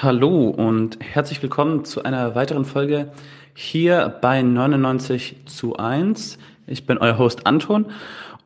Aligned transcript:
Hallo 0.00 0.50
und 0.50 0.98
herzlich 1.00 1.42
willkommen 1.42 1.84
zu 1.84 2.04
einer 2.04 2.36
weiteren 2.36 2.64
Folge 2.64 3.10
hier 3.52 4.16
bei 4.22 4.42
99 4.42 5.46
zu 5.46 5.74
1. 5.74 6.38
Ich 6.68 6.86
bin 6.86 6.98
euer 6.98 7.18
Host 7.18 7.48
Anton 7.48 7.86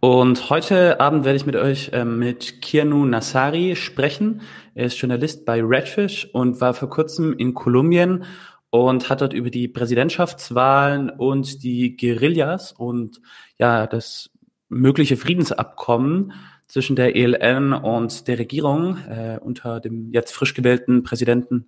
und 0.01 0.49
heute 0.49 0.99
Abend 0.99 1.27
werde 1.27 1.37
ich 1.37 1.45
mit 1.45 1.57
euch 1.57 1.91
äh, 1.93 2.07
mit 2.07 2.63
Kianu 2.63 3.05
Nassari 3.05 3.77
sprechen. 3.77 4.41
Er 4.75 4.87
ist 4.87 4.99
Journalist 4.99 5.45
bei 5.45 5.63
Redfish 5.63 6.27
und 6.33 6.63
war 6.63 6.73
vor 6.73 6.89
kurzem 6.89 7.35
in 7.35 7.53
Kolumbien 7.53 8.25
und 8.71 9.11
hat 9.11 9.21
dort 9.21 9.35
über 9.35 9.51
die 9.51 9.69
Präsidentschaftswahlen 9.69 11.11
und 11.11 11.63
die 11.63 11.99
Guerillas 11.99 12.73
und 12.73 13.21
ja, 13.59 13.87
das 13.87 14.31
mögliche 14.71 15.19
Friedensabkommen 15.19 16.33
zwischen 16.73 16.97
der 16.97 17.15
ELN 17.15 17.75
und 17.75 18.29
der 18.29 18.39
Regierung 18.39 18.97
äh, 19.07 19.39
unter 19.39 19.79
dem 19.79 20.11
jetzt 20.11 20.33
frisch 20.33 20.55
gewählten 20.55 21.03
Präsidenten 21.03 21.67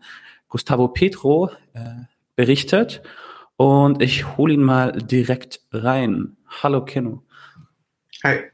Gustavo 0.49 0.89
Petro 0.89 1.51
äh, 1.75 2.07
berichtet. 2.37 3.03
Und 3.57 4.01
ich 4.01 4.39
hole 4.39 4.55
ihn 4.55 4.63
mal 4.63 4.93
direkt 4.93 5.61
rein. 5.73 6.39
Hallo 6.63 6.87
Kenno. 6.87 7.23
Hi. 8.23 8.45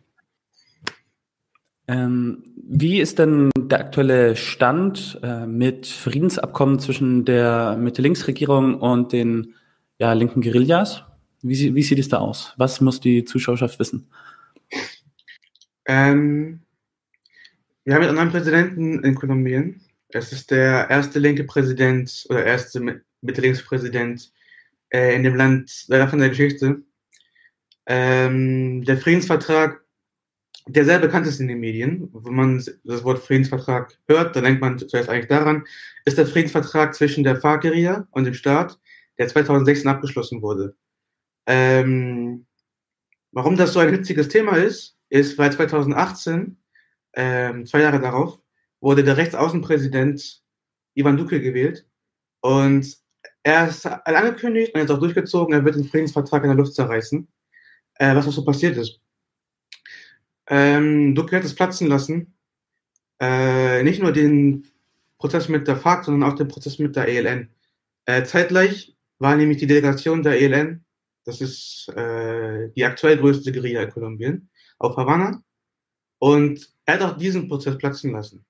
Ähm, 1.87 2.43
wie 2.57 3.01
ist 3.01 3.21
denn 3.21 3.51
der 3.57 3.79
aktuelle 3.79 4.35
Stand 4.35 5.21
äh, 5.23 5.47
mit 5.47 5.87
Friedensabkommen 5.87 6.81
zwischen 6.81 7.25
der 7.25 7.77
Mitte-Links-Regierung 7.77 8.75
und 8.75 9.13
den 9.13 9.55
ja, 10.01 10.15
linken 10.15 10.41
Guerillas? 10.41 11.05
Wie, 11.43 11.77
wie 11.77 11.83
sieht 11.85 12.01
es 12.01 12.09
da 12.09 12.19
aus? 12.19 12.55
Was 12.57 12.81
muss 12.81 12.99
die 12.99 13.25
Zuschauerschaft 13.25 13.79
wissen? 13.79 14.09
Ähm, 15.91 16.61
wir 17.83 17.95
haben 17.97 18.05
einen 18.05 18.15
neuen 18.15 18.31
Präsidenten 18.31 19.03
in 19.03 19.17
Kolumbien. 19.17 19.81
Es 20.11 20.33
ist 20.33 20.53
der 20.53 20.89
erste 20.89 21.19
linke 21.19 21.43
Präsident 21.43 22.27
oder 22.29 22.47
erste 22.47 23.03
Mitte-Links-Präsident 23.23 24.33
äh, 24.91 25.17
in 25.17 25.25
dem 25.25 25.35
Land 25.35 25.87
leider 25.89 26.07
von 26.07 26.21
der 26.21 26.29
Geschichte. 26.29 26.83
Ähm, 27.87 28.85
der 28.85 28.99
Friedensvertrag, 28.99 29.85
der 30.69 30.85
sehr 30.85 31.01
bekannt 31.01 31.27
ist 31.27 31.41
in 31.41 31.49
den 31.49 31.59
Medien, 31.59 32.09
wenn 32.13 32.35
man 32.35 32.65
das 32.85 33.03
Wort 33.03 33.19
Friedensvertrag 33.19 33.99
hört, 34.07 34.37
dann 34.37 34.45
denkt 34.45 34.61
man 34.61 34.79
zuerst 34.79 35.09
eigentlich 35.09 35.27
daran, 35.27 35.65
ist 36.05 36.19
der 36.19 36.27
Friedensvertrag 36.29 36.95
zwischen 36.95 37.25
der 37.25 37.41
FARC-Guerilla 37.41 38.07
und 38.13 38.27
dem 38.27 38.35
Staat, 38.35 38.79
der 39.19 39.27
2016 39.27 39.91
abgeschlossen 39.91 40.41
wurde. 40.41 40.77
Ähm, 41.47 42.47
warum 43.33 43.57
das 43.57 43.73
so 43.73 43.81
ein 43.81 43.91
hitziges 43.91 44.29
Thema 44.29 44.57
ist, 44.57 45.00
ist, 45.11 45.37
weil 45.39 45.53
2018, 45.53 46.57
ähm, 47.15 47.67
zwei 47.67 47.81
Jahre 47.83 48.01
darauf, 48.01 48.41
wurde 48.81 49.05
der 49.05 49.17
Rechtsaußenpräsident 49.17 50.43
Ivan 50.95 51.17
Duque 51.17 51.41
gewählt. 51.41 51.87
Und 52.41 52.97
er 53.43 53.69
ist 53.69 53.87
angekündigt 53.87 54.75
und 54.75 54.81
jetzt 54.81 54.91
auch 54.91 54.99
durchgezogen, 54.99 55.55
er 55.55 55.65
wird 55.65 55.77
den 55.77 55.85
Friedensvertrag 55.85 56.43
in 56.43 56.49
der 56.49 56.57
Luft 56.57 56.75
zerreißen, 56.75 57.29
äh, 57.97 58.15
was 58.15 58.27
auch 58.27 58.33
so 58.33 58.45
passiert 58.45 58.77
ist. 58.77 59.01
Ähm, 60.49 61.15
Duque 61.15 61.37
hat 61.37 61.45
es 61.45 61.55
platzen 61.55 61.89
lassen. 61.89 62.35
Äh, 63.21 63.83
nicht 63.83 64.01
nur 64.01 64.13
den 64.13 64.67
Prozess 65.19 65.49
mit 65.49 65.69
der 65.69 65.77
FARC, 65.77 66.07
sondern 66.07 66.31
auch 66.31 66.37
den 66.37 66.49
Prozess 66.49 66.79
mit 66.79 66.97
der 66.97 67.09
ELN. 67.09 67.51
Äh, 68.07 68.25
zeitgleich 68.25 68.97
war 69.19 69.37
nämlich 69.37 69.59
die 69.59 69.67
Delegation 69.67 70.23
der 70.23 70.41
ELN, 70.41 70.85
das 71.25 71.41
ist 71.41 71.89
äh, 71.95 72.71
die 72.71 72.85
aktuell 72.85 73.19
größte 73.19 73.53
Guerilla 73.53 73.83
in 73.83 73.91
Kolumbien, 73.91 74.51
auf 74.81 74.97
Havanna. 74.97 75.43
Und 76.19 76.69
er 76.87 76.95
hat 76.95 77.03
auch 77.03 77.17
diesen 77.17 77.49
Prozess 77.49 77.79
platzen 77.79 78.13
lassen. 78.13 78.45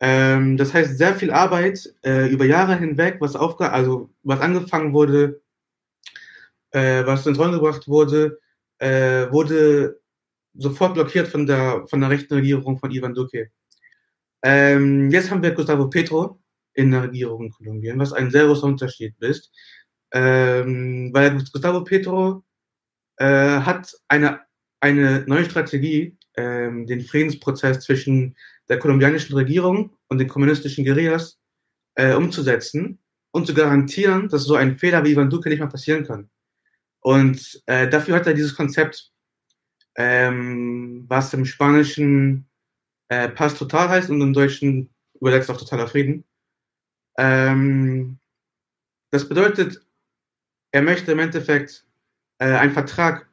Ähm, 0.00 0.56
das 0.56 0.74
heißt, 0.74 0.98
sehr 0.98 1.14
viel 1.14 1.32
Arbeit 1.32 1.94
äh, 2.04 2.28
über 2.28 2.44
Jahre 2.44 2.78
hinweg, 2.78 3.16
was, 3.20 3.34
aufge 3.34 3.72
also, 3.72 4.10
was 4.22 4.40
angefangen 4.40 4.92
wurde, 4.92 5.42
äh, 6.72 7.04
was 7.06 7.26
ins 7.26 7.38
Rollen 7.38 7.52
gebracht 7.52 7.88
wurde, 7.88 8.38
äh, 8.78 9.30
wurde 9.32 10.00
sofort 10.54 10.94
blockiert 10.94 11.28
von 11.28 11.46
der, 11.46 11.86
von 11.88 12.00
der 12.00 12.10
rechten 12.10 12.34
Regierung 12.34 12.78
von 12.78 12.90
Ivan 12.90 13.14
Duque. 13.14 13.50
Ähm, 14.42 15.10
jetzt 15.10 15.30
haben 15.30 15.42
wir 15.42 15.52
Gustavo 15.52 15.88
Petro 15.88 16.40
in 16.74 16.90
der 16.90 17.04
Regierung 17.04 17.44
in 17.46 17.50
Kolumbien, 17.50 17.98
was 17.98 18.12
ein 18.12 18.30
sehr 18.30 18.46
großer 18.46 18.66
Unterschied 18.66 19.14
ist, 19.20 19.50
ähm, 20.12 21.10
weil 21.12 21.42
Gustavo 21.52 21.82
Petro 21.84 22.44
äh, 23.16 23.60
hat 23.60 23.94
eine 24.08 24.45
eine 24.80 25.24
neue 25.26 25.44
Strategie, 25.44 26.16
ähm, 26.36 26.86
den 26.86 27.00
Friedensprozess 27.00 27.80
zwischen 27.80 28.36
der 28.68 28.78
kolumbianischen 28.78 29.34
Regierung 29.34 29.96
und 30.08 30.18
den 30.18 30.28
kommunistischen 30.28 30.84
Guerillas 30.84 31.38
äh, 31.94 32.14
umzusetzen 32.14 32.98
und 33.30 33.46
zu 33.46 33.54
garantieren, 33.54 34.28
dass 34.28 34.44
so 34.44 34.54
ein 34.54 34.76
Fehler 34.76 35.04
wie 35.04 35.12
Ivan 35.12 35.30
Duque 35.30 35.48
nicht 35.48 35.58
mehr 35.58 35.68
passieren 35.68 36.06
kann. 36.06 36.28
Und 37.00 37.62
äh, 37.66 37.88
dafür 37.88 38.16
hat 38.16 38.26
er 38.26 38.34
dieses 38.34 38.54
Konzept, 38.54 39.12
ähm, 39.96 41.04
was 41.08 41.32
im 41.32 41.44
Spanischen 41.44 42.48
äh, 43.08 43.28
Paz 43.28 43.54
total 43.54 43.88
heißt 43.88 44.10
und 44.10 44.20
im 44.20 44.32
Deutschen 44.32 44.90
übersetzt 45.20 45.50
auf 45.50 45.58
totaler 45.58 45.86
Frieden. 45.86 46.24
Ähm, 47.16 48.18
das 49.10 49.28
bedeutet, 49.28 49.80
er 50.72 50.82
möchte 50.82 51.12
im 51.12 51.20
Endeffekt 51.20 51.86
äh, 52.38 52.46
einen 52.46 52.72
Vertrag 52.72 53.25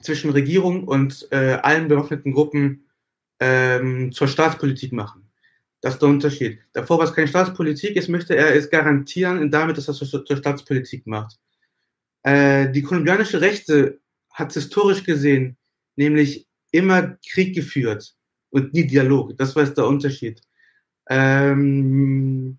zwischen 0.00 0.30
Regierung 0.30 0.84
und 0.84 1.28
äh, 1.30 1.58
allen 1.62 1.88
bewaffneten 1.88 2.32
Gruppen 2.32 2.88
ähm, 3.40 4.12
zur 4.12 4.28
Staatspolitik 4.28 4.92
machen. 4.92 5.30
Das 5.80 5.94
ist 5.94 6.02
der 6.02 6.08
Unterschied. 6.08 6.60
Davor, 6.72 6.98
was 6.98 7.12
keine 7.12 7.28
Staatspolitik 7.28 7.96
ist, 7.96 8.08
möchte 8.08 8.34
er 8.36 8.54
es 8.54 8.70
garantieren, 8.70 9.50
damit, 9.50 9.76
dass 9.76 9.88
er 9.88 9.92
es 9.92 9.98
zur, 9.98 10.24
zur 10.24 10.36
Staatspolitik 10.36 11.06
macht. 11.06 11.38
Äh, 12.22 12.70
die 12.72 12.82
kolumbianische 12.82 13.40
Rechte 13.40 14.00
hat 14.30 14.52
historisch 14.52 15.04
gesehen 15.04 15.56
nämlich 15.96 16.46
immer 16.70 17.16
Krieg 17.30 17.54
geführt 17.54 18.16
und 18.50 18.72
nie 18.72 18.86
Dialog. 18.86 19.36
Das 19.36 19.54
war 19.56 19.64
der 19.64 19.86
Unterschied. 19.86 20.40
Ähm, 21.08 22.58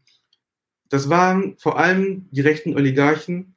das 0.90 1.10
waren 1.10 1.58
vor 1.58 1.80
allem 1.80 2.28
die 2.32 2.42
rechten 2.42 2.76
Oligarchen, 2.76 3.56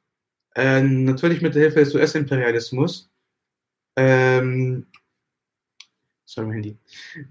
äh, 0.55 0.81
natürlich 0.81 1.41
mit 1.41 1.55
der 1.55 1.63
Hilfe 1.63 1.79
des 1.79 1.93
US-Imperialismus, 1.93 3.09
ähm, 3.99 4.85
sorry, 6.23 6.47
mein 6.47 6.53
Handy, 6.53 6.77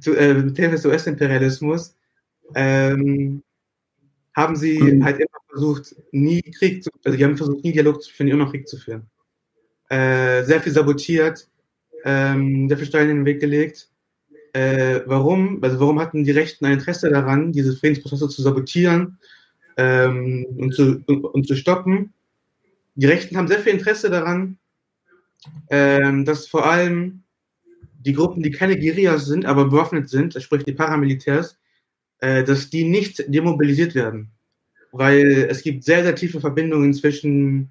zu, 0.01 0.15
äh, 0.15 0.35
mit 0.35 0.57
Hilfe 0.57 0.73
des 0.73 0.85
US-Imperialismus 0.85 1.97
ähm, 2.55 3.43
haben 4.35 4.55
sie 4.55 4.79
mhm. 4.79 5.03
halt 5.03 5.17
immer 5.17 5.41
versucht, 5.49 5.97
nie 6.13 6.43
Krieg 6.43 6.85
zu, 6.85 6.91
also 7.05 7.17
die 7.17 7.25
haben 7.25 7.39
versucht, 7.39 7.65
nie 7.65 7.73
Dialog 7.73 8.03
zu 8.03 8.13
führen, 8.13 8.29
immer 8.29 8.51
Krieg 8.51 8.69
zu 8.69 8.77
führen. 8.77 9.09
Äh, 9.89 10.45
sehr 10.45 10.61
viel 10.61 10.73
sabotiert, 10.73 11.49
ähm, 12.05 12.69
sehr 12.69 12.77
viel 12.77 12.87
Steine 12.87 13.13
in 13.13 13.17
den 13.19 13.27
Weg 13.27 13.41
gelegt. 13.41 13.89
Äh, 14.53 15.01
warum? 15.07 15.63
Also 15.63 15.81
warum 15.81 15.99
hatten 16.01 16.25
die 16.25 16.31
Rechten 16.33 16.67
ein 16.67 16.75
Interesse 16.75 17.09
daran, 17.09 17.53
diese 17.53 17.75
Friedensprozesse 17.75 18.29
zu 18.29 18.43
sabotieren 18.43 19.19
ähm, 19.79 20.47
und, 20.59 20.75
zu, 20.75 21.03
und, 21.07 21.25
und 21.25 21.47
zu 21.47 21.57
stoppen? 21.57 22.13
Die 22.95 23.07
Rechten 23.07 23.39
haben 23.39 23.49
sehr 23.49 23.61
viel 23.61 23.73
Interesse 23.73 24.11
daran, 24.11 24.59
ähm, 25.71 26.25
dass 26.25 26.47
vor 26.47 26.67
allem 26.67 27.23
die 27.99 28.13
Gruppen, 28.13 28.43
die 28.43 28.51
keine 28.51 28.79
Guerillas 28.79 29.27
sind, 29.27 29.45
aber 29.45 29.67
bewaffnet 29.67 30.09
sind, 30.09 30.41
sprich 30.41 30.65
die 30.65 30.73
Paramilitärs, 30.73 31.59
äh, 32.21 32.45
dass 32.45 32.71
die 32.71 32.85
nicht 32.85 33.25
demobilisiert 33.29 33.95
werden. 33.95 34.31
Weil 34.93 35.47
es 35.51 35.63
gibt 35.63 35.85
sehr, 35.85 36.03
sehr 36.03 36.15
tiefe 36.15 36.41
Verbindungen 36.41 36.95
zwischen 36.95 37.71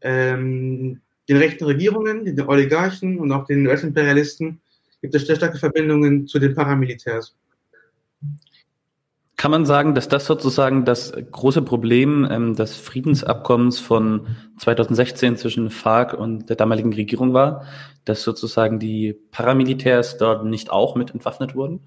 ähm, 0.00 1.00
den 1.28 1.36
rechten 1.36 1.64
Regierungen, 1.64 2.24
den 2.24 2.40
Oligarchen 2.40 3.18
und 3.18 3.32
auch 3.32 3.46
den 3.46 3.66
US-Imperialisten. 3.66 4.60
Gibt 5.02 5.14
es 5.14 5.26
sehr 5.26 5.36
starke 5.36 5.58
Verbindungen 5.58 6.26
zu 6.26 6.38
den 6.38 6.54
Paramilitärs. 6.54 7.36
Kann 9.36 9.50
man 9.50 9.66
sagen, 9.66 9.94
dass 9.94 10.08
das 10.08 10.24
sozusagen 10.24 10.86
das 10.86 11.12
große 11.12 11.60
Problem 11.60 12.26
ähm, 12.30 12.56
des 12.56 12.76
Friedensabkommens 12.76 13.78
von 13.78 14.28
2016 14.58 15.36
zwischen 15.36 15.70
FARC 15.70 16.14
und 16.14 16.48
der 16.48 16.56
damaligen 16.56 16.94
Regierung 16.94 17.34
war, 17.34 17.66
dass 18.06 18.22
sozusagen 18.22 18.78
die 18.78 19.12
Paramilitärs 19.32 20.16
dort 20.16 20.46
nicht 20.46 20.70
auch 20.70 20.96
mit 20.96 21.12
entwaffnet 21.12 21.54
wurden? 21.54 21.80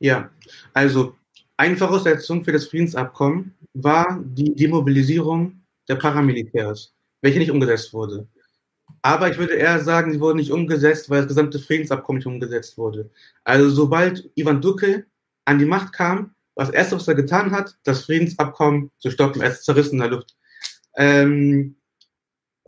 Ja, 0.00 0.30
also 0.74 1.14
eine 1.56 1.76
Voraussetzung 1.76 2.42
für 2.42 2.52
das 2.52 2.66
Friedensabkommen 2.66 3.54
war 3.74 4.18
die 4.24 4.54
Demobilisierung 4.56 5.60
der 5.88 5.96
Paramilitärs, 5.96 6.94
welche 7.20 7.38
nicht 7.38 7.52
umgesetzt 7.52 7.92
wurde. 7.92 8.26
Aber 9.02 9.30
ich 9.30 9.38
würde 9.38 9.54
eher 9.54 9.78
sagen, 9.80 10.10
sie 10.10 10.20
wurden 10.20 10.38
nicht 10.38 10.50
umgesetzt, 10.50 11.10
weil 11.10 11.20
das 11.20 11.28
gesamte 11.28 11.60
Friedensabkommen 11.60 12.18
nicht 12.18 12.26
umgesetzt 12.26 12.76
wurde. 12.76 13.10
Also 13.44 13.70
sobald 13.70 14.30
Ivan 14.34 14.60
Duque 14.60 15.06
an 15.44 15.58
die 15.58 15.64
Macht 15.64 15.92
kam, 15.92 16.34
das 16.54 16.70
erste, 16.70 16.96
was 16.96 17.08
er 17.08 17.14
getan 17.14 17.52
hat, 17.52 17.76
das 17.84 18.04
Friedensabkommen 18.04 18.90
zu 18.98 19.10
stoppen. 19.10 19.42
Er 19.42 19.50
ist 19.50 19.64
zerrissen 19.64 19.94
in 19.94 20.00
der 20.00 20.10
Luft. 20.10 20.36
Ähm, 20.96 21.76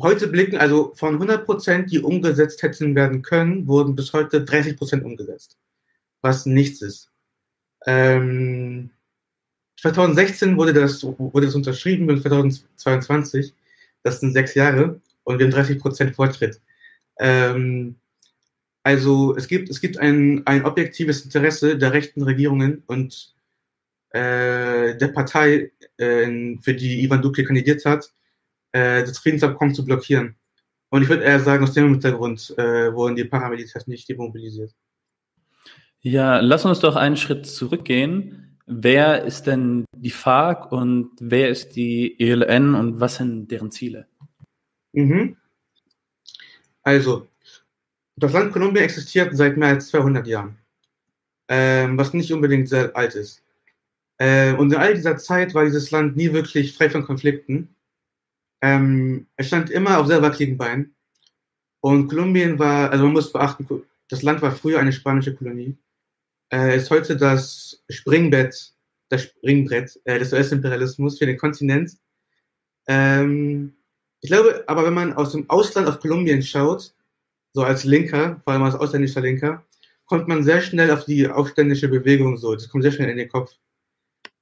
heute 0.01 0.29
blicken 0.29 0.57
also 0.57 0.93
von 0.95 1.15
100 1.15 1.45
Prozent, 1.45 1.91
die 1.91 2.01
umgesetzt 2.01 2.63
hätten 2.63 2.95
werden 2.95 3.23
können, 3.23 3.67
wurden 3.67 3.95
bis 3.95 4.13
heute 4.13 4.45
30 4.45 4.77
Prozent 4.77 5.05
umgesetzt. 5.05 5.59
Was 6.23 6.47
nichts 6.47 6.83
ist. 6.83 7.11
Ähm, 7.87 8.91
2016 9.81 10.57
wurde 10.57 10.73
das, 10.73 11.03
wurde 11.03 11.47
das 11.47 11.55
unterschrieben 11.57 12.09
und 12.09 12.23
2022, 12.23 13.53
das 14.05 14.21
sind 14.21 14.33
sechs 14.33 14.55
Jahre 14.55 15.01
und 15.25 15.39
wir 15.39 15.47
haben 15.47 15.53
30 15.53 15.81
Prozent 15.81 16.15
Fortschritt. 16.15 16.61
Ähm, 17.19 17.97
also 18.85 19.37
es 19.37 19.49
gibt, 19.49 19.71
es 19.71 19.81
gibt 19.81 19.99
ein, 19.99 20.47
ein 20.47 20.65
objektives 20.65 21.25
Interesse 21.25 21.77
der 21.79 21.93
rechten 21.93 22.23
Regierungen 22.23 22.83
und 22.87 23.35
äh, 24.13 24.97
der 24.97 25.09
Partei, 25.09 25.73
äh, 25.97 26.57
für 26.61 26.75
die 26.75 27.03
Ivan 27.03 27.23
Duque 27.23 27.45
kandidiert 27.45 27.85
hat, 27.85 28.13
äh, 28.73 29.03
das 29.03 29.19
Friedensabkommen 29.19 29.75
zu 29.75 29.85
blockieren. 29.85 30.37
Und 30.91 31.03
ich 31.03 31.09
würde 31.09 31.25
eher 31.25 31.41
sagen, 31.41 31.65
aus 31.65 31.73
dem 31.73 31.89
Hintergrund 31.91 32.55
äh, 32.59 32.93
wurden 32.93 33.17
die 33.17 33.25
Paramilitärs 33.25 33.87
nicht 33.87 34.09
demobilisiert. 34.09 34.75
Ja, 36.01 36.41
lass 36.41 36.65
uns 36.65 36.81
doch 36.81 36.97
einen 36.97 37.17
Schritt 37.17 37.47
zurückgehen. 37.47 38.59
Wer 38.67 39.25
ist 39.25 39.47
denn 39.47 39.85
die 39.97 40.11
FARC 40.11 40.71
und 40.71 41.11
wer 41.21 41.49
ist 41.49 41.77
die 41.77 42.19
ELN 42.21 42.75
und 42.75 43.01
was 43.01 43.17
sind 43.17 43.51
deren 43.51 43.71
Ziele? 43.71 44.07
Mhm. 44.93 45.37
Also, 46.83 47.29
das 48.17 48.33
Land 48.33 48.53
Kolumbien 48.53 48.85
existiert 48.85 49.37
seit 49.37 49.57
mehr 49.57 49.71
als 49.71 49.89
200 49.89 50.27
Jahren, 50.27 50.59
ähm, 51.49 51.97
was 51.97 52.13
nicht 52.13 52.33
unbedingt 52.33 52.69
sehr 52.69 52.95
alt 52.97 53.15
ist. 53.15 53.43
Äh, 54.23 54.55
und 54.55 54.73
in 54.73 54.79
all 54.79 54.95
dieser 54.95 55.17
Zeit 55.17 55.53
war 55.53 55.65
dieses 55.65 55.91
Land 55.91 56.17
nie 56.17 56.33
wirklich 56.33 56.77
frei 56.77 56.89
von 56.89 57.05
Konflikten. 57.05 57.75
Ähm, 58.61 59.27
es 59.35 59.49
stand 59.49 59.69
immer 59.69 59.99
auf 59.99 60.07
sehr 60.07 60.23
wackeligen 60.23 60.57
Beinen. 60.57 60.95
Und 61.81 62.07
Kolumbien 62.07 62.57
war, 62.57 62.93
also 62.93 63.03
man 63.03 63.15
muss 63.15 63.33
beachten, 63.33 63.67
das 64.09 64.23
Land 64.23 64.41
war 64.41 64.53
früher 64.53 64.79
eine 64.79 64.93
spanische 64.93 65.35
Kolonie. 65.35 65.77
Äh, 66.53 66.77
ist 66.77 66.89
heute 66.91 67.17
das 67.17 67.83
Springbett, 67.89 68.73
das 69.09 69.23
Springbrett 69.23 70.01
äh, 70.05 70.21
des 70.21 70.33
US-Imperialismus 70.33 71.19
für 71.19 71.27
den 71.27 71.37
Kontinent. 71.37 71.91
Ähm, 72.87 73.75
ich 74.21 74.31
glaube, 74.31 74.63
aber 74.69 74.87
wenn 74.87 74.95
man 74.95 75.15
aus 75.15 75.33
dem 75.33 75.51
Ausland 75.51 75.89
auf 75.89 75.99
Kolumbien 75.99 76.43
schaut, 76.43 76.95
so 77.55 77.65
als 77.65 77.83
Linker, 77.83 78.41
vor 78.45 78.53
allem 78.53 78.63
als 78.63 78.77
ausländischer 78.77 79.21
Linker, 79.21 79.67
kommt 80.05 80.29
man 80.29 80.45
sehr 80.45 80.61
schnell 80.61 80.93
auf 80.93 81.07
die 81.07 81.27
aufständische 81.27 81.89
Bewegung 81.89 82.37
so. 82.37 82.55
Das 82.55 82.69
kommt 82.69 82.85
sehr 82.85 82.93
schnell 82.93 83.11
in 83.11 83.17
den 83.17 83.29
Kopf. 83.29 83.59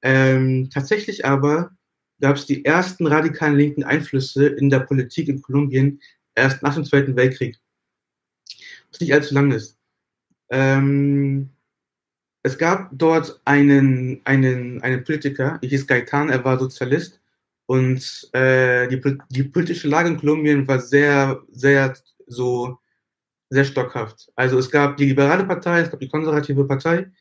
Ähm, 0.01 0.69
tatsächlich 0.71 1.25
aber 1.25 1.71
gab 2.19 2.35
es 2.35 2.45
die 2.45 2.65
ersten 2.65 3.07
radikalen 3.07 3.57
linken 3.57 3.83
Einflüsse 3.83 4.47
in 4.47 4.69
der 4.69 4.81
Politik 4.81 5.27
in 5.27 5.41
Kolumbien 5.41 6.01
erst 6.35 6.61
nach 6.63 6.75
dem 6.75 6.85
Zweiten 6.85 7.15
Weltkrieg. 7.15 7.57
Was 8.91 8.99
nicht 8.99 9.13
allzu 9.13 9.33
lang 9.33 9.51
ist. 9.51 9.77
Ähm, 10.49 11.49
es 12.43 12.57
gab 12.57 12.89
dort 12.91 13.39
einen, 13.45 14.21
einen, 14.25 14.81
einen 14.81 15.03
Politiker, 15.03 15.59
ich 15.61 15.69
hieß 15.69 15.87
Gaitan, 15.87 16.29
er 16.29 16.43
war 16.43 16.59
Sozialist 16.59 17.21
und 17.67 18.29
äh, 18.33 18.87
die, 18.87 19.01
die 19.29 19.43
politische 19.43 19.87
Lage 19.87 20.09
in 20.09 20.17
Kolumbien 20.17 20.67
war 20.67 20.79
sehr, 20.79 21.41
sehr 21.51 21.95
so 22.27 22.79
sehr 23.51 23.65
stockhaft. 23.65 24.31
Also 24.35 24.57
es 24.57 24.71
gab 24.71 24.97
die 24.97 25.05
liberale 25.05 25.43
Partei, 25.45 25.81
es 25.81 25.91
gab 25.91 25.99
die 25.99 26.07
konservative 26.07 26.65
Partei, 26.65 27.11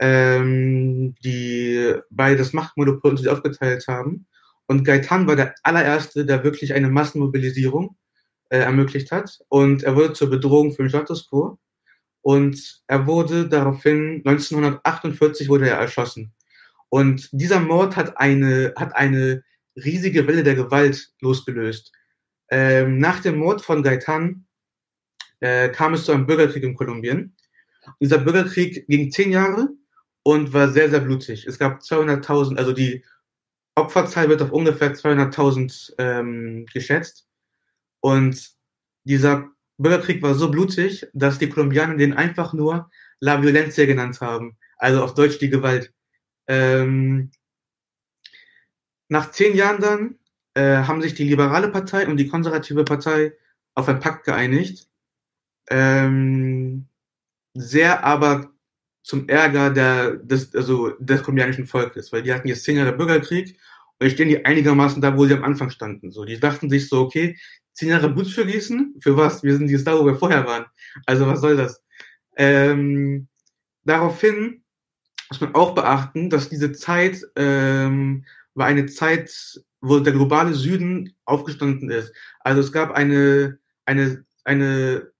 ähm, 0.00 1.14
die 1.24 1.94
beide 2.10 2.36
das 2.36 2.52
Machtmonopol 2.52 3.18
sich 3.18 3.28
aufgeteilt 3.28 3.86
haben. 3.88 4.26
Und 4.66 4.84
Gaetan 4.84 5.26
war 5.26 5.36
der 5.36 5.54
allererste, 5.62 6.26
der 6.26 6.44
wirklich 6.44 6.74
eine 6.74 6.88
Massenmobilisierung 6.88 7.96
äh, 8.50 8.58
ermöglicht 8.58 9.10
hat. 9.10 9.38
Und 9.48 9.82
er 9.82 9.96
wurde 9.96 10.12
zur 10.12 10.30
Bedrohung 10.30 10.72
für 10.72 10.82
den 10.82 10.90
Status 10.90 11.28
quo. 11.28 11.58
Und 12.22 12.82
er 12.86 13.06
wurde 13.06 13.48
daraufhin, 13.48 14.22
1948 14.24 15.48
wurde 15.48 15.68
er 15.68 15.78
erschossen. 15.78 16.34
Und 16.90 17.28
dieser 17.32 17.60
Mord 17.60 17.96
hat 17.96 18.18
eine, 18.18 18.74
hat 18.76 18.94
eine 18.94 19.42
riesige 19.76 20.26
Welle 20.26 20.42
der 20.42 20.54
Gewalt 20.54 21.12
losgelöst. 21.20 21.92
Ähm, 22.50 22.98
nach 22.98 23.20
dem 23.20 23.38
Mord 23.38 23.62
von 23.62 23.82
Gaetan 23.82 24.46
äh, 25.40 25.68
kam 25.68 25.94
es 25.94 26.04
zu 26.04 26.12
einem 26.12 26.26
Bürgerkrieg 26.26 26.62
in 26.62 26.74
Kolumbien. 26.74 27.36
Und 27.86 27.96
dieser 28.00 28.18
Bürgerkrieg 28.18 28.86
ging 28.86 29.10
zehn 29.10 29.32
Jahre 29.32 29.68
und 30.28 30.52
war 30.52 30.68
sehr, 30.68 30.90
sehr 30.90 31.00
blutig. 31.00 31.46
Es 31.46 31.58
gab 31.58 31.80
200.000, 31.80 32.58
also 32.58 32.74
die 32.74 33.02
Opferzahl 33.76 34.28
wird 34.28 34.42
auf 34.42 34.52
ungefähr 34.52 34.92
200.000 34.92 35.94
ähm, 35.96 36.66
geschätzt. 36.66 37.26
Und 38.00 38.50
dieser 39.04 39.48
Bürgerkrieg 39.78 40.20
war 40.20 40.34
so 40.34 40.50
blutig, 40.50 41.06
dass 41.14 41.38
die 41.38 41.48
Kolumbianer 41.48 41.96
den 41.96 42.12
einfach 42.12 42.52
nur 42.52 42.90
La 43.20 43.42
Violencia 43.42 43.86
genannt 43.86 44.20
haben. 44.20 44.58
Also 44.76 45.02
auf 45.02 45.14
Deutsch 45.14 45.38
die 45.38 45.48
Gewalt. 45.48 45.94
Ähm, 46.46 47.30
nach 49.08 49.30
zehn 49.30 49.56
Jahren 49.56 49.80
dann 49.80 50.18
äh, 50.52 50.84
haben 50.86 51.00
sich 51.00 51.14
die 51.14 51.24
liberale 51.24 51.70
Partei 51.70 52.06
und 52.06 52.18
die 52.18 52.28
konservative 52.28 52.84
Partei 52.84 53.32
auf 53.74 53.88
einen 53.88 54.00
Pakt 54.00 54.26
geeinigt, 54.26 54.90
ähm, 55.70 56.86
sehr 57.54 58.04
aber 58.04 58.52
zum 59.08 59.26
Ärger 59.26 59.70
der, 59.70 60.16
des, 60.16 60.54
also 60.54 60.90
des 60.98 61.22
kolumbianischen 61.22 61.66
Volkes, 61.66 62.12
weil 62.12 62.22
die 62.22 62.34
hatten 62.34 62.46
jetzt 62.46 62.64
zehn 62.64 62.76
Jahre 62.76 62.92
Bürgerkrieg 62.92 63.58
und 63.98 64.06
jetzt 64.06 64.12
stehen 64.12 64.28
die 64.28 64.44
einigermaßen 64.44 65.00
da, 65.00 65.16
wo 65.16 65.24
sie 65.24 65.32
am 65.32 65.44
Anfang 65.44 65.70
standen. 65.70 66.10
So, 66.10 66.26
die 66.26 66.38
dachten 66.38 66.68
sich 66.68 66.90
so, 66.90 67.00
okay, 67.00 67.38
zehn 67.72 67.88
Jahre 67.88 68.10
Blut 68.10 68.28
vergießen? 68.28 68.96
Für 69.00 69.16
was? 69.16 69.42
Wir 69.42 69.56
sind 69.56 69.70
jetzt 69.70 69.86
da, 69.86 69.98
wo 69.98 70.04
wir 70.04 70.16
vorher 70.16 70.44
waren. 70.44 70.66
Also 71.06 71.26
was 71.26 71.40
soll 71.40 71.56
das? 71.56 71.82
Ähm, 72.36 73.28
daraufhin 73.84 74.62
muss 75.30 75.40
man 75.40 75.54
auch 75.54 75.74
beachten, 75.74 76.28
dass 76.28 76.50
diese 76.50 76.72
Zeit 76.72 77.22
ähm, 77.34 78.26
war 78.52 78.66
eine 78.66 78.84
Zeit, 78.84 79.32
wo 79.80 80.00
der 80.00 80.12
globale 80.12 80.52
Süden 80.52 81.14
aufgestanden 81.24 81.90
ist. 81.90 82.12
Also 82.40 82.60
es 82.60 82.72
gab 82.72 82.90
eine, 82.90 83.58
eine, 83.86 84.26
eine 84.44 85.10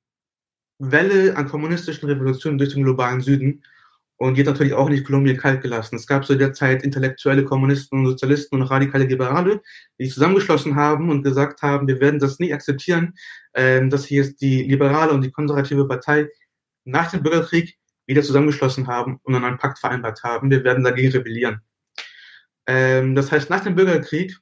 Welle 0.79 1.39
an 1.39 1.49
kommunistischen 1.49 2.07
Revolutionen 2.07 2.59
durch 2.59 2.75
den 2.75 2.85
globalen 2.85 3.23
Süden 3.23 3.63
und 4.19 4.37
die 4.37 4.43
natürlich 4.43 4.75
auch 4.75 4.89
nicht 4.89 5.07
Kolumbien 5.07 5.37
kalt 5.37 5.63
gelassen. 5.63 5.97
Es 5.97 6.07
gab 6.07 6.25
zu 6.27 6.35
der 6.35 6.53
Zeit 6.53 6.83
intellektuelle 6.83 7.45
Kommunisten 7.45 8.01
und 8.01 8.07
Sozialisten 8.07 8.57
und 8.57 8.63
radikale 8.63 9.05
Liberale, 9.05 9.63
die 9.99 10.09
zusammengeschlossen 10.09 10.75
haben 10.75 11.09
und 11.11 11.23
gesagt 11.23 11.63
haben, 11.63 11.87
wir 11.87 12.01
werden 12.01 12.19
das 12.19 12.39
nie 12.41 12.53
akzeptieren, 12.53 13.15
ähm, 13.55 13.91
dass 13.91 14.05
hier 14.05 14.25
jetzt 14.25 14.41
die 14.41 14.65
liberale 14.65 15.13
und 15.13 15.23
die 15.23 15.31
konservative 15.31 15.87
Partei 15.87 16.29
nach 16.85 17.11
dem 17.11 17.23
Bürgerkrieg 17.23 17.79
wieder 18.07 18.23
zusammengeschlossen 18.23 18.89
haben 18.89 19.21
und 19.23 19.35
dann 19.35 19.45
einen 19.45 19.59
Pakt 19.59 19.79
vereinbart 19.79 20.23
haben. 20.25 20.51
Wir 20.51 20.65
werden 20.65 20.83
dagegen 20.83 21.13
rebellieren. 21.13 21.61
Ähm, 22.67 23.15
das 23.15 23.31
heißt, 23.31 23.51
nach 23.51 23.63
dem 23.63 23.77
Bürgerkrieg 23.77 24.37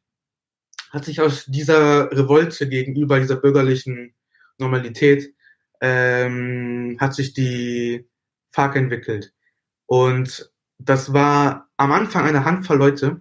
hat 0.91 1.05
sich 1.05 1.21
aus 1.21 1.45
dieser 1.47 2.11
Revolte 2.13 2.69
gegenüber 2.69 3.21
dieser 3.21 3.37
bürgerlichen 3.37 4.15
Normalität 4.59 5.35
ähm, 5.83 6.97
hat 6.99 7.15
sich 7.15 7.35
die 7.35 8.09
FARC 8.51 8.77
entwickelt. 8.77 9.36
Und 9.87 10.51
das 10.79 11.13
war 11.13 11.69
am 11.77 11.93
Anfang 11.93 12.25
eine 12.25 12.45
Handvoll 12.45 12.77
Leute. 12.77 13.21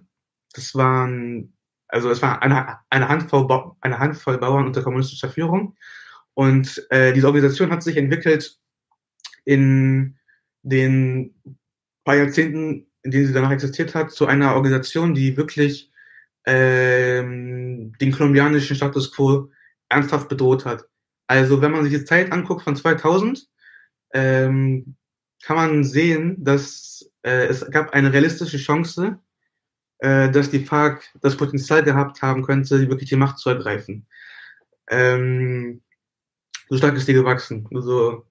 Das 0.52 0.74
waren, 0.74 1.54
also 1.88 2.10
es 2.10 2.22
war 2.22 2.42
eine, 2.42 2.78
eine, 2.90 3.08
Handvoll, 3.08 3.72
eine 3.80 3.98
Handvoll 3.98 4.38
Bauern 4.38 4.66
unter 4.66 4.82
kommunistischer 4.82 5.30
Führung. 5.30 5.76
Und 6.34 6.84
äh, 6.90 7.12
diese 7.12 7.26
Organisation 7.26 7.70
hat 7.70 7.82
sich 7.82 7.96
entwickelt 7.96 8.58
in 9.44 10.18
den 10.62 11.34
paar 12.04 12.16
Jahrzehnten, 12.16 12.88
in 13.02 13.10
denen 13.10 13.26
sie 13.26 13.32
danach 13.32 13.52
existiert 13.52 13.94
hat, 13.94 14.10
zu 14.10 14.26
einer 14.26 14.54
Organisation, 14.54 15.14
die 15.14 15.36
wirklich 15.36 15.92
ähm, 16.44 17.92
den 18.00 18.12
kolumbianischen 18.12 18.76
Status 18.76 19.12
quo 19.12 19.50
ernsthaft 19.88 20.28
bedroht 20.28 20.64
hat. 20.64 20.84
Also 21.26 21.60
wenn 21.62 21.72
man 21.72 21.84
sich 21.84 21.92
die 21.92 22.04
Zeit 22.04 22.32
anguckt 22.32 22.62
von 22.62 22.76
2000, 22.76 23.48
ähm, 24.14 24.96
kann 25.42 25.56
man 25.56 25.84
sehen, 25.84 26.36
dass 26.42 27.10
äh, 27.22 27.46
es 27.46 27.68
gab 27.70 27.90
eine 27.90 28.12
realistische 28.12 28.58
Chance, 28.58 29.18
äh, 29.98 30.30
dass 30.30 30.50
die 30.50 30.64
FARC 30.64 31.04
das 31.20 31.36
Potenzial 31.36 31.82
gehabt 31.82 32.22
haben 32.22 32.42
könnte, 32.42 32.88
wirklich 32.88 33.08
die 33.08 33.16
Macht 33.16 33.38
zu 33.38 33.50
ergreifen. 33.50 34.06
Ähm, 34.88 35.82
so 36.68 36.76
stark 36.78 36.96
ist 36.96 37.08
die 37.08 37.14
gewachsen. 37.14 37.66
Nur 37.70 37.82
so 37.82 38.26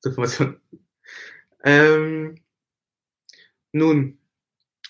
zur 0.00 0.10
Information. 0.10 0.60
Ähm, 1.64 2.36
nun, 3.72 4.18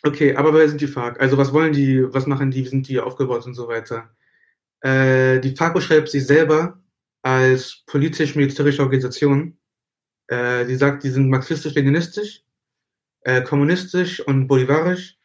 okay, 0.02 0.36
aber 0.36 0.52
wer 0.52 0.68
sind 0.68 0.80
die 0.82 0.86
FARC? 0.86 1.18
Also 1.20 1.38
was 1.38 1.54
wollen 1.54 1.72
die, 1.72 2.04
was 2.12 2.26
machen 2.26 2.50
die, 2.50 2.64
wie 2.64 2.68
sind 2.68 2.86
die 2.86 3.00
aufgebaut 3.00 3.46
und 3.46 3.54
so 3.54 3.66
weiter? 3.66 4.14
Äh, 4.80 5.40
die 5.40 5.56
FARC 5.56 5.72
beschreibt 5.72 6.10
sich 6.10 6.26
selber 6.26 6.78
als 7.22 7.82
politisch-militärische 7.86 8.82
Organisation. 8.82 9.58
Äh, 10.28 10.66
sie 10.66 10.76
sagt, 10.76 11.04
die 11.04 11.10
sind 11.10 11.28
marxistisch-leninistisch, 11.28 12.42
äh, 13.22 13.42
kommunistisch 13.42 14.20
und 14.20 14.48
bolivarisch. 14.48 15.18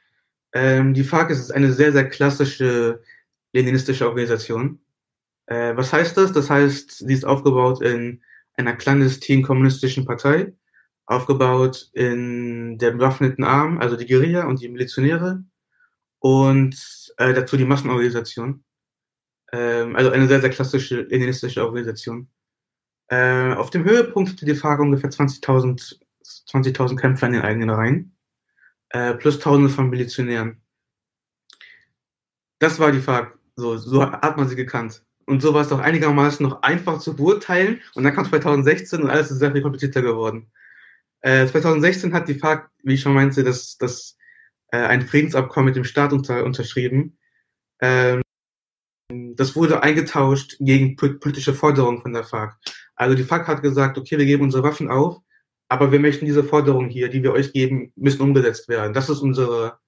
Ähm, 0.53 0.93
die 0.93 1.03
FARC 1.03 1.29
ist 1.31 1.51
eine 1.51 1.71
sehr, 1.73 1.91
sehr 1.91 2.09
klassische 2.09 3.01
leninistische 3.53 4.07
Organisation. 4.07 4.79
Äh, 5.47 5.75
was 5.75 5.93
heißt 5.93 6.17
das? 6.17 6.31
Das 6.33 6.49
heißt, 6.49 6.91
sie 6.91 7.13
ist 7.13 7.25
aufgebaut 7.25 7.81
in 7.81 8.21
einer 8.55 8.75
clandestinen 8.75 9.43
kommunistischen 9.43 10.05
Partei, 10.05 10.53
aufgebaut 11.05 11.89
in 11.93 12.77
der 12.77 12.91
bewaffneten 12.91 13.43
Arm, 13.43 13.79
also 13.79 13.95
die 13.95 14.05
Guerilla 14.05 14.45
und 14.45 14.61
die 14.61 14.69
Milizionäre, 14.69 15.43
und 16.19 16.75
äh, 17.17 17.33
dazu 17.33 17.57
die 17.57 17.65
Massenorganisation. 17.65 18.63
Ähm, 19.51 19.95
also 19.95 20.11
eine 20.11 20.27
sehr, 20.27 20.41
sehr 20.41 20.49
klassische 20.49 21.01
leninistische 21.01 21.65
Organisation. 21.65 22.29
Äh, 23.11 23.53
auf 23.55 23.69
dem 23.71 23.83
Höhepunkt 23.83 24.31
hatte 24.31 24.45
die 24.45 24.55
FARC 24.55 24.79
ungefähr 24.79 25.09
20.000 25.09 25.99
20 26.23 26.97
Kämpfer 26.97 27.27
in 27.27 27.33
den 27.33 27.41
eigenen 27.41 27.69
Reihen, 27.69 28.15
äh, 28.89 29.13
plus 29.15 29.39
Tausende 29.39 29.69
von 29.69 29.89
Milizionären. 29.89 30.61
Das 32.59 32.79
war 32.79 32.93
die 32.93 33.01
FARC, 33.01 33.37
so, 33.55 33.75
so 33.75 34.09
hat 34.09 34.37
man 34.37 34.47
sie 34.47 34.55
gekannt. 34.55 35.03
Und 35.25 35.41
so 35.41 35.53
war 35.53 35.61
es 35.61 35.67
doch 35.67 35.79
einigermaßen 35.79 36.45
noch 36.45 36.61
einfach 36.61 36.99
zu 36.99 37.15
beurteilen. 37.15 37.81
Und 37.95 38.03
dann 38.03 38.13
kam 38.13 38.25
2016 38.25 39.01
und 39.01 39.09
alles 39.09 39.29
ist 39.29 39.39
sehr 39.39 39.51
viel 39.51 39.61
komplizierter 39.61 40.01
geworden. 40.01 40.49
Äh, 41.19 41.47
2016 41.47 42.13
hat 42.13 42.29
die 42.29 42.35
FARC, 42.35 42.69
wie 42.83 42.93
ich 42.93 43.01
schon 43.01 43.13
meinte, 43.13 43.43
das, 43.43 43.77
das, 43.77 44.17
äh, 44.71 44.77
ein 44.77 45.01
Friedensabkommen 45.01 45.67
mit 45.67 45.75
dem 45.75 45.83
Staat 45.83 46.13
unter, 46.13 46.45
unterschrieben. 46.45 47.17
Ähm, 47.81 48.21
das 49.35 49.55
wurde 49.55 49.83
eingetauscht 49.83 50.55
gegen 50.59 50.95
politische 50.95 51.53
Forderungen 51.53 52.01
von 52.01 52.13
der 52.13 52.23
FARC. 52.23 52.57
Also 53.01 53.15
die 53.15 53.23
FARC 53.23 53.47
hat 53.47 53.63
gesagt, 53.63 53.97
okay, 53.97 54.19
wir 54.19 54.27
geben 54.27 54.43
unsere 54.43 54.61
Waffen 54.61 54.87
auf, 54.87 55.17
aber 55.69 55.91
wir 55.91 55.99
möchten 55.99 56.27
diese 56.27 56.43
Forderungen 56.43 56.91
hier, 56.91 57.09
die 57.09 57.23
wir 57.23 57.33
euch 57.33 57.51
geben, 57.51 57.91
müssen 57.95 58.21
umgesetzt 58.21 58.69
werden. 58.69 58.93
Das 58.93 59.09
ist 59.09 59.21
unsere, 59.21 59.79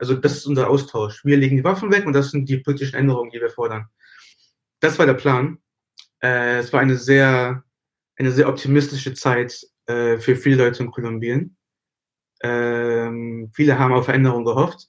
also 0.00 0.14
das 0.14 0.38
ist 0.38 0.46
unser 0.46 0.68
Austausch. 0.68 1.24
Wir 1.24 1.36
legen 1.36 1.56
die 1.56 1.62
Waffen 1.62 1.92
weg 1.92 2.06
und 2.06 2.12
das 2.12 2.32
sind 2.32 2.48
die 2.48 2.58
politischen 2.58 2.96
Änderungen, 2.96 3.30
die 3.30 3.40
wir 3.40 3.50
fordern. 3.50 3.86
Das 4.80 4.98
war 4.98 5.06
der 5.06 5.14
Plan. 5.14 5.58
Äh, 6.20 6.58
es 6.58 6.72
war 6.72 6.80
eine 6.80 6.96
sehr, 6.96 7.62
eine 8.16 8.32
sehr 8.32 8.48
optimistische 8.48 9.14
Zeit 9.14 9.64
äh, 9.86 10.18
für 10.18 10.34
viele 10.34 10.64
Leute 10.64 10.82
in 10.82 10.90
Kolumbien. 10.90 11.56
Ähm, 12.42 13.52
viele 13.54 13.78
haben 13.78 13.92
auf 13.92 14.06
Veränderungen 14.06 14.44
gehofft, 14.44 14.88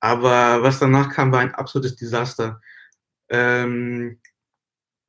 aber 0.00 0.62
was 0.62 0.78
danach 0.78 1.10
kam, 1.10 1.32
war 1.32 1.40
ein 1.40 1.54
absolutes 1.54 1.96
Desaster. 1.96 2.62
Ähm, 3.28 4.20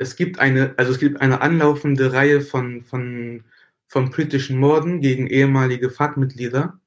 es 0.02 0.16
gibt 0.16 0.40
eine, 0.40 0.74
also 0.78 0.92
es 0.92 1.00
gibt 1.00 1.22
eine 1.22 1.42
anlaufende 1.42 2.12
Reihe 2.12 2.42
von, 2.42 2.82
von, 2.82 3.44
von 3.86 4.10
politischen 4.10 4.58
Morden 4.58 5.00
gegen 5.00 5.28
ehemalige 5.28 5.92
FARC-Mitglieder. 5.92 6.80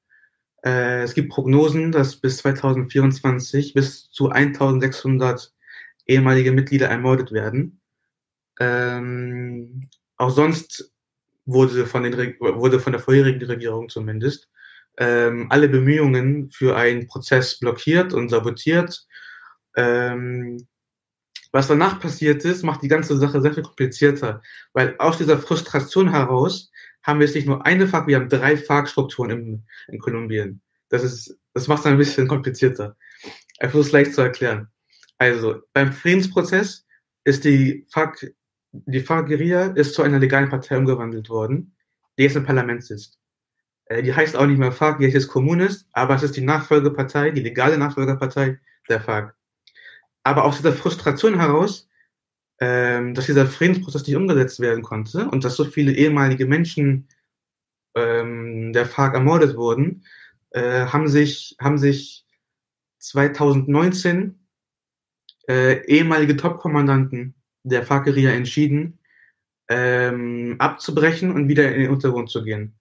Äh, 0.64 1.02
es 1.02 1.14
gibt 1.14 1.30
Prognosen, 1.30 1.92
dass 1.92 2.16
bis 2.16 2.38
2024 2.38 3.72
bis 3.72 4.10
zu 4.10 4.30
1600 4.30 5.54
ehemalige 6.06 6.50
Mitglieder 6.50 6.88
ermordet 6.88 7.30
werden. 7.30 7.80
Ähm, 8.58 9.88
auch 10.16 10.30
sonst 10.30 10.92
wurde 11.46 11.86
von, 11.86 12.02
den, 12.02 12.36
wurde 12.40 12.80
von 12.80 12.92
der 12.92 13.00
vorherigen 13.00 13.44
Regierung 13.44 13.88
zumindest 13.88 14.48
ähm, 14.98 15.46
alle 15.50 15.68
Bemühungen 15.68 16.50
für 16.50 16.76
einen 16.76 17.06
Prozess 17.06 17.60
blockiert 17.60 18.12
und 18.12 18.28
sabotiert. 18.28 19.06
Ähm, 19.76 20.66
was 21.54 21.68
danach 21.68 22.00
passiert 22.00 22.44
ist, 22.44 22.64
macht 22.64 22.82
die 22.82 22.88
ganze 22.88 23.16
Sache 23.16 23.40
sehr 23.40 23.54
viel 23.54 23.62
komplizierter, 23.62 24.42
weil 24.72 24.96
aus 24.98 25.18
dieser 25.18 25.38
Frustration 25.38 26.10
heraus 26.10 26.72
haben 27.04 27.20
wir 27.20 27.26
jetzt 27.26 27.36
nicht 27.36 27.46
nur 27.46 27.64
eine 27.64 27.86
FARC, 27.86 28.08
wir 28.08 28.16
haben 28.16 28.28
drei 28.28 28.56
FARC-Strukturen 28.56 29.30
in, 29.30 29.66
in 29.86 30.00
Kolumbien. 30.00 30.60
Das 30.88 31.04
ist, 31.04 31.38
das 31.52 31.68
macht 31.68 31.80
es 31.80 31.86
ein 31.86 31.96
bisschen 31.96 32.26
komplizierter. 32.26 32.96
Ich 33.22 33.70
versuche 33.70 33.82
es 33.82 33.92
leicht 33.92 34.14
zu 34.14 34.22
erklären. 34.22 34.66
Also, 35.18 35.60
beim 35.72 35.92
Friedensprozess 35.92 36.86
ist 37.22 37.44
die 37.44 37.86
FARC, 37.88 38.34
die 38.72 39.00
FARC-Guerilla 39.00 39.66
ist 39.76 39.94
zu 39.94 40.02
einer 40.02 40.18
legalen 40.18 40.48
Partei 40.48 40.76
umgewandelt 40.76 41.28
worden, 41.28 41.76
die 42.18 42.24
jetzt 42.24 42.34
im 42.34 42.44
Parlament 42.44 42.82
sitzt. 42.82 43.20
Äh, 43.84 44.02
die 44.02 44.12
heißt 44.12 44.34
auch 44.34 44.46
nicht 44.46 44.58
mehr 44.58 44.72
FARC, 44.72 44.98
die 44.98 45.04
heißt 45.04 45.14
jetzt 45.14 45.28
Kommunist, 45.28 45.86
aber 45.92 46.16
es 46.16 46.24
ist 46.24 46.36
die 46.36 46.44
Nachfolgepartei, 46.44 47.30
die 47.30 47.42
legale 47.42 47.78
Nachfolgepartei 47.78 48.58
der 48.88 49.00
FARC 49.00 49.36
aber 50.24 50.44
aus 50.44 50.56
dieser 50.56 50.72
Frustration 50.72 51.38
heraus, 51.38 51.88
ähm, 52.60 53.14
dass 53.14 53.26
dieser 53.26 53.46
Friedensprozess 53.46 54.06
nicht 54.06 54.16
umgesetzt 54.16 54.60
werden 54.60 54.82
konnte 54.82 55.28
und 55.28 55.44
dass 55.44 55.56
so 55.56 55.64
viele 55.64 55.92
ehemalige 55.92 56.46
Menschen 56.46 57.08
ähm, 57.94 58.72
der 58.72 58.86
FARC 58.86 59.14
ermordet 59.14 59.56
wurden, 59.56 60.04
äh, 60.50 60.86
haben 60.86 61.08
sich, 61.08 61.56
haben 61.60 61.78
sich 61.78 62.24
2019 62.98 64.38
äh, 65.48 65.84
ehemalige 65.86 66.36
Top-Kommandanten 66.36 67.34
der 67.64 67.84
FARC-Guerilla 67.84 68.30
entschieden, 68.30 68.98
ähm, 69.68 70.56
abzubrechen 70.58 71.32
und 71.32 71.48
wieder 71.48 71.72
in 71.74 71.82
den 71.82 71.90
Untergrund 71.90 72.30
zu 72.30 72.42
gehen. 72.42 72.78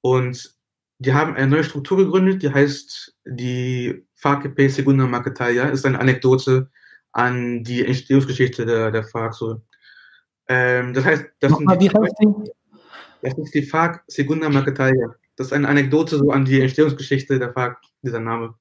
Und 0.00 0.54
die 1.02 1.14
haben 1.14 1.34
eine 1.34 1.48
neue 1.48 1.64
Struktur 1.64 1.96
gegründet, 1.98 2.42
die 2.42 2.50
heißt 2.50 3.16
die 3.24 4.06
FARC 4.14 4.52
Segunda 4.70 5.06
Marquetalia, 5.06 5.64
ist 5.68 5.84
eine 5.84 5.98
Anekdote 5.98 6.70
an 7.10 7.64
die 7.64 7.84
Entstehungsgeschichte 7.84 8.64
der, 8.64 8.92
der 8.92 9.02
FARC. 9.02 9.34
So. 9.34 9.62
Ähm, 10.48 10.94
das 10.94 11.04
heißt, 11.04 11.24
das, 11.40 11.50
Nochmal, 11.50 11.76
die, 11.78 11.88
das 11.88 13.36
ist 13.36 13.54
die 13.54 13.64
FARC 13.64 14.04
Segunda 14.06 14.48
Marquetalia. 14.48 15.14
Das 15.34 15.48
ist 15.48 15.52
eine 15.52 15.68
Anekdote 15.68 16.18
so 16.18 16.30
an 16.30 16.44
die 16.44 16.60
Entstehungsgeschichte 16.60 17.38
der 17.38 17.52
FARC, 17.52 17.78
dieser 18.02 18.20
Name. 18.20 18.54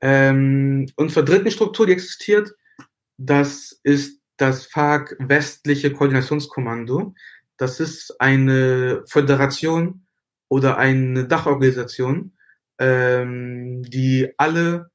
Ähm, 0.00 0.88
und 0.96 1.12
zur 1.12 1.24
dritten 1.24 1.50
Struktur, 1.50 1.86
die 1.86 1.92
existiert, 1.92 2.50
das 3.18 3.78
ist 3.82 4.22
das 4.38 4.64
FARC 4.64 5.16
Westliche 5.18 5.92
Koordinationskommando. 5.92 7.14
Das 7.58 7.78
ist 7.78 8.18
eine 8.20 9.02
Föderation 9.06 10.01
oder 10.52 10.76
eine 10.76 11.24
Dachorganisation, 11.24 12.32
ähm, 12.78 13.82
die 13.84 14.34
alle 14.36 14.90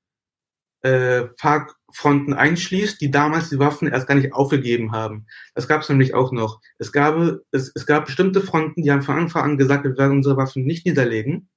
äh, 0.83 1.25
FARC-Fronten 1.39 2.35
einschließt, 2.35 3.01
die 3.01 3.09
damals 3.09 3.49
die 3.49 3.57
Waffen 3.57 3.87
erst 3.87 4.05
gar 4.05 4.13
nicht 4.13 4.33
aufgegeben 4.33 4.91
haben. 4.91 5.25
Das 5.55 5.67
gab 5.67 5.81
es 5.81 5.89
nämlich 5.89 6.13
auch 6.13 6.31
noch. 6.31 6.61
Es 6.77 6.91
gab, 6.91 7.17
es, 7.49 7.71
es 7.73 7.87
gab 7.87 8.05
bestimmte 8.05 8.41
Fronten, 8.41 8.83
die 8.83 8.91
haben 8.91 9.01
von 9.01 9.17
Anfang 9.17 9.43
an 9.45 9.57
gesagt, 9.57 9.83
wir 9.83 9.97
werden 9.97 10.17
unsere 10.17 10.37
Waffen 10.37 10.63
nicht 10.63 10.85
niederlegen. 10.85 11.49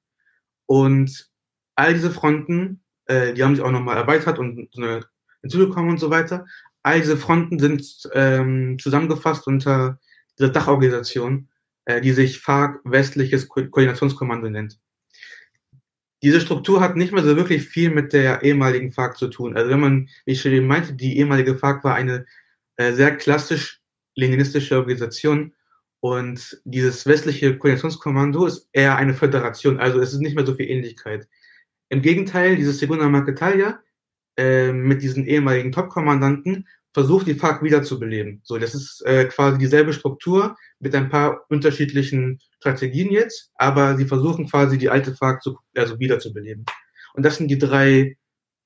Und 0.65 1.29
all 1.75 1.93
diese 1.93 2.11
Fronten, 2.11 2.83
äh, 3.05 3.35
die 3.35 3.45
haben 3.45 3.55
sich 3.55 3.63
auch 3.63 3.71
nochmal 3.71 3.99
erweitert 3.99 4.39
und 4.39 4.75
äh, 4.79 5.03
hinzugekommen 5.43 5.91
und 5.91 6.01
so 6.01 6.09
weiter. 6.09 6.47
All 6.83 7.01
diese 7.01 7.19
Fronten 7.19 7.59
sind 7.59 8.09
ähm, 8.15 8.79
zusammengefasst 8.81 9.47
unter 9.47 9.99
dieser 10.39 10.49
Dachorganisation, 10.49 11.50
die 11.99 12.13
sich 12.13 12.39
FARC 12.39 12.81
Westliches 12.85 13.49
Ko 13.49 13.67
Koordinationskommando 13.69 14.49
nennt. 14.49 14.79
Diese 16.23 16.41
Struktur 16.41 16.81
hat 16.81 16.97
nicht 16.97 17.13
mehr 17.13 17.25
so 17.25 17.37
wirklich 17.37 17.67
viel 17.67 17.91
mit 17.91 18.13
der 18.13 18.43
ehemaligen 18.43 18.93
FARC 18.93 19.17
zu 19.17 19.29
tun. 19.29 19.57
Also 19.57 19.71
wenn 19.71 19.81
man, 19.81 20.09
wie 20.27 20.33
ich 20.33 20.43
schon 20.43 20.67
meinte, 20.67 20.95
die 20.95 21.19
ehemalige 21.19 21.57
FARC 21.57 21.83
war 21.83 21.95
eine 21.95 22.27
äh, 22.77 22.93
sehr 22.93 23.17
klassisch 23.17 23.81
leninistische 24.17 24.77
Organisation 24.77 25.55
und 26.01 26.61
dieses 26.65 27.07
westliche 27.07 27.57
Koordinationskommando 27.57 28.47
ist 28.47 28.69
eher 28.73 28.97
eine 28.97 29.15
Föderation, 29.15 29.79
also 29.79 30.01
es 30.01 30.13
ist 30.13 30.21
nicht 30.21 30.35
mehr 30.35 30.47
so 30.47 30.55
viel 30.55 30.71
Ähnlichkeit. 30.71 31.29
Im 31.89 32.03
Gegenteil, 32.03 32.57
dieses 32.57 32.79
Segunda 32.79 33.09
Marquetalia 33.09 33.81
äh, 34.37 34.73
mit 34.73 35.03
diesen 35.03 35.27
ehemaligen 35.27 35.73
Top-Kommandanten 35.73 36.69
versucht, 36.93 37.27
die 37.27 37.35
FARC 37.35 37.63
wiederzubeleben. 37.63 38.41
So, 38.45 38.59
das 38.59 38.75
ist 38.75 39.03
äh, 39.07 39.25
quasi 39.27 39.59
dieselbe 39.59 39.93
Struktur 39.93 40.57
mit 40.81 40.95
ein 40.95 41.09
paar 41.09 41.45
unterschiedlichen 41.49 42.41
Strategien 42.59 43.11
jetzt, 43.11 43.51
aber 43.55 43.97
sie 43.97 44.07
versuchen 44.07 44.49
quasi 44.49 44.79
die 44.79 44.91
alte 44.91 45.15
FARC 45.15 45.43
zu, 45.43 45.59
also 45.77 45.99
wiederzubeleben. 45.99 46.65
Und 47.15 47.25
das 47.25 47.37
sind 47.37 47.49
die 47.49 47.59
drei 47.59 48.17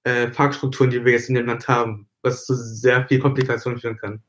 äh, 0.04 0.30
FARC-Strukturen, 0.30 0.90
die 0.90 1.04
wir 1.04 1.12
jetzt 1.12 1.28
in 1.28 1.34
dem 1.34 1.46
Land 1.46 1.68
haben, 1.68 2.08
was 2.22 2.46
zu 2.46 2.54
sehr 2.54 3.06
viel 3.06 3.18
Komplikation 3.18 3.78
führen 3.78 3.98
kann. 3.98 4.22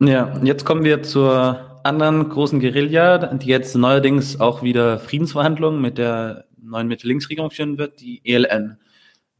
Ja, 0.00 0.40
jetzt 0.42 0.64
kommen 0.64 0.84
wir 0.84 1.02
zur 1.02 1.80
anderen 1.84 2.28
großen 2.28 2.60
Guerilla, 2.60 3.34
die 3.34 3.48
jetzt 3.48 3.76
neuerdings 3.76 4.40
auch 4.40 4.62
wieder 4.62 4.98
Friedensverhandlungen 4.98 5.80
mit 5.80 5.98
der 5.98 6.46
neuen 6.58 6.88
Mitte-Links-Regierung 6.88 7.50
führen 7.50 7.78
wird, 7.78 8.00
die 8.00 8.20
ELN. 8.24 8.78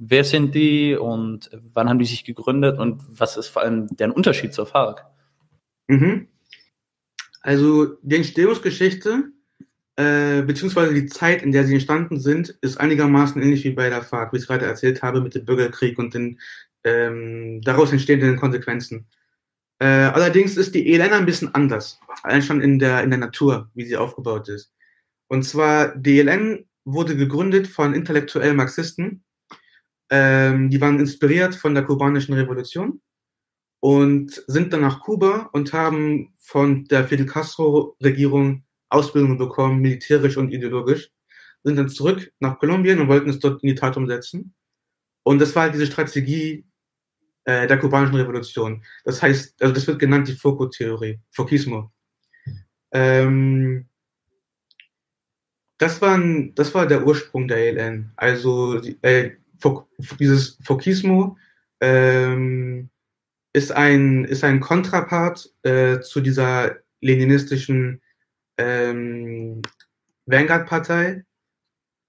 Wer 0.02 0.24
sind 0.24 0.54
die 0.54 0.96
und 0.96 1.50
wann 1.74 1.88
haben 1.88 1.98
die 1.98 2.06
sich 2.06 2.24
gegründet 2.24 2.78
und 2.78 3.02
was 3.08 3.36
ist 3.36 3.48
vor 3.48 3.62
allem 3.62 3.86
deren 3.88 4.12
Unterschied 4.12 4.54
zur 4.54 4.66
FARC? 4.66 5.04
Mhm. 5.88 6.26
Also 7.42 7.98
die 8.02 8.16
Entstehungsgeschichte 8.16 9.32
äh, 10.00 10.42
beziehungsweise 10.42 10.94
die 10.94 11.06
Zeit, 11.06 11.42
in 11.42 11.52
der 11.52 11.64
sie 11.64 11.74
entstanden 11.74 12.18
sind, 12.20 12.56
ist 12.62 12.80
einigermaßen 12.80 13.42
ähnlich 13.42 13.64
wie 13.64 13.72
bei 13.72 13.90
der 13.90 14.02
FARC, 14.02 14.32
wie 14.32 14.38
ich 14.38 14.46
gerade 14.46 14.64
erzählt 14.64 15.02
habe, 15.02 15.20
mit 15.20 15.34
dem 15.34 15.44
Bürgerkrieg 15.44 15.98
und 15.98 16.14
den 16.14 16.40
ähm, 16.84 17.60
daraus 17.62 17.92
entstehenden 17.92 18.36
Konsequenzen. 18.36 19.06
Äh, 19.78 19.86
allerdings 19.86 20.56
ist 20.56 20.74
die 20.74 20.90
ELN 20.90 21.12
ein 21.12 21.26
bisschen 21.26 21.54
anders, 21.54 22.00
allein 22.22 22.40
schon 22.40 22.62
in 22.62 22.78
der, 22.78 23.02
in 23.02 23.10
der 23.10 23.18
Natur, 23.18 23.68
wie 23.74 23.84
sie 23.84 23.98
aufgebaut 23.98 24.48
ist. 24.48 24.72
Und 25.28 25.42
zwar, 25.42 25.94
die 25.94 26.20
ELN 26.20 26.66
wurde 26.86 27.14
gegründet 27.14 27.66
von 27.66 27.92
intellektuellen 27.92 28.56
Marxisten, 28.56 29.22
ähm, 30.10 30.70
die 30.70 30.80
waren 30.80 30.98
inspiriert 30.98 31.54
von 31.54 31.74
der 31.74 31.84
kubanischen 31.84 32.34
Revolution 32.34 33.00
und 33.80 34.42
sind 34.46 34.72
dann 34.72 34.82
nach 34.82 35.00
Kuba 35.00 35.50
und 35.52 35.72
haben 35.72 36.34
von 36.38 36.84
der 36.84 37.06
Fidel 37.06 37.26
Castro-Regierung 37.26 38.64
Ausbildung 38.90 39.38
bekommen, 39.38 39.80
militärisch 39.80 40.36
und 40.36 40.52
ideologisch, 40.52 41.10
sind 41.62 41.76
dann 41.76 41.88
zurück 41.88 42.32
nach 42.40 42.58
Kolumbien 42.58 42.98
und 42.98 43.08
wollten 43.08 43.30
es 43.30 43.38
dort 43.38 43.62
in 43.62 43.68
die 43.68 43.74
Tat 43.74 43.96
umsetzen. 43.96 44.54
Und 45.22 45.38
das 45.38 45.54
war 45.54 45.64
halt 45.64 45.74
diese 45.74 45.86
Strategie 45.86 46.64
äh, 47.44 47.66
der 47.66 47.78
kubanischen 47.78 48.16
Revolution. 48.16 48.84
Das 49.04 49.22
heißt, 49.22 49.62
also 49.62 49.72
das 49.72 49.86
wird 49.86 49.98
genannt 49.98 50.28
die 50.28 50.34
Foucault-Theorie, 50.34 51.20
Fouquismo. 51.30 51.92
Ähm, 52.92 53.86
das, 55.78 56.02
waren, 56.02 56.54
das 56.54 56.74
war 56.74 56.86
der 56.86 57.06
Ursprung 57.06 57.46
der 57.46 57.58
ELN. 57.58 58.12
Also 58.16 58.80
äh, 59.02 59.36
dieses 60.18 60.58
Fouquismo 60.62 61.36
ähm, 61.80 62.90
ist, 63.52 63.72
ein, 63.72 64.24
ist 64.24 64.44
ein 64.44 64.60
Kontrapart 64.60 65.52
äh, 65.62 66.00
zu 66.00 66.20
dieser 66.20 66.76
leninistischen 67.00 68.00
ähm, 68.58 69.62
Vanguard-Partei, 70.26 71.24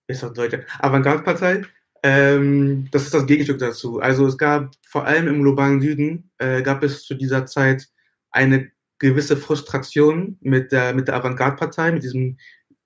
ist 0.07 0.23
das 0.23 0.33
Deutsche, 0.33 0.65
Avantgarde-Partei. 0.79 1.63
Ähm, 2.03 2.87
das 2.91 3.03
ist 3.03 3.13
das 3.13 3.25
Gegenstück 3.25 3.59
dazu. 3.59 3.99
Also 3.99 4.27
es 4.27 4.37
gab 4.37 4.71
vor 4.87 5.05
allem 5.05 5.27
im 5.27 5.41
globalen 5.41 5.81
Süden, 5.81 6.31
äh, 6.39 6.61
gab 6.61 6.83
es 6.83 7.05
zu 7.05 7.15
dieser 7.15 7.45
Zeit 7.45 7.87
eine 8.31 8.71
gewisse 8.99 9.37
Frustration 9.37 10.37
mit 10.41 10.71
der, 10.71 10.93
mit 10.93 11.07
der 11.07 11.15
Avantgarde-Partei, 11.15 11.91
mit 11.91 12.03
diesem 12.03 12.37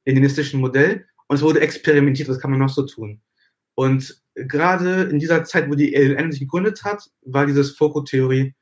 leninistischen 0.06 0.60
Modell. 0.60 1.06
Und 1.28 1.38
es 1.38 1.42
wurde 1.42 1.62
experimentiert, 1.62 2.30
was 2.30 2.40
kann 2.40 2.52
man 2.52 2.60
noch 2.60 2.70
so 2.70 2.86
tun. 2.86 3.22
Und 3.76 4.22
gerade 4.36 5.04
in 5.04 5.20
dieser 5.20 5.44
Zeit, 5.46 5.70
wo 5.70 5.76
die 5.76 5.94
ELN 5.94 6.32
sich 6.32 6.42
gegründet 6.42 6.84
hat, 6.84 7.10
war 7.22 7.46
dieses 7.46 7.76
Foucault-Theorie 7.78 8.54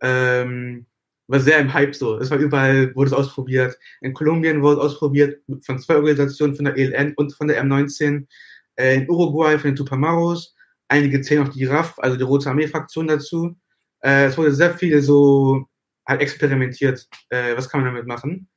ähm, 0.00 0.86
war 1.30 1.38
sehr 1.38 1.58
im 1.60 1.72
Hype 1.72 1.94
so. 1.94 2.18
Es 2.18 2.30
war 2.30 2.38
überall, 2.38 2.94
wurde 2.96 3.08
es 3.08 3.12
ausprobiert. 3.12 3.78
In 4.00 4.14
Kolumbien 4.14 4.62
wurde 4.62 4.80
es 4.80 4.86
ausprobiert 4.86 5.40
von 5.62 5.78
zwei 5.78 5.94
Organisationen, 5.94 6.56
von 6.56 6.64
der 6.64 6.76
ELN 6.76 7.14
und 7.14 7.34
von 7.34 7.46
der 7.46 7.62
M19. 7.64 8.26
Äh, 8.74 8.96
in 8.96 9.08
Uruguay 9.08 9.56
von 9.58 9.70
den 9.70 9.76
Tupamaros. 9.76 10.56
Einige 10.88 11.20
zählen 11.20 11.46
auch 11.46 11.52
die 11.52 11.66
RAF, 11.66 11.98
also 11.98 12.16
die 12.16 12.24
Rote 12.24 12.50
Armee-Fraktion 12.50 13.06
dazu. 13.06 13.56
Äh, 14.00 14.24
es 14.26 14.38
wurde 14.38 14.52
sehr 14.52 14.74
viel 14.74 15.00
so 15.02 15.66
halt 16.04 16.20
experimentiert. 16.20 17.06
Äh, 17.28 17.56
was 17.56 17.68
kann 17.68 17.82
man 17.82 17.94
damit 17.94 18.08
machen? 18.08 18.48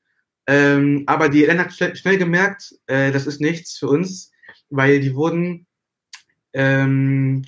Ähm, 0.48 1.04
aber 1.06 1.30
die 1.30 1.46
ELN 1.46 1.60
hat 1.60 1.74
schnell, 1.74 1.96
schnell 1.96 2.18
gemerkt, 2.18 2.74
äh, 2.88 3.12
das 3.12 3.28
ist 3.28 3.40
nichts 3.40 3.78
für 3.78 3.88
uns, 3.88 4.32
weil 4.70 5.00
die 5.00 5.14
wurden 5.14 5.68
ähm, 6.54 7.44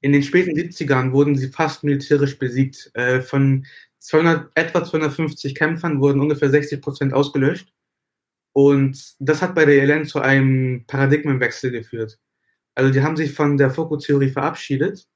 in 0.00 0.12
den 0.12 0.22
späten 0.22 0.56
70ern 0.56 1.12
wurden 1.12 1.36
sie 1.36 1.48
fast 1.48 1.84
militärisch 1.84 2.38
besiegt. 2.38 2.90
Äh, 2.94 3.20
von 3.20 3.66
200, 3.98 4.50
etwa 4.54 4.84
250 4.84 5.54
Kämpfern 5.54 6.00
wurden 6.00 6.20
ungefähr 6.20 6.50
60 6.50 6.80
Prozent 6.80 7.12
ausgelöscht. 7.12 7.72
Und 8.52 9.16
das 9.18 9.42
hat 9.42 9.54
bei 9.54 9.64
der 9.64 9.82
ELN 9.82 10.06
zu 10.06 10.20
einem 10.20 10.84
Paradigmenwechsel 10.86 11.70
geführt. 11.70 12.18
Also 12.74 12.92
die 12.92 13.02
haben 13.02 13.16
sich 13.16 13.32
von 13.32 13.56
der 13.56 13.70
Foucault-Theorie 13.70 14.30
verabschiedet, 14.30 15.08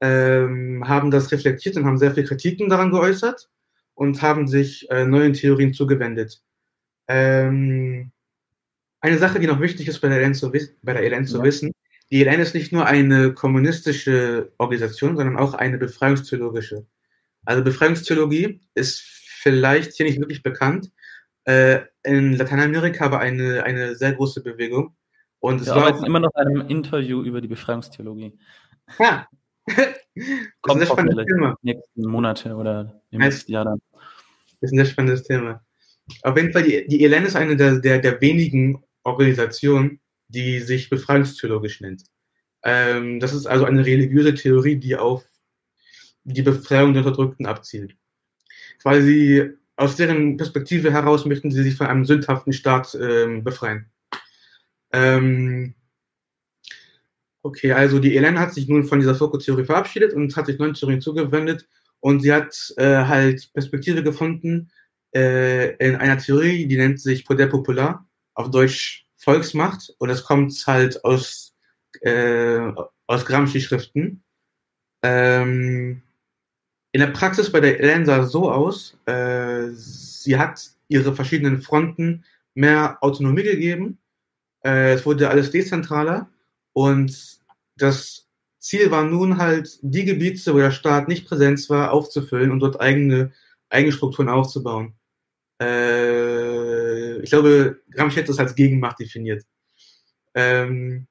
ähm, 0.00 0.86
haben 0.86 1.10
das 1.10 1.32
reflektiert 1.32 1.76
und 1.76 1.84
haben 1.84 1.98
sehr 1.98 2.14
viele 2.14 2.26
Kritiken 2.26 2.68
daran 2.68 2.90
geäußert 2.90 3.50
und 3.94 4.22
haben 4.22 4.48
sich 4.48 4.88
äh, 4.90 5.04
neuen 5.04 5.32
Theorien 5.32 5.72
zugewendet. 5.72 6.42
Ähm, 7.08 8.12
eine 9.00 9.18
Sache, 9.18 9.40
die 9.40 9.46
noch 9.46 9.60
wichtig 9.60 9.88
ist 9.88 10.00
bei 10.00 10.08
der 10.08 10.20
ELN 10.20 10.34
zu, 10.34 10.50
bei 10.50 10.92
der 10.92 11.02
ELN 11.02 11.26
zu 11.26 11.38
ja. 11.38 11.44
wissen, 11.44 11.72
die 12.10 12.24
ELN 12.24 12.40
ist 12.40 12.54
nicht 12.54 12.72
nur 12.72 12.86
eine 12.86 13.32
kommunistische 13.32 14.52
Organisation, 14.58 15.16
sondern 15.16 15.36
auch 15.36 15.54
eine 15.54 15.78
befreiungstheologische. 15.78 16.86
Also 17.44 17.62
Befreiungstheologie 17.62 18.60
ist 18.74 19.00
vielleicht 19.00 19.92
hier 19.92 20.06
nicht 20.06 20.18
wirklich 20.18 20.42
bekannt. 20.42 20.90
Äh, 21.44 21.80
in 22.02 22.34
Lateinamerika 22.34 23.04
aber 23.04 23.20
eine, 23.20 23.64
eine 23.64 23.94
sehr 23.96 24.12
große 24.12 24.42
Bewegung. 24.42 24.96
Und 25.40 25.60
es 25.60 25.66
Wir 25.66 25.74
war 25.74 25.86
arbeiten 25.88 26.06
immer 26.06 26.20
noch 26.20 26.34
einem 26.34 26.68
Interview 26.68 27.22
über 27.22 27.40
die 27.40 27.48
Befreiungstheologie. 27.48 28.38
Ja. 28.98 29.28
Kommt 29.66 29.86
das 30.62 30.74
ist 30.76 30.80
ein 30.80 30.86
spannendes 30.86 31.26
Thema. 31.26 31.56
nächsten 31.62 32.08
Monate 32.08 32.54
oder 32.54 33.02
im 33.10 33.20
nächsten 33.20 33.52
Jahr 33.52 33.64
dann. 33.64 33.80
Das 33.92 34.70
ist 34.70 34.72
ein 34.72 34.76
sehr 34.76 34.86
spannendes 34.86 35.22
Thema. 35.24 35.62
Auf 36.22 36.36
jeden 36.36 36.52
Fall, 36.52 36.62
die, 36.62 36.86
die 36.86 37.04
ELN 37.04 37.26
ist 37.26 37.36
eine 37.36 37.56
der, 37.56 37.78
der, 37.78 37.98
der 37.98 38.20
wenigen 38.20 38.82
Organisationen, 39.02 40.00
die 40.34 40.60
sich 40.60 40.90
befreiungstheologisch 40.90 41.80
nennt. 41.80 42.04
Ähm, 42.62 43.20
das 43.20 43.32
ist 43.34 43.46
also 43.46 43.64
eine 43.64 43.86
religiöse 43.86 44.34
Theorie, 44.34 44.76
die 44.76 44.96
auf 44.96 45.24
die 46.24 46.42
Befreiung 46.42 46.94
der 46.94 47.04
Unterdrückten 47.04 47.46
abzielt. 47.46 47.96
Sie 48.82 49.50
aus 49.76 49.96
deren 49.96 50.36
Perspektive 50.36 50.92
heraus 50.92 51.24
möchten 51.24 51.50
sie 51.50 51.62
sich 51.62 51.76
von 51.76 51.86
einem 51.86 52.04
sündhaften 52.04 52.52
Staat 52.52 52.96
ähm, 53.00 53.42
befreien. 53.44 53.90
Ähm, 54.92 55.74
okay, 57.42 57.72
also 57.72 57.98
die 57.98 58.16
Elen 58.16 58.38
hat 58.38 58.54
sich 58.54 58.68
nun 58.68 58.84
von 58.84 59.00
dieser 59.00 59.14
Foucault-Theorie 59.14 59.64
verabschiedet 59.64 60.12
und 60.12 60.36
hat 60.36 60.46
sich 60.46 60.58
neuen 60.58 60.74
Theorien 60.74 61.00
zugewendet 61.00 61.68
und 62.00 62.20
sie 62.20 62.32
hat 62.32 62.72
äh, 62.76 63.04
halt 63.04 63.52
Perspektive 63.52 64.02
gefunden 64.02 64.70
äh, 65.14 65.74
in 65.76 65.96
einer 65.96 66.18
Theorie, 66.18 66.66
die 66.66 66.76
nennt 66.76 67.00
sich 67.00 67.24
Poder 67.24 67.46
Popular, 67.46 68.06
auf 68.34 68.50
Deutsch 68.50 69.03
Volksmacht 69.24 69.94
und 69.98 70.08
das 70.08 70.24
kommt 70.24 70.52
halt 70.66 71.04
aus, 71.04 71.54
äh, 72.02 72.72
aus 73.06 73.24
Gramsci-Schriften. 73.24 74.22
Ähm, 75.02 76.02
in 76.92 77.00
der 77.00 77.08
Praxis 77.08 77.50
bei 77.50 77.60
der 77.60 77.80
es 77.80 78.30
so 78.30 78.50
aus, 78.52 78.96
äh, 79.06 79.68
sie 79.70 80.38
hat 80.38 80.70
ihre 80.88 81.14
verschiedenen 81.14 81.60
Fronten 81.60 82.24
mehr 82.54 82.98
Autonomie 83.00 83.42
gegeben. 83.42 83.98
Äh, 84.64 84.92
es 84.92 85.04
wurde 85.04 85.28
alles 85.28 85.50
dezentraler 85.50 86.28
und 86.72 87.40
das 87.76 88.28
Ziel 88.58 88.90
war 88.90 89.04
nun 89.04 89.38
halt, 89.38 89.78
die 89.82 90.04
Gebiete, 90.04 90.54
wo 90.54 90.58
der 90.58 90.70
Staat 90.70 91.08
nicht 91.08 91.26
präsent 91.26 91.68
war, 91.68 91.92
aufzufüllen 91.92 92.50
und 92.50 92.60
dort 92.60 92.80
eigene, 92.80 93.32
eigene 93.68 93.92
Strukturen 93.92 94.28
aufzubauen. 94.28 94.94
Äh, 95.60 97.18
ich 97.20 97.30
glaube, 97.30 97.80
Gramsci 97.90 98.20
hat 98.20 98.28
das 98.28 98.38
als 98.38 98.54
Gegenmacht 98.54 99.00
definiert. 99.00 99.44
Ähm, 100.34 101.06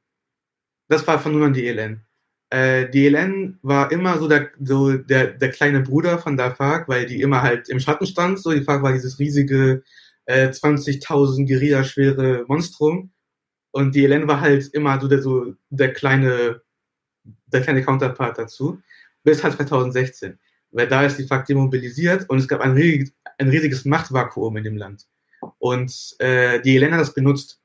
das 0.90 1.06
war 1.08 1.20
von 1.20 1.32
nun 1.34 1.44
an 1.44 1.54
die 1.54 1.68
ELN. 1.68 2.02
Äh, 2.50 2.90
die 2.90 3.08
ELN 3.08 3.58
war 3.64 3.92
immer 3.92 4.20
so 4.20 4.28
der, 4.28 4.52
so 4.62 4.94
der, 4.98 5.34
der 5.34 5.50
kleine 5.50 5.82
Bruder 5.82 6.20
von 6.20 6.38
der 6.38 6.56
FARC, 6.56 6.88
weil 6.88 7.06
die 7.06 7.22
immer 7.22 7.42
halt 7.42 7.70
im 7.70 7.80
Schatten 7.80 8.06
stand. 8.06 8.40
So, 8.40 8.52
die 8.52 8.64
FARC 8.64 8.84
war 8.84 8.94
dieses 8.94 9.18
riesige 9.20 9.84
äh, 10.26 10.50
20.000 10.50 11.48
Guerilla 11.48 11.84
schwere 11.84 12.46
Monstrum. 12.48 13.12
Und 13.72 13.96
die 13.96 14.06
ELN 14.06 14.28
war 14.28 14.42
halt 14.42 14.68
immer 14.74 15.00
so 15.02 15.08
der, 15.08 15.22
so 15.22 15.56
der 15.70 15.94
kleine, 15.94 16.62
der 17.48 17.62
kleine 17.62 17.84
Counterpart 17.84 18.38
dazu. 18.38 18.82
Bis 19.24 19.44
halt 19.44 19.56
2016. 19.56 20.38
Weil 20.72 20.88
da 20.88 21.06
ist 21.06 21.18
die 21.18 21.26
FARC 21.26 21.46
demobilisiert 21.48 22.30
und 22.30 22.40
es 22.40 22.48
gab 22.48 22.62
ein, 22.62 22.74
riesig, 22.74 23.14
ein 23.38 23.50
riesiges 23.50 23.86
Machtvakuum 23.86 24.58
in 24.58 24.64
dem 24.64 24.78
Land. 24.78 25.08
Und 25.60 26.16
äh, 26.20 26.62
die 26.62 26.76
ELN 26.76 26.94
hat 26.94 27.02
das 27.02 27.14
benutzt 27.14 27.62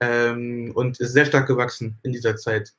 ähm, 0.00 0.72
und 0.74 1.00
ist 1.00 1.12
sehr 1.12 1.26
stark 1.26 1.46
gewachsen 1.46 1.98
in 2.02 2.12
dieser 2.12 2.36
Zeit. 2.36 2.72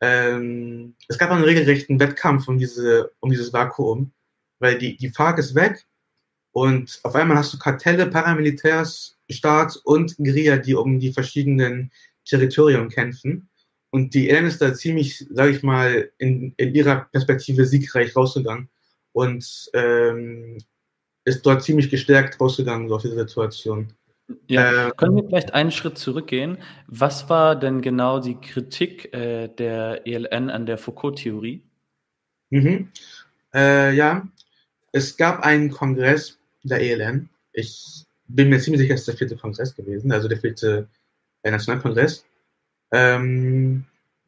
Ähm, 0.00 0.94
es 1.08 1.18
gab 1.18 1.30
einen 1.30 1.44
regelrechten 1.44 2.00
Wettkampf 2.00 2.48
um, 2.48 2.58
diese, 2.58 3.12
um 3.20 3.30
dieses 3.30 3.52
Vakuum, 3.52 4.12
weil 4.58 4.78
die, 4.78 4.96
die 4.96 5.10
FARC 5.10 5.38
ist 5.38 5.54
weg 5.54 5.86
und 6.52 7.00
auf 7.02 7.14
einmal 7.14 7.36
hast 7.36 7.52
du 7.52 7.58
Kartelle, 7.58 8.06
Paramilitärs, 8.06 9.18
Staat 9.28 9.76
und 9.84 10.16
Guerilla, 10.16 10.56
die 10.56 10.74
um 10.74 10.98
die 10.98 11.12
verschiedenen 11.12 11.92
Territorien 12.24 12.88
kämpfen. 12.88 13.48
Und 13.90 14.14
die 14.14 14.30
ELN 14.30 14.46
ist 14.46 14.60
da 14.60 14.72
ziemlich, 14.74 15.26
sage 15.30 15.50
ich 15.50 15.62
mal, 15.62 16.10
in, 16.18 16.54
in 16.56 16.74
ihrer 16.74 17.08
Perspektive 17.12 17.66
siegreich 17.66 18.14
rausgegangen 18.14 18.68
und 19.12 19.70
ähm, 19.74 20.58
ist 21.30 21.46
dort 21.46 21.62
ziemlich 21.62 21.90
gestärkt 21.90 22.40
rausgegangen 22.40 22.92
aus 22.92 23.02
dieser 23.02 23.26
Situation. 23.26 23.92
Ja, 24.46 24.88
äh, 24.88 24.92
können 24.96 25.16
wir 25.16 25.24
vielleicht 25.24 25.54
einen 25.54 25.70
Schritt 25.70 25.98
zurückgehen? 25.98 26.58
Was 26.86 27.28
war 27.28 27.56
denn 27.56 27.80
genau 27.82 28.20
die 28.20 28.36
Kritik 28.36 29.12
äh, 29.14 29.48
der 29.48 30.06
ELN 30.06 30.50
an 30.50 30.66
der 30.66 30.78
Foucault-Theorie? 30.78 31.62
Mhm. 32.50 32.88
Äh, 33.54 33.94
ja, 33.94 34.28
es 34.92 35.16
gab 35.16 35.40
einen 35.40 35.70
Kongress 35.70 36.38
der 36.62 36.80
ELN. 36.80 37.28
Ich 37.52 38.04
bin 38.28 38.48
mir 38.48 38.60
ziemlich 38.60 38.82
sicher, 38.82 38.94
es 38.94 39.00
ist 39.00 39.08
der 39.08 39.16
vierte 39.16 39.36
Kongress 39.36 39.74
gewesen, 39.74 40.12
also 40.12 40.28
der 40.28 40.38
vierte 40.38 40.88
äh, 41.42 41.50
Nationalkongress, 41.50 42.24
ähm, 42.92 43.84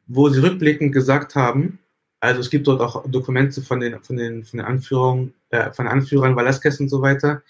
wo 0.07 0.29
sie 0.29 0.43
rückblickend 0.43 0.93
gesagt 0.93 1.35
haben, 1.35 1.79
also 2.23 2.41
es 2.41 2.49
gibt 2.51 2.67
dort 2.69 2.81
auch 2.81 3.05
Dokumente 3.11 3.61
von 3.63 3.81
den, 3.81 4.01
von 4.01 4.17
den, 4.17 4.45
von 4.45 4.59
den 4.59 4.67
Anführungen, 4.67 5.35
äh, 5.51 5.73
von 5.73 5.89
Anführern 5.89 6.37
Velasquez 6.37 6.79
und 6.79 6.89
so 6.89 7.03
weiter, 7.03 7.43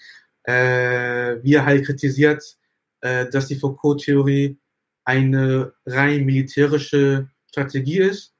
äh, 0.45 1.37
wie 1.43 1.53
er 1.55 1.67
halt 1.67 1.85
kritisiert, 1.85 2.57
äh, 3.03 3.29
dass 3.29 3.49
die 3.49 3.57
Foucault-Theorie 3.57 4.57
eine 5.05 5.75
rein 5.85 6.25
militärische 6.25 7.29
Strategie 7.51 7.99
ist 7.99 8.33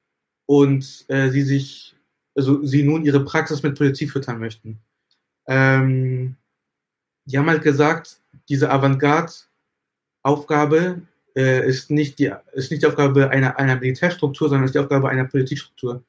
und 0.47 1.05
äh, 1.09 1.29
sie 1.29 1.43
sich, 1.43 1.95
also 2.35 2.65
sie 2.65 2.83
nun 2.83 3.05
ihre 3.05 3.27
Praxis 3.27 3.63
mit 3.63 3.77
Politik 3.77 4.11
füttern 4.11 4.39
möchten. 4.39 4.79
Ähm, 5.47 6.37
die 7.27 7.37
haben 7.37 7.51
halt 7.51 7.63
gesagt, 7.63 8.23
diese 8.49 8.71
Avantgarde-Aufgabe 8.71 11.03
äh, 11.37 11.69
ist, 11.69 11.91
nicht 11.91 12.19
die, 12.19 12.33
ist 12.55 12.71
nicht 12.71 12.83
die 12.83 12.87
Aufgabe 12.87 13.29
einer, 13.29 13.59
einer 13.59 13.77
Militärstruktur, 13.77 14.49
sondern 14.49 14.65
ist 14.65 14.75
die 14.75 14.79
Aufgabe 14.79 15.11
einer 15.11 15.27
Politikstruktur. 15.27 16.03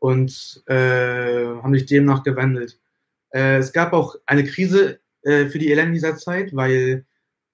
Und 0.00 0.62
äh, 0.66 1.44
haben 1.44 1.74
sich 1.74 1.86
demnach 1.86 2.24
gewandelt. 2.24 2.80
Äh, 3.30 3.58
es 3.58 3.72
gab 3.72 3.92
auch 3.92 4.16
eine 4.26 4.44
Krise 4.44 4.98
äh, 5.22 5.46
für 5.46 5.58
die 5.58 5.70
ELN 5.70 5.92
dieser 5.92 6.16
Zeit, 6.16 6.54
weil, 6.54 7.06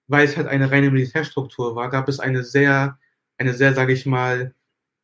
weil 0.07 0.25
es 0.25 0.37
halt 0.37 0.47
eine 0.47 0.71
reine 0.71 0.91
Militärstruktur 0.91 1.75
war, 1.75 1.91
gab 1.91 2.09
es 2.09 2.21
eine 2.21 2.45
sehr, 2.45 2.99
eine 3.37 3.53
sehr, 3.53 3.75
sage 3.75 3.93
ich 3.93 4.07
mal, 4.07 4.55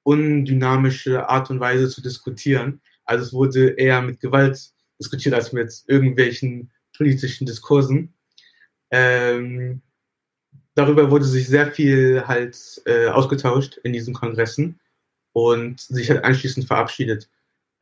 undynamische 0.04 1.28
Art 1.28 1.50
und 1.50 1.60
Weise 1.60 1.88
zu 1.88 2.00
diskutieren. 2.00 2.80
Also 3.04 3.24
es 3.24 3.32
wurde 3.32 3.70
eher 3.70 4.00
mit 4.02 4.20
Gewalt 4.20 4.72
diskutiert 4.98 5.34
als 5.34 5.52
mit 5.52 5.82
irgendwelchen 5.86 6.70
politischen 6.96 7.46
Diskursen. 7.46 8.14
Ähm, 8.90 9.82
darüber 10.74 11.10
wurde 11.10 11.24
sich 11.24 11.48
sehr 11.48 11.70
viel 11.70 12.24
halt 12.26 12.82
äh, 12.86 13.08
ausgetauscht 13.08 13.78
in 13.78 13.92
diesen 13.92 14.14
Kongressen 14.14 14.80
und 15.32 15.80
sich 15.80 16.10
halt 16.10 16.24
anschließend 16.24 16.66
verabschiedet. 16.66 17.28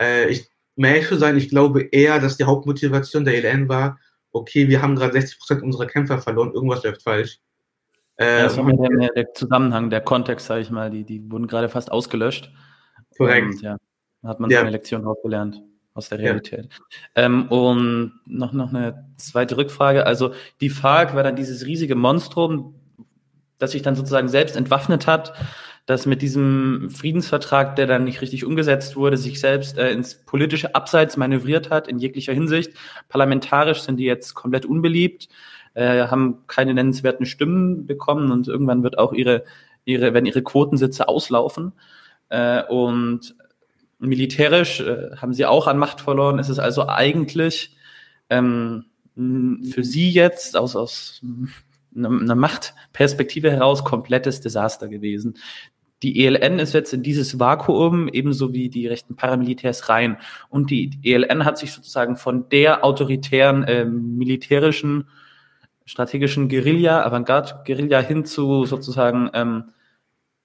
Äh, 0.01 0.29
ich 0.29 0.51
mehr 0.77 1.03
zu 1.03 1.17
sein, 1.17 1.37
ich 1.37 1.49
glaube 1.49 1.83
eher, 1.83 2.19
dass 2.21 2.37
die 2.37 2.45
Hauptmotivation 2.45 3.25
der 3.25 3.35
ELN 3.35 3.69
war, 3.69 3.99
okay, 4.33 4.69
wir 4.69 4.81
haben 4.81 4.97
gerade 4.97 5.13
60 5.13 5.39
Prozent 5.39 5.63
unserer 5.63 5.87
Kämpfer 5.87 6.19
verloren, 6.19 6.53
irgendwas 6.53 6.83
läuft 6.85 7.03
falsch. 7.03 7.39
Äh, 8.17 8.39
ja, 8.39 8.43
das 8.45 8.57
war 8.57 8.73
der, 8.73 9.09
der, 9.15 9.33
Zusammenhang, 9.33 9.91
der 9.91 10.01
Kontext, 10.01 10.47
sage 10.47 10.61
ich 10.61 10.71
mal, 10.71 10.91
die, 10.91 11.05
die 11.05 11.31
wurden 11.31 11.47
gerade 11.47 11.69
fast 11.69 11.91
ausgelöscht. 11.91 12.51
Korrekt. 13.17 13.55
Und, 13.55 13.63
ja, 13.63 13.77
da 14.23 14.29
hat 14.29 14.41
man 14.41 14.51
ja. 14.51 14.59
seine 14.59 14.71
Lektion 14.71 15.07
auch 15.07 15.21
gelernt 15.23 15.63
aus 15.95 16.09
der 16.09 16.19
Realität. 16.19 16.69
Ja. 17.17 17.25
Ähm, 17.25 17.49
und 17.49 18.21
noch, 18.27 18.53
noch 18.53 18.69
eine 18.69 19.07
zweite 19.17 19.57
Rückfrage. 19.57 20.07
Also 20.07 20.33
die 20.61 20.71
FARC 20.71 21.15
war 21.15 21.23
dann 21.23 21.37
dieses 21.37 21.67
riesige 21.67 21.95
Monstrum, 21.95 22.75
das 23.59 23.73
sich 23.73 23.83
dann 23.83 23.97
sozusagen 23.97 24.29
selbst 24.29 24.57
entwaffnet 24.57 25.07
hat, 25.07 25.35
das 25.91 26.07
mit 26.07 26.23
diesem 26.23 26.89
Friedensvertrag, 26.89 27.75
der 27.75 27.87
dann 27.87 28.05
nicht 28.05 28.23
richtig 28.23 28.45
umgesetzt 28.45 28.97
wurde, 28.97 29.17
sich 29.17 29.41
selbst 29.41 29.77
äh, 29.77 29.91
ins 29.91 30.15
politische 30.15 30.75
Abseits 30.75 31.17
manövriert 31.17 31.69
hat 31.71 31.89
in 31.89 31.99
jeglicher 31.99 32.33
Hinsicht. 32.33 32.73
Parlamentarisch 33.09 33.81
sind 33.81 33.97
die 33.97 34.05
jetzt 34.05 34.35
komplett 34.35 34.65
unbeliebt, 34.65 35.29
äh, 35.75 36.07
haben 36.07 36.47
keine 36.47 36.75
nennenswerten 36.75 37.27
Stimmen 37.27 37.87
bekommen 37.87 38.31
und 38.31 38.47
irgendwann 38.47 38.85
wird 38.85 38.99
auch 38.99 39.13
ihre, 39.13 39.45
ihre, 39.85 40.15
werden 40.15 40.27
ihre 40.27 40.43
Quotensitze 40.43 41.09
auslaufen. 41.09 41.73
Äh, 42.29 42.63
und 42.65 43.35
militärisch 43.99 44.81
äh, 44.81 45.17
haben 45.17 45.35
sie 45.35 45.45
auch 45.45 45.67
an 45.67 45.77
Macht 45.77 46.01
verloren. 46.01 46.39
Es 46.39 46.49
ist 46.49 46.61
also 46.61 46.87
eigentlich 46.89 47.77
ähm, 48.31 48.85
für 49.17 49.83
sie 49.83 50.11
jetzt 50.11 50.57
aus, 50.57 50.77
aus 50.77 51.21
einer 51.97 52.37
Machtperspektive 52.37 53.51
heraus 53.51 53.85
komplettes 53.85 54.41
Desaster 54.41 54.89
gewesen. 54.89 55.35
Die 56.03 56.25
ELN 56.25 56.59
ist 56.59 56.73
jetzt 56.73 56.93
in 56.95 57.03
dieses 57.03 57.39
Vakuum 57.39 58.09
ebenso 58.09 58.53
wie 58.53 58.71
die 58.71 58.87
rechten 58.87 59.17
Paramilitärs 59.17 59.89
rein. 59.89 60.17
Und 60.49 60.71
die 60.71 60.99
ELN 61.03 61.45
hat 61.45 61.59
sich 61.59 61.73
sozusagen 61.73 62.17
von 62.17 62.49
der 62.49 62.85
autoritären 62.85 63.65
äh, 63.65 63.85
militärischen 63.85 65.09
strategischen 65.85 66.49
Guerilla, 66.49 67.05
Avantgarde-Guerilla 67.05 68.01
hin 68.01 68.25
zu 68.25 68.65
sozusagen 68.65 69.31
ähm, 69.35 69.73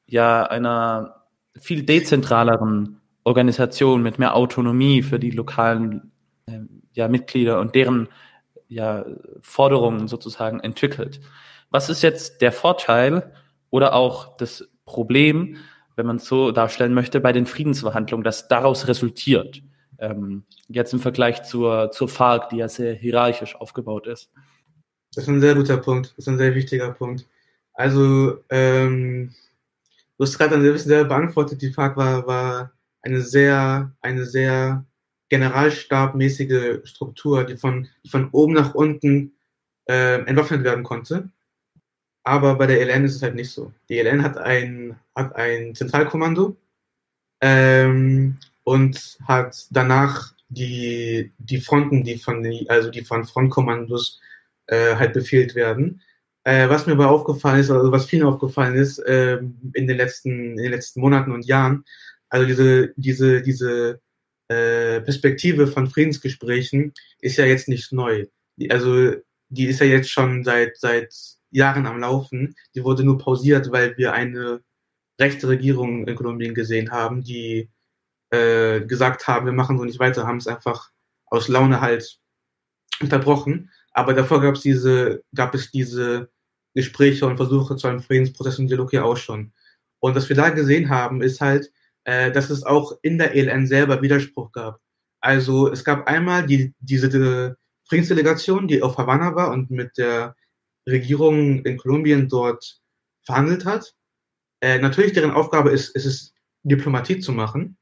ja 0.07 0.43
einer 0.43 1.25
viel 1.57 1.83
dezentraleren 1.83 2.99
Organisation 3.23 4.01
mit 4.01 4.19
mehr 4.19 4.35
Autonomie 4.35 5.03
für 5.03 5.19
die 5.19 5.31
lokalen 5.31 6.11
äh, 6.47 6.59
ja, 6.93 7.07
Mitglieder 7.07 7.59
und 7.59 7.75
deren 7.75 8.09
ja, 8.67 9.05
Forderungen 9.41 10.07
sozusagen 10.07 10.59
entwickelt. 10.59 11.21
Was 11.69 11.89
ist 11.89 12.01
jetzt 12.01 12.41
der 12.41 12.51
Vorteil 12.51 13.31
oder 13.69 13.93
auch 13.93 14.35
das 14.37 14.67
Problem, 14.85 15.57
wenn 15.95 16.05
man 16.05 16.17
es 16.17 16.25
so 16.25 16.51
darstellen 16.51 16.93
möchte, 16.93 17.19
bei 17.19 17.31
den 17.31 17.45
Friedensverhandlungen, 17.45 18.23
das 18.23 18.47
daraus 18.47 18.87
resultiert? 18.87 19.61
Ähm, 19.97 20.43
jetzt 20.67 20.93
im 20.93 20.99
Vergleich 20.99 21.43
zur, 21.43 21.91
zur 21.91 22.09
FARC, 22.09 22.49
die 22.49 22.57
ja 22.57 22.67
sehr 22.67 22.93
hierarchisch 22.93 23.55
aufgebaut 23.55 24.07
ist. 24.07 24.31
Das 25.13 25.23
ist 25.23 25.29
ein 25.29 25.41
sehr 25.41 25.55
guter 25.55 25.77
Punkt. 25.77 26.09
Das 26.17 26.25
ist 26.25 26.27
ein 26.27 26.37
sehr 26.37 26.55
wichtiger 26.55 26.91
Punkt. 26.91 27.25
Also, 27.73 28.43
ähm, 28.49 29.33
du 30.17 30.23
hast 30.23 30.37
gerade 30.37 30.55
ein 30.55 30.61
bisschen 30.61 30.89
selber 30.89 31.09
beantwortet. 31.09 31.61
Die 31.61 31.71
FARC 31.71 31.95
war, 31.95 32.27
war 32.27 32.71
eine 33.01 33.21
sehr, 33.21 33.93
eine 34.01 34.25
sehr 34.25 34.85
generalstabmäßige 35.29 36.81
Struktur, 36.83 37.43
die 37.45 37.57
von, 37.57 37.87
die 38.03 38.09
von 38.09 38.29
oben 38.31 38.53
nach 38.53 38.75
unten 38.75 39.33
äh, 39.87 40.21
entwaffnet 40.25 40.63
werden 40.63 40.83
konnte. 40.83 41.29
Aber 42.25 42.55
bei 42.55 42.65
der 42.65 42.81
ELN 42.81 43.05
ist 43.05 43.15
es 43.15 43.21
halt 43.21 43.35
nicht 43.35 43.51
so. 43.51 43.71
Die 43.87 43.99
ELN 43.99 44.23
hat 44.23 44.37
ein, 44.37 44.99
hat 45.15 45.35
ein 45.35 45.75
Zentralkommando 45.75 46.57
ähm, 47.39 48.37
und 48.63 49.19
hat 49.27 49.67
danach 49.69 50.33
die, 50.49 51.31
die 51.37 51.61
Fronten, 51.61 52.03
die 52.03 52.17
von, 52.17 52.43
also 52.67 52.89
die 52.89 53.03
von 53.03 53.25
Frontkommandos 53.25 54.19
äh, 54.67 54.95
halt 54.95 55.13
befehlt 55.13 55.53
werden. 55.53 56.01
Äh, 56.43 56.67
was 56.67 56.87
mir 56.87 56.93
aber 56.93 57.11
aufgefallen 57.11 57.59
ist, 57.59 57.69
also 57.69 57.91
was 57.91 58.07
vielen 58.07 58.25
aufgefallen 58.25 58.75
ist 58.75 58.97
äh, 58.99 59.37
in, 59.73 59.87
den 59.87 59.97
letzten, 59.97 60.57
in 60.57 60.63
den 60.63 60.71
letzten 60.71 61.01
Monaten 61.01 61.31
und 61.31 61.45
Jahren, 61.45 61.85
also 62.29 62.47
diese, 62.47 62.93
diese, 62.97 63.41
diese 63.43 64.01
äh, 64.47 65.01
Perspektive 65.01 65.67
von 65.67 65.87
Friedensgesprächen 65.87 66.93
ist 67.21 67.37
ja 67.37 67.45
jetzt 67.45 67.67
nicht 67.67 67.91
neu. 67.91 68.25
Die, 68.57 68.71
also 68.71 69.13
die 69.49 69.65
ist 69.65 69.79
ja 69.79 69.85
jetzt 69.85 70.09
schon 70.09 70.43
seit, 70.43 70.77
seit 70.77 71.13
Jahren 71.55 71.85
am 71.85 71.99
Laufen. 71.99 72.55
Die 72.75 72.83
wurde 72.83 73.03
nur 73.03 73.17
pausiert, 73.17 73.71
weil 73.71 73.97
wir 73.97 74.13
eine 74.13 74.61
rechte 75.19 75.47
Regierung 75.47 76.07
in 76.07 76.15
Kolumbien 76.15 76.53
gesehen 76.53 76.91
haben, 76.91 77.23
die 77.23 77.69
äh, 78.31 78.81
gesagt 78.81 79.27
haben, 79.27 79.45
wir 79.45 79.53
machen 79.53 79.77
so 79.77 79.85
nicht 79.85 79.99
weiter, 79.99 80.27
haben 80.27 80.37
es 80.37 80.47
einfach 80.47 80.91
aus 81.27 81.47
Laune 81.47 81.81
halt 81.81 82.19
unterbrochen. 83.01 83.71
Aber 83.91 84.13
davor 84.13 84.41
gab 84.41 84.55
es 84.55 84.61
diese, 84.61 85.23
gab 85.33 85.55
es 85.55 85.71
diese 85.71 86.29
Gespräche 86.73 87.25
und 87.25 87.37
Versuche 87.37 87.77
zu 87.77 87.87
einem 87.87 88.01
Friedensprozess 88.01 88.59
und 88.59 88.67
Dialog 88.67 88.91
ja 88.93 89.03
auch 89.03 89.17
schon. 89.17 89.53
Und 89.99 90.15
was 90.15 90.27
wir 90.27 90.35
da 90.35 90.49
gesehen 90.49 90.89
haben, 90.89 91.21
ist 91.21 91.39
halt, 91.39 91.71
äh, 92.03 92.31
dass 92.31 92.49
es 92.49 92.63
auch 92.63 92.97
in 93.01 93.17
der 93.17 93.33
ELN 93.35 93.67
selber 93.67 94.01
Widerspruch 94.01 94.51
gab. 94.51 94.81
Also 95.21 95.71
es 95.71 95.83
gab 95.85 96.07
einmal 96.07 96.45
die, 96.45 96.73
diese 96.79 97.09
die 97.09 97.55
Friedensdelegation, 97.87 98.67
die 98.67 98.83
auf 98.83 98.97
Havanna 98.97 99.35
war 99.35 99.51
und 99.51 99.71
mit 99.71 99.97
der 99.97 100.35
Regierung 100.87 101.63
in 101.65 101.77
Kolumbien 101.77 102.29
dort 102.29 102.79
verhandelt 103.23 103.65
hat. 103.65 103.95
Äh, 104.61 104.79
natürlich, 104.79 105.13
deren 105.13 105.31
Aufgabe 105.31 105.71
ist, 105.71 105.95
ist 105.95 106.05
es, 106.05 106.35
Diplomatie 106.65 107.19
zu 107.19 107.31
machen. 107.31 107.77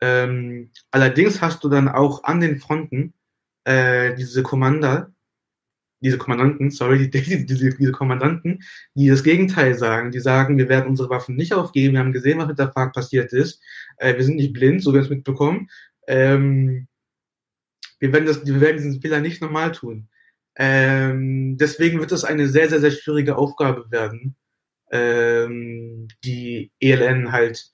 Ähm, 0.00 0.70
allerdings 0.90 1.40
hast 1.40 1.62
du 1.62 1.68
dann 1.68 1.88
auch 1.88 2.24
an 2.24 2.40
den 2.40 2.58
Fronten 2.58 3.14
äh, 3.64 4.14
diese 4.14 4.42
Kommander, 4.42 5.12
diese 6.00 6.18
Kommandanten, 6.18 6.70
sorry, 6.70 7.10
die, 7.10 7.46
diese, 7.46 7.70
diese 7.70 7.92
Kommandanten, 7.92 8.62
die 8.94 9.08
das 9.08 9.22
Gegenteil 9.22 9.74
sagen. 9.74 10.10
Die 10.10 10.20
sagen, 10.20 10.58
wir 10.58 10.68
werden 10.68 10.88
unsere 10.88 11.10
Waffen 11.10 11.36
nicht 11.36 11.52
aufgeben. 11.52 11.94
Wir 11.94 12.00
haben 12.00 12.12
gesehen, 12.12 12.38
was 12.38 12.48
mit 12.48 12.58
der 12.58 12.72
FARC 12.72 12.94
passiert 12.94 13.32
ist. 13.32 13.62
Äh, 13.98 14.16
wir 14.16 14.24
sind 14.24 14.36
nicht 14.36 14.52
blind, 14.52 14.82
so 14.82 14.90
wie 14.90 14.96
wir 14.96 15.02
es 15.02 15.10
mitbekommen. 15.10 15.68
Ähm, 16.06 16.88
wir, 17.98 18.12
werden 18.12 18.26
das, 18.26 18.46
wir 18.46 18.60
werden 18.60 18.76
diesen 18.76 19.00
Fehler 19.00 19.20
nicht 19.20 19.42
normal 19.42 19.72
tun. 19.72 20.08
Ähm, 20.56 21.56
deswegen 21.58 22.00
wird 22.00 22.12
es 22.12 22.24
eine 22.24 22.48
sehr, 22.48 22.68
sehr, 22.68 22.80
sehr 22.80 22.90
schwierige 22.90 23.36
Aufgabe 23.36 23.90
werden, 23.90 24.36
ähm, 24.90 26.08
die 26.24 26.72
ELN 26.80 27.32
halt 27.32 27.66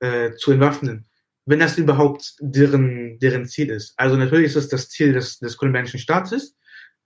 äh, 0.00 0.32
zu 0.32 0.52
entwaffnen. 0.52 1.06
Wenn 1.46 1.58
das 1.58 1.78
überhaupt 1.78 2.34
deren, 2.40 3.18
deren 3.18 3.46
Ziel 3.48 3.70
ist. 3.70 3.94
Also 3.96 4.16
natürlich 4.16 4.46
ist 4.46 4.56
es 4.56 4.68
das 4.68 4.88
Ziel 4.88 5.12
des, 5.12 5.38
des 5.38 5.56
kolumbianischen 5.56 5.98
Staates, 5.98 6.56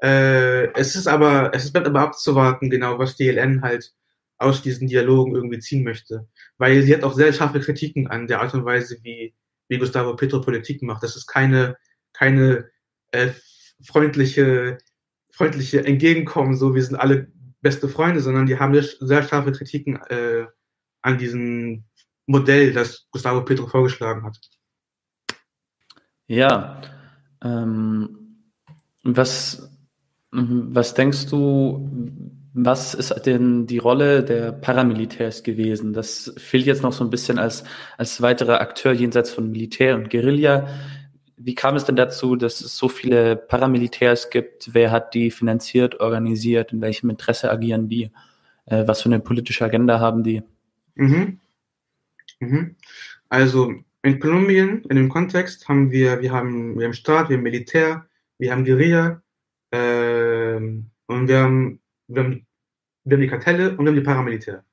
äh, 0.02 0.72
es 0.74 0.96
ist 0.96 1.06
aber, 1.06 1.52
es 1.54 1.72
bleibt 1.72 1.86
aber 1.86 2.00
abzuwarten, 2.00 2.68
genau, 2.68 2.98
was 2.98 3.16
die 3.16 3.28
ELN 3.28 3.62
halt 3.62 3.92
aus 4.38 4.62
diesen 4.62 4.88
Dialogen 4.88 5.34
irgendwie 5.34 5.60
ziehen 5.60 5.84
möchte. 5.84 6.28
Weil 6.58 6.82
sie 6.82 6.94
hat 6.94 7.04
auch 7.04 7.14
sehr 7.14 7.32
scharfe 7.32 7.60
Kritiken 7.60 8.08
an 8.08 8.26
der 8.26 8.40
Art 8.40 8.54
und 8.54 8.64
Weise, 8.64 8.98
wie, 9.02 9.34
wie 9.68 9.78
Gustavo 9.78 10.16
Petro 10.16 10.40
Politik 10.40 10.82
macht. 10.82 11.02
Das 11.02 11.16
ist 11.16 11.26
keine, 11.26 11.76
keine 12.12 12.68
äh, 13.12 13.30
freundliche, 13.82 14.78
freundliche 15.36 15.84
Entgegenkommen, 15.84 16.56
so 16.56 16.74
wir 16.74 16.82
sind 16.82 16.96
alle 16.96 17.28
beste 17.60 17.88
Freunde, 17.88 18.20
sondern 18.20 18.46
die 18.46 18.58
haben 18.58 18.74
sehr 19.00 19.22
scharfe 19.22 19.52
Kritiken 19.52 19.96
äh, 20.08 20.46
an 21.02 21.18
diesem 21.18 21.84
Modell, 22.26 22.72
das 22.72 23.06
Gustavo 23.10 23.42
Petro 23.42 23.66
vorgeschlagen 23.66 24.24
hat. 24.24 24.38
Ja, 26.26 26.80
ähm, 27.42 28.40
was 29.02 29.74
Mhm. 30.34 30.74
Was 30.74 30.94
denkst 30.94 31.26
du, 31.26 31.88
was 32.54 32.94
ist 32.94 33.14
denn 33.24 33.66
die 33.66 33.78
Rolle 33.78 34.24
der 34.24 34.52
Paramilitärs 34.52 35.44
gewesen? 35.44 35.92
Das 35.92 36.34
fehlt 36.36 36.66
jetzt 36.66 36.82
noch 36.82 36.92
so 36.92 37.04
ein 37.04 37.10
bisschen 37.10 37.38
als, 37.38 37.64
als 37.98 38.20
weiterer 38.20 38.60
Akteur 38.60 38.92
jenseits 38.92 39.30
von 39.30 39.50
Militär 39.50 39.94
und 39.94 40.10
Guerilla. 40.10 40.66
Wie 41.44 41.54
kam 41.54 41.76
es 41.76 41.84
denn 41.84 41.94
dazu, 41.94 42.36
dass 42.36 42.62
es 42.62 42.74
so 42.74 42.88
viele 42.88 43.36
Paramilitärs 43.36 44.30
gibt? 44.30 44.72
Wer 44.72 44.90
hat 44.90 45.12
die 45.12 45.30
finanziert, 45.30 46.00
organisiert? 46.00 46.72
In 46.72 46.80
welchem 46.80 47.10
Interesse 47.10 47.50
agieren 47.50 47.86
die? 47.86 48.10
Äh, 48.64 48.86
was 48.86 49.02
für 49.02 49.10
eine 49.10 49.20
politische 49.20 49.62
Agenda 49.62 50.00
haben 50.00 50.22
die? 50.22 50.42
Mhm. 50.94 51.38
Mhm. 52.40 52.76
Also 53.28 53.74
in 54.02 54.20
Kolumbien, 54.20 54.84
in 54.88 54.96
dem 54.96 55.10
Kontext, 55.10 55.68
haben 55.68 55.90
wir, 55.90 56.22
wir 56.22 56.32
haben, 56.32 56.78
wir 56.78 56.86
haben 56.86 56.94
Staat, 56.94 57.28
wir 57.28 57.36
haben 57.36 57.42
Militär, 57.42 58.06
wir 58.38 58.50
haben 58.50 58.64
Guerilla 58.64 59.20
äh, 59.70 60.56
und 60.56 61.28
wir 61.28 61.38
haben, 61.40 61.78
wir, 62.08 62.24
haben, 62.24 62.46
wir 63.04 63.16
haben 63.16 63.22
die 63.22 63.28
Kartelle 63.28 63.72
und 63.72 63.80
wir 63.80 63.88
haben 63.88 63.96
die 63.96 64.00
Paramilitär. 64.00 64.64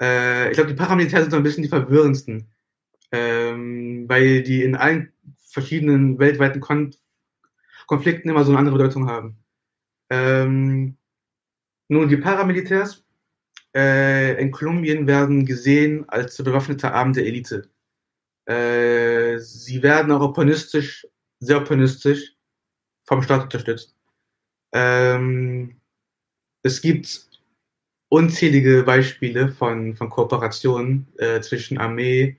Äh, 0.00 0.48
ich 0.48 0.54
glaube, 0.54 0.70
die 0.70 0.76
Paramilitär 0.76 1.20
sind 1.20 1.32
so 1.32 1.36
ein 1.36 1.42
bisschen 1.42 1.64
die 1.64 1.68
verwirrendsten, 1.68 2.48
ähm, 3.10 4.06
weil 4.08 4.42
die 4.42 4.62
in 4.62 4.74
allen 4.74 5.12
verschiedenen 5.52 6.18
weltweiten 6.18 6.60
Kon 6.60 6.94
Konflikten 7.86 8.30
immer 8.30 8.44
so 8.44 8.52
eine 8.52 8.58
andere 8.58 8.76
Bedeutung 8.76 9.08
haben. 9.08 9.36
Ähm, 10.08 10.96
nun, 11.88 12.08
die 12.08 12.16
Paramilitärs 12.16 13.04
äh, 13.74 14.40
in 14.40 14.50
Kolumbien 14.50 15.06
werden 15.06 15.44
gesehen 15.44 16.08
als 16.08 16.42
bewaffnete 16.42 16.92
Arm 16.92 17.12
der 17.12 17.26
Elite. 17.26 17.68
Äh, 18.46 19.38
sie 19.38 19.82
werden 19.82 20.12
auch 20.12 20.20
opportunistisch, 20.20 21.06
sehr 21.40 21.58
opportunistisch 21.58 22.34
vom 23.04 23.22
Staat 23.22 23.44
unterstützt. 23.44 23.96
Ähm, 24.72 25.80
es 26.62 26.80
gibt 26.80 27.28
unzählige 28.08 28.82
Beispiele 28.84 29.48
von, 29.48 29.94
von 29.96 30.08
Kooperationen 30.08 31.08
äh, 31.18 31.40
zwischen 31.40 31.78
Armee, 31.78 32.36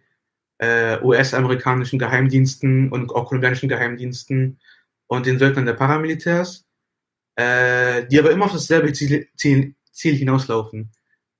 äh, 0.59 0.99
US-amerikanischen 1.01 1.99
Geheimdiensten 1.99 2.91
und 2.91 3.11
auch 3.11 3.25
kolumbianischen 3.27 3.69
Geheimdiensten 3.69 4.59
und 5.07 5.25
den 5.25 5.39
Söldnern 5.39 5.65
der 5.65 5.73
Paramilitärs, 5.73 6.65
äh, 7.35 8.05
die 8.07 8.19
aber 8.19 8.31
immer 8.31 8.45
auf 8.45 8.53
dasselbe 8.53 8.93
Ziel, 8.93 9.27
Ziel, 9.35 9.75
Ziel 9.91 10.15
hinauslaufen. 10.15 10.91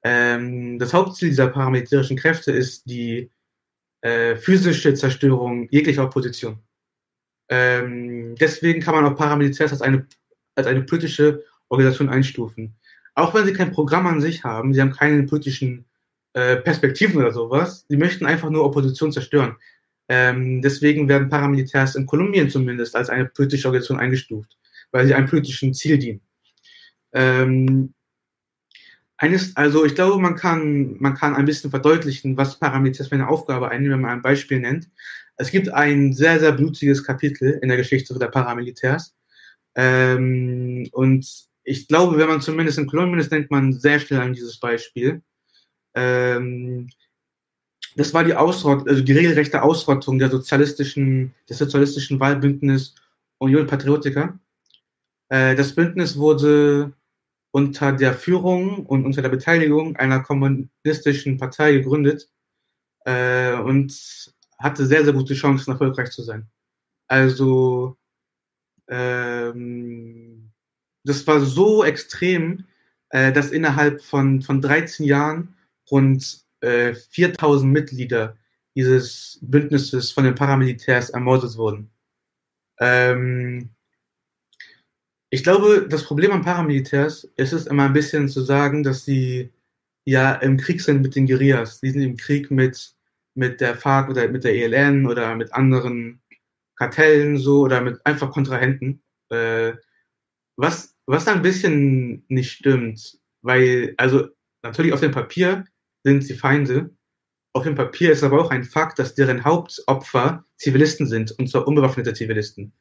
Ähm, 0.03 0.79
das 0.79 0.93
Hauptziel 0.93 1.29
dieser 1.29 1.47
paramilitärischen 1.47 2.17
Kräfte 2.17 2.51
ist 2.51 2.89
die 2.89 3.31
äh, 4.01 4.35
physische 4.35 4.93
Zerstörung 4.93 5.69
jeglicher 5.69 6.03
Opposition. 6.03 6.59
Ähm, 7.49 8.35
deswegen 8.35 8.81
kann 8.81 8.95
man 8.95 9.05
auch 9.05 9.17
Paramilitärs 9.17 9.71
als 9.71 9.81
eine, 9.81 10.07
als 10.55 10.67
eine 10.67 10.83
politische 10.83 11.43
Organisation 11.69 12.09
einstufen. 12.09 12.75
Auch 13.15 13.33
wenn 13.33 13.45
sie 13.45 13.53
kein 13.53 13.71
Programm 13.71 14.07
an 14.07 14.21
sich 14.21 14.43
haben, 14.43 14.73
sie 14.73 14.81
haben 14.81 14.91
keine 14.91 15.23
politischen 15.23 15.85
äh, 16.33 16.57
Perspektiven 16.57 17.21
oder 17.21 17.31
sowas, 17.31 17.85
sie 17.87 17.97
möchten 17.97 18.25
einfach 18.25 18.49
nur 18.49 18.65
Opposition 18.65 19.11
zerstören. 19.11 19.55
Ähm, 20.09 20.61
deswegen 20.61 21.07
werden 21.07 21.29
Paramilitärs 21.29 21.95
in 21.95 22.05
Kolumbien 22.05 22.49
zumindest 22.49 22.95
als 22.95 23.09
eine 23.09 23.25
politische 23.25 23.67
Organisation 23.67 23.99
eingestuft, 23.99 24.57
weil 24.91 25.07
sie 25.07 25.13
einem 25.13 25.27
politischen 25.27 25.73
Ziel 25.73 25.97
dienen. 25.97 26.21
Ähm, 27.13 27.93
eines, 29.17 29.55
also 29.55 29.85
ich 29.85 29.95
glaube, 29.95 30.21
man 30.21 30.35
kann, 30.35 30.97
man 30.99 31.13
kann 31.13 31.35
ein 31.35 31.45
bisschen 31.45 31.69
verdeutlichen, 31.69 32.35
was 32.35 32.59
Paramilitärs 32.59 33.07
für 33.07 33.15
eine 33.15 33.29
Aufgabe 33.29 33.69
einnehmen, 33.69 33.93
wenn 33.93 34.01
man 34.01 34.11
ein 34.11 34.21
Beispiel 34.21 34.59
nennt. 34.59 34.89
Es 35.37 35.51
gibt 35.51 35.69
ein 35.69 36.13
sehr, 36.13 36.39
sehr 36.39 36.51
blutiges 36.51 37.03
Kapitel 37.03 37.59
in 37.61 37.69
der 37.69 37.77
Geschichte 37.77 38.17
der 38.19 38.27
Paramilitärs. 38.27 39.15
Ähm, 39.75 40.89
und 40.91 41.25
ich 41.63 41.87
glaube, 41.87 42.17
wenn 42.17 42.27
man 42.27 42.41
zumindest 42.41 42.77
in 42.77 42.87
Kolumbien 42.87 43.19
ist, 43.19 43.31
denkt 43.31 43.49
man 43.49 43.73
sehr 43.73 43.99
schnell 43.99 44.19
an 44.19 44.33
dieses 44.33 44.59
Beispiel. 44.59 45.21
Ähm, 45.95 46.89
das 47.95 48.13
war 48.13 48.23
die 48.23 48.35
Ausrott, 48.35 48.87
also 48.87 49.01
die 49.01 49.11
regelrechte 49.11 49.61
Ausrottung 49.61 50.19
der 50.19 50.29
sozialistischen, 50.29 51.33
des 51.49 51.59
sozialistischen 51.59 52.19
Wahlbündnis 52.19 52.95
Union 53.37 53.67
Patriotica. 53.67 54.39
Äh, 55.29 55.55
das 55.55 55.75
Bündnis 55.75 56.17
wurde 56.17 56.93
unter 57.51 57.91
der 57.91 58.13
Führung 58.13 58.85
und 58.85 59.05
unter 59.05 59.21
der 59.21 59.29
Beteiligung 59.29 59.95
einer 59.97 60.21
kommunistischen 60.21 61.37
Partei 61.37 61.73
gegründet 61.73 62.29
äh, 63.05 63.53
und 63.53 64.33
hatte 64.57 64.85
sehr, 64.85 65.03
sehr 65.03 65.13
gute 65.13 65.35
Chancen, 65.35 65.71
erfolgreich 65.71 66.09
zu 66.09 66.23
sein. 66.23 66.47
Also 67.07 67.97
ähm, 68.87 70.51
das 71.03 71.27
war 71.27 71.41
so 71.41 71.83
extrem, 71.83 72.65
äh, 73.09 73.31
dass 73.31 73.51
innerhalb 73.51 74.01
von, 74.01 74.41
von 74.41 74.61
13 74.61 75.05
Jahren 75.05 75.55
rund 75.93 76.43
äh, 76.61 76.95
4000 76.95 77.71
Mitglieder 77.71 78.35
dieses 78.75 79.37
Bündnisses 79.41 80.11
von 80.11 80.23
den 80.23 80.33
Paramilitärs 80.33 81.11
ermordet 81.11 81.55
wurden. 81.55 81.91
Ähm, 82.79 83.69
ich 85.29 85.43
glaube, 85.43 85.87
das 85.87 86.03
Problem 86.03 86.31
an 86.31 86.41
Paramilitärs 86.41 87.25
ist 87.37 87.53
es 87.53 87.67
immer 87.67 87.85
ein 87.85 87.93
bisschen 87.93 88.27
zu 88.27 88.41
sagen, 88.41 88.83
dass 88.83 89.05
sie 89.05 89.53
ja 90.05 90.33
im 90.33 90.57
Krieg 90.57 90.81
sind 90.81 91.01
mit 91.01 91.15
den 91.15 91.27
Guerillas. 91.27 91.79
Die 91.79 91.91
sind 91.91 92.01
im 92.01 92.17
Krieg 92.17 92.49
mit, 92.49 92.95
mit 93.35 93.61
der 93.61 93.75
FARC 93.75 94.09
oder 94.09 94.27
mit 94.27 94.43
der 94.43 94.55
ELN 94.55 95.05
oder 95.05 95.35
mit 95.35 95.53
anderen 95.53 96.21
Kartellen 96.75 97.37
so 97.37 97.61
oder 97.61 97.81
mit 97.81 98.03
einfach 98.05 98.31
Kontrahenten. 98.31 99.03
Äh, 99.29 99.73
was, 100.55 100.95
was 101.05 101.27
ein 101.27 101.41
bisschen 101.41 102.25
nicht 102.27 102.51
stimmt, 102.51 103.19
weil, 103.41 103.93
also 103.97 104.29
natürlich 104.63 104.93
auf 104.93 105.01
dem 105.01 105.11
Papier 105.11 105.65
sind 106.03 106.23
sie 106.23 106.35
Feinde. 106.35 106.91
Auf 107.53 107.63
dem 107.63 107.75
Papier 107.75 108.11
ist 108.11 108.23
aber 108.23 108.41
auch 108.41 108.51
ein 108.51 108.63
Fakt, 108.63 108.99
dass 108.99 109.15
deren 109.15 109.43
Hauptopfer 109.43 110.45
Zivilisten 110.57 111.07
sind, 111.07 111.31
und 111.31 111.49
zwar 111.49 111.67
unbewaffnete 111.67 112.13
Zivilisten. 112.13 112.73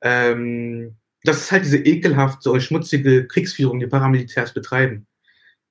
Ähm, 0.00 0.96
das 1.24 1.38
ist 1.38 1.52
halt 1.52 1.64
diese 1.64 1.78
ekelhafte 1.78 2.50
und 2.50 2.62
schmutzige 2.62 3.26
Kriegsführung, 3.26 3.80
die 3.80 3.86
Paramilitärs 3.86 4.54
betreiben. 4.54 5.06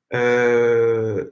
Äh, 0.10 1.26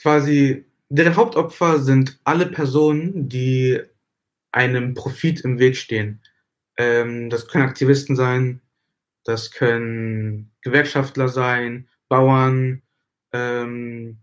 quasi, 0.00 0.66
deren 0.88 1.16
Hauptopfer 1.16 1.80
sind 1.80 2.18
alle 2.24 2.46
Personen, 2.46 3.28
die 3.28 3.80
einem 4.52 4.94
Profit 4.94 5.42
im 5.42 5.58
Weg 5.58 5.76
stehen. 5.76 6.22
Ähm, 6.78 7.30
das 7.30 7.46
können 7.46 7.64
Aktivisten 7.64 8.16
sein, 8.16 8.62
das 9.24 9.50
können 9.50 10.52
Gewerkschaftler 10.62 11.28
sein, 11.28 11.88
Bauern, 12.08 12.82
ähm, 13.32 14.18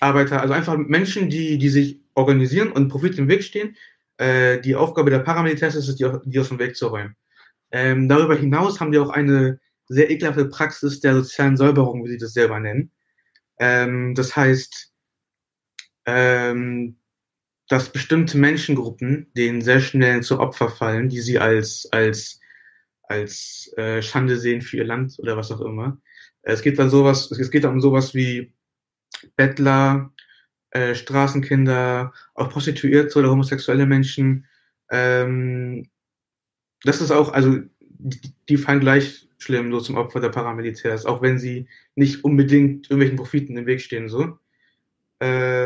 Arbeiter, 0.00 0.40
also 0.40 0.54
einfach 0.54 0.76
Menschen, 0.76 1.30
die, 1.30 1.58
die 1.58 1.68
sich 1.68 2.00
organisieren 2.14 2.72
und 2.72 2.88
Profit 2.88 3.18
im 3.18 3.28
Weg 3.28 3.42
stehen. 3.42 3.76
Äh, 4.16 4.60
die 4.60 4.76
Aufgabe 4.76 5.10
der 5.10 5.20
Paramilitärs 5.20 5.74
ist 5.74 5.88
es, 5.88 5.96
die, 5.96 6.06
die 6.24 6.38
aus 6.38 6.48
dem 6.48 6.58
Weg 6.58 6.76
zu 6.76 6.88
räumen. 6.88 7.16
Ähm, 7.70 8.08
darüber 8.08 8.36
hinaus 8.36 8.80
haben 8.80 8.92
die 8.92 8.98
auch 8.98 9.10
eine 9.10 9.60
sehr 9.88 10.10
ekelhafte 10.10 10.46
Praxis 10.46 11.00
der 11.00 11.14
sozialen 11.14 11.56
Säuberung, 11.56 12.04
wie 12.04 12.10
sie 12.10 12.18
das 12.18 12.32
selber 12.32 12.60
nennen. 12.60 12.92
Ähm, 13.58 14.14
das 14.14 14.36
heißt, 14.36 14.92
ähm, 16.06 16.96
dass 17.68 17.90
bestimmte 17.90 18.38
Menschengruppen 18.38 19.30
denen 19.36 19.62
sehr 19.62 19.80
schnell 19.80 20.22
zu 20.22 20.38
Opfer 20.38 20.68
fallen, 20.68 21.08
die 21.08 21.20
sie 21.20 21.38
als, 21.38 21.88
als, 21.92 22.40
als 23.04 23.72
äh, 23.76 24.02
Schande 24.02 24.38
sehen 24.38 24.62
für 24.62 24.76
ihr 24.78 24.84
Land 24.84 25.16
oder 25.18 25.36
was 25.36 25.50
auch 25.50 25.60
immer. 25.60 25.98
Es 26.44 26.62
geht 26.62 26.78
dann 26.78 26.90
sowas, 26.90 27.30
es 27.30 27.50
geht 27.50 27.64
dann 27.64 27.72
um 27.72 27.80
sowas 27.80 28.14
wie 28.14 28.52
Bettler, 29.36 30.12
äh, 30.70 30.94
Straßenkinder, 30.94 32.12
auch 32.34 32.50
Prostituierte 32.50 33.18
oder 33.18 33.30
homosexuelle 33.30 33.86
Menschen. 33.86 34.46
Ähm, 34.90 35.88
das 36.82 37.00
ist 37.00 37.10
auch, 37.10 37.32
also 37.32 37.58
die, 37.80 38.34
die 38.48 38.56
fallen 38.56 38.80
gleich 38.80 39.28
schlimm 39.38 39.72
so 39.72 39.80
zum 39.80 39.96
Opfer 39.96 40.20
der 40.20 40.30
Paramilitärs, 40.30 41.06
auch 41.06 41.22
wenn 41.22 41.38
sie 41.38 41.68
nicht 41.94 42.24
unbedingt 42.24 42.90
irgendwelchen 42.90 43.16
Profiten 43.16 43.56
im 43.56 43.66
Weg 43.66 43.80
stehen 43.80 44.08
so. 44.08 44.38
Äh, 45.20 45.64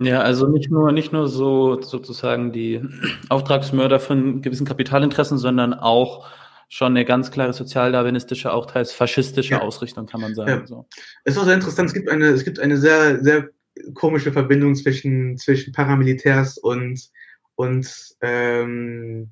ja, 0.00 0.20
also 0.20 0.48
nicht 0.48 0.70
nur, 0.70 0.92
nicht 0.92 1.12
nur 1.12 1.28
so 1.28 1.80
sozusagen 1.80 2.52
die 2.52 2.82
Auftragsmörder 3.28 4.00
von 4.00 4.42
gewissen 4.42 4.66
Kapitalinteressen, 4.66 5.38
sondern 5.38 5.74
auch 5.74 6.26
schon 6.68 6.92
eine 6.92 7.04
ganz 7.04 7.30
klare 7.30 7.52
sozialdarwinistische, 7.52 8.52
auch 8.52 8.66
teils 8.66 8.92
faschistische 8.92 9.52
ja. 9.54 9.60
Ausrichtung, 9.60 10.06
kann 10.06 10.20
man 10.20 10.34
sagen. 10.34 10.50
Ja. 10.50 10.66
So. 10.66 10.86
Es 11.24 11.34
ist 11.34 11.40
auch 11.40 11.44
sehr 11.44 11.54
interessant, 11.54 11.88
es 11.88 11.94
gibt 11.94 12.08
eine, 12.08 12.26
es 12.28 12.44
gibt 12.44 12.58
eine 12.58 12.76
sehr, 12.76 13.22
sehr 13.22 13.50
komische 13.94 14.32
Verbindung 14.32 14.74
zwischen, 14.74 15.36
zwischen 15.36 15.72
Paramilitärs 15.72 16.58
und, 16.58 17.10
und 17.54 18.16
ähm, 18.20 19.30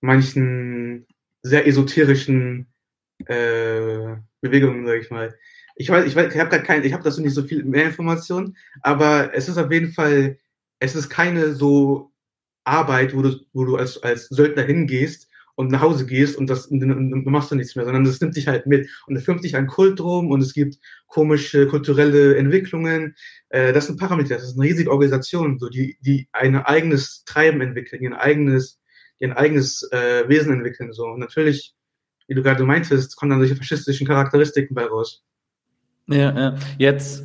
manchen 0.00 1.06
sehr 1.42 1.66
esoterischen 1.66 2.66
äh, 3.26 4.16
Bewegungen, 4.40 4.86
sage 4.86 5.00
ich 5.00 5.10
mal. 5.10 5.36
Ich 5.76 5.90
weiß, 5.90 6.06
ich 6.06 6.16
weiß, 6.16 6.34
ich 6.34 6.40
habe 6.40 6.50
gar 6.50 6.60
kein, 6.60 6.84
ich 6.84 6.92
habe 6.92 7.04
dazu 7.04 7.20
nicht 7.20 7.34
so 7.34 7.42
viel 7.42 7.64
mehr 7.64 7.84
Informationen, 7.84 8.56
aber 8.82 9.34
es 9.34 9.48
ist 9.48 9.58
auf 9.58 9.70
jeden 9.70 9.92
Fall, 9.92 10.38
es 10.78 10.94
ist 10.94 11.10
keine 11.10 11.54
so 11.54 12.12
Arbeit, 12.64 13.14
wo 13.14 13.22
du, 13.22 13.36
wo 13.52 13.64
du 13.64 13.76
als, 13.76 14.02
als 14.02 14.28
Söldner 14.28 14.62
hingehst 14.62 15.25
und 15.56 15.72
nach 15.72 15.80
Hause 15.80 16.06
gehst 16.06 16.36
und 16.36 16.48
das 16.48 16.66
und, 16.66 16.82
und, 16.84 17.12
und 17.12 17.26
machst 17.26 17.50
du 17.50 17.56
nichts 17.56 17.74
mehr, 17.74 17.84
sondern 17.84 18.04
das 18.04 18.20
nimmt 18.20 18.36
dich 18.36 18.46
halt 18.46 18.66
mit 18.66 18.88
und 19.06 19.16
es 19.16 19.24
filmt 19.24 19.42
dich 19.42 19.56
ein 19.56 19.66
Kult 19.66 19.98
drum 19.98 20.30
und 20.30 20.40
es 20.42 20.54
gibt 20.54 20.78
komische 21.06 21.66
kulturelle 21.66 22.36
Entwicklungen. 22.36 23.16
Äh, 23.48 23.72
das 23.72 23.86
sind 23.86 23.98
Parameter, 23.98 24.36
das 24.36 24.44
ist 24.44 24.58
eine 24.58 24.68
riesige 24.68 24.90
Organisation, 24.90 25.58
so 25.58 25.68
die 25.68 25.96
die 26.00 26.28
ein 26.32 26.56
eigenes 26.56 27.24
Treiben 27.24 27.60
entwickeln, 27.60 28.02
ihr 28.02 28.20
eigenes 28.20 28.78
ihr 29.18 29.36
eigenes 29.36 29.82
äh, 29.92 30.28
Wesen 30.28 30.52
entwickeln 30.52 30.92
so 30.92 31.04
und 31.04 31.20
natürlich, 31.20 31.74
wie 32.28 32.34
du 32.34 32.42
gerade 32.42 32.64
meintest, 32.64 33.16
kommen 33.16 33.30
dann 33.30 33.40
solche 33.40 33.56
faschistischen 33.56 34.06
Charakteristiken 34.06 34.74
bei 34.74 34.84
raus. 34.84 35.24
Ja, 36.06 36.38
ja. 36.38 36.54
Jetzt 36.78 37.24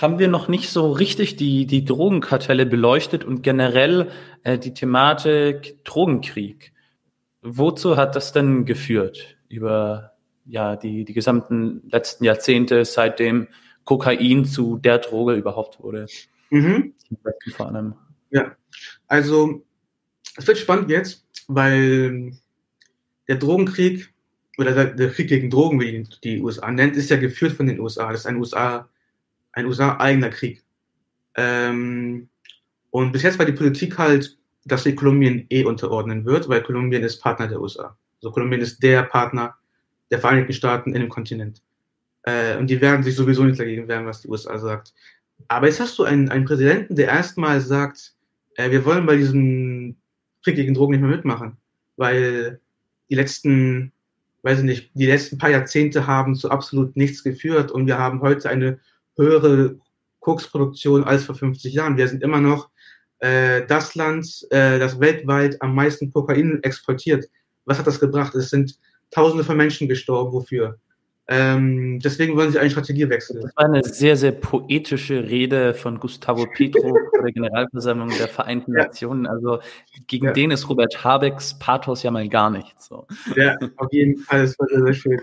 haben 0.00 0.18
wir 0.18 0.28
noch 0.28 0.48
nicht 0.48 0.70
so 0.70 0.92
richtig 0.92 1.36
die, 1.36 1.66
die 1.66 1.84
Drogenkartelle 1.84 2.64
beleuchtet 2.64 3.22
und 3.22 3.42
generell 3.42 4.10
äh, 4.42 4.58
die 4.58 4.72
Thematik 4.72 5.84
Drogenkrieg. 5.84 6.73
Wozu 7.46 7.98
hat 7.98 8.16
das 8.16 8.32
denn 8.32 8.64
geführt 8.64 9.36
über 9.50 10.14
ja, 10.46 10.76
die, 10.76 11.04
die 11.04 11.12
gesamten 11.12 11.82
letzten 11.90 12.24
Jahrzehnte, 12.24 12.86
seitdem 12.86 13.48
Kokain 13.84 14.46
zu 14.46 14.78
der 14.78 14.98
Droge 14.98 15.34
überhaupt 15.34 15.78
wurde? 15.78 16.06
Mhm. 16.48 16.94
Vor 17.54 17.68
allem. 17.68 17.94
Ja, 18.30 18.56
also 19.08 19.62
es 20.36 20.46
wird 20.46 20.56
spannend 20.56 20.88
jetzt, 20.90 21.26
weil 21.46 22.32
der 23.28 23.36
Drogenkrieg 23.36 24.12
oder 24.56 24.72
der, 24.72 24.84
der 24.86 25.10
Krieg 25.10 25.28
gegen 25.28 25.50
Drogen, 25.50 25.78
wie 25.80 25.96
ihn 25.96 26.08
die 26.24 26.40
USA 26.40 26.70
nennt, 26.70 26.96
ist 26.96 27.10
ja 27.10 27.18
geführt 27.18 27.52
von 27.52 27.66
den 27.66 27.78
USA. 27.78 28.10
Das 28.10 28.20
ist 28.20 28.26
ein 28.26 28.36
USA, 28.36 28.88
ein 29.52 29.66
USA-eigener 29.66 30.30
Krieg. 30.30 30.62
Ähm, 31.36 32.30
und 32.90 33.12
bis 33.12 33.22
jetzt 33.22 33.38
war 33.38 33.44
die 33.44 33.52
Politik 33.52 33.98
halt, 33.98 34.38
dass 34.64 34.84
sie 34.84 34.94
Kolumbien 34.94 35.46
eh 35.50 35.64
unterordnen 35.64 36.24
wird, 36.24 36.48
weil 36.48 36.62
Kolumbien 36.62 37.02
ist 37.02 37.20
Partner 37.20 37.48
der 37.48 37.60
USA. 37.60 37.96
Also 38.16 38.30
Kolumbien 38.30 38.60
ist 38.60 38.82
der 38.82 39.02
Partner 39.02 39.54
der 40.10 40.18
Vereinigten 40.18 40.52
Staaten 40.52 40.94
in 40.94 41.00
dem 41.00 41.08
Kontinent. 41.08 41.62
Äh, 42.22 42.56
und 42.56 42.68
die 42.68 42.80
werden 42.80 43.02
sich 43.02 43.14
sowieso 43.14 43.44
nicht 43.44 43.60
dagegen 43.60 43.88
wehren, 43.88 44.06
was 44.06 44.22
die 44.22 44.28
USA 44.28 44.58
sagt. 44.58 44.94
Aber 45.48 45.66
jetzt 45.66 45.80
hast 45.80 45.98
du 45.98 46.04
einen, 46.04 46.30
einen 46.30 46.44
Präsidenten, 46.44 46.94
der 46.94 47.08
erstmal 47.08 47.60
sagt, 47.60 48.14
äh, 48.56 48.70
wir 48.70 48.84
wollen 48.84 49.06
bei 49.06 49.16
diesem 49.16 49.96
Krieg 50.42 50.56
gegen 50.56 50.74
Drogen 50.74 50.92
nicht 50.92 51.02
mehr 51.02 51.10
mitmachen, 51.10 51.58
weil 51.96 52.60
die 53.10 53.14
letzten 53.14 53.92
weiß 54.44 54.58
ich 54.58 54.64
nicht, 54.64 54.90
die 54.92 55.06
letzten 55.06 55.38
paar 55.38 55.50
Jahrzehnte 55.50 56.06
haben 56.06 56.36
zu 56.36 56.50
absolut 56.50 56.96
nichts 56.96 57.24
geführt 57.24 57.72
und 57.72 57.86
wir 57.86 57.98
haben 57.98 58.20
heute 58.20 58.50
eine 58.50 58.78
höhere 59.16 59.76
Koksproduktion 60.20 61.02
als 61.02 61.24
vor 61.24 61.34
50 61.34 61.72
Jahren. 61.72 61.96
Wir 61.96 62.08
sind 62.08 62.22
immer 62.22 62.40
noch 62.40 62.68
äh, 63.24 63.66
das 63.66 63.94
Land, 63.94 64.46
äh, 64.50 64.78
das 64.78 65.00
weltweit 65.00 65.60
am 65.62 65.74
meisten 65.74 66.12
Kokain 66.12 66.62
exportiert. 66.62 67.24
Was 67.64 67.78
hat 67.78 67.86
das 67.86 67.98
gebracht? 67.98 68.34
Es 68.34 68.50
sind 68.50 68.78
Tausende 69.10 69.44
von 69.44 69.56
Menschen 69.56 69.88
gestorben. 69.88 70.32
Wofür? 70.32 70.78
Ähm, 71.26 72.00
deswegen 72.00 72.36
wollen 72.36 72.50
sie 72.52 72.58
einen 72.58 72.70
Strategiewechsel. 72.70 73.40
Das 73.40 73.56
war 73.56 73.64
eine 73.64 73.82
sehr, 73.82 74.16
sehr 74.16 74.32
poetische 74.32 75.22
Rede 75.22 75.72
von 75.72 75.98
Gustavo 75.98 76.46
Petro 76.52 76.98
der 77.24 77.32
Generalversammlung 77.32 78.10
der 78.10 78.28
Vereinten 78.28 78.74
ja. 78.74 78.84
Nationen. 78.84 79.26
Also 79.26 79.60
gegen 80.06 80.26
ja. 80.26 80.32
den 80.32 80.50
ist 80.50 80.68
Robert 80.68 81.02
Habecks 81.02 81.58
Pathos 81.58 82.02
ja 82.02 82.10
mal 82.10 82.28
gar 82.28 82.50
nichts. 82.50 82.86
So. 82.86 83.06
Ja, 83.36 83.56
auf 83.76 83.90
jeden 83.92 84.18
Fall. 84.18 84.42
Das 84.42 84.58
war 84.58 84.66
sehr, 84.68 84.84
sehr 84.84 84.94
schön. 84.94 85.20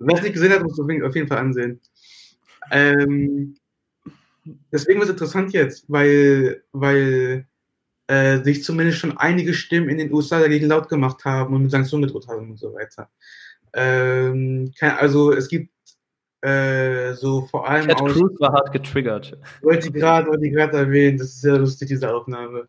Wer 0.00 0.16
es 0.16 0.22
nicht 0.22 0.32
gesehen 0.32 0.52
hat, 0.52 0.62
muss 0.62 0.72
es 0.72 1.02
auf 1.04 1.14
jeden 1.14 1.28
Fall 1.28 1.38
ansehen. 1.38 1.80
Ähm, 2.72 3.56
deswegen 4.72 5.00
wird 5.00 5.08
es 5.08 5.14
interessant 5.14 5.52
jetzt, 5.52 5.84
weil, 5.88 6.64
weil 6.72 7.46
äh, 8.06 8.42
sich 8.42 8.64
zumindest 8.64 8.98
schon 8.98 9.16
einige 9.16 9.54
Stimmen 9.54 9.88
in 9.88 9.98
den 9.98 10.12
USA 10.12 10.40
dagegen 10.40 10.66
laut 10.66 10.88
gemacht 10.88 11.24
haben 11.24 11.54
und 11.54 11.62
mit 11.62 11.70
Sanktionen 11.70 12.04
gedroht 12.04 12.28
haben 12.28 12.50
und 12.50 12.58
so 12.58 12.74
weiter. 12.74 13.10
Ähm, 13.72 14.72
also 14.80 15.32
es 15.32 15.48
gibt 15.48 15.70
äh, 16.42 17.14
so 17.14 17.46
vor 17.46 17.68
allem. 17.68 17.88
Ted 17.88 17.96
Cruz 17.96 18.38
war 18.38 18.52
hart 18.52 18.72
getriggert. 18.72 19.38
Wollte 19.62 19.88
ich 19.88 19.94
gerade 19.94 20.76
erwähnen, 20.76 21.16
das 21.16 21.28
ist 21.28 21.40
sehr 21.40 21.58
lustig, 21.58 21.88
diese 21.88 22.14
Aufnahme. 22.14 22.68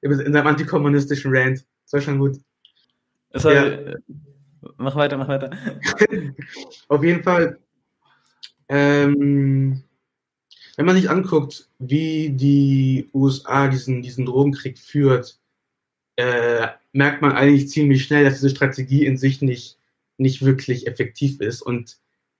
In 0.00 0.32
seinem 0.32 0.46
antikommunistischen 0.46 1.34
Rant. 1.34 1.66
Das 1.84 1.92
war 1.92 2.00
schon 2.00 2.18
gut. 2.18 2.38
Also, 3.32 3.50
ja. 3.50 3.94
Mach 4.78 4.96
weiter, 4.96 5.16
mach 5.16 5.28
weiter. 5.28 5.50
Auf 6.88 7.04
jeden 7.04 7.22
Fall, 7.22 7.58
ähm, 8.68 9.82
wenn 10.76 10.86
man 10.86 10.96
sich 10.96 11.10
anguckt, 11.10 11.68
wie 11.78 12.30
die 12.30 13.08
USA 13.12 13.68
diesen, 13.68 14.02
diesen 14.02 14.26
Drogenkrieg 14.26 14.78
führt, 14.78 15.38
äh, 16.16 16.68
merkt 16.92 17.22
man 17.22 17.32
eigentlich 17.32 17.68
ziemlich 17.68 18.04
schnell, 18.04 18.24
dass 18.24 18.34
diese 18.34 18.50
Strategie 18.50 19.06
in 19.06 19.16
sich 19.16 19.42
nicht 19.42 19.80
nicht 20.20 20.44
wirklich 20.44 20.86
effektiv 20.86 21.40
ist 21.40 21.62
und 21.62 21.96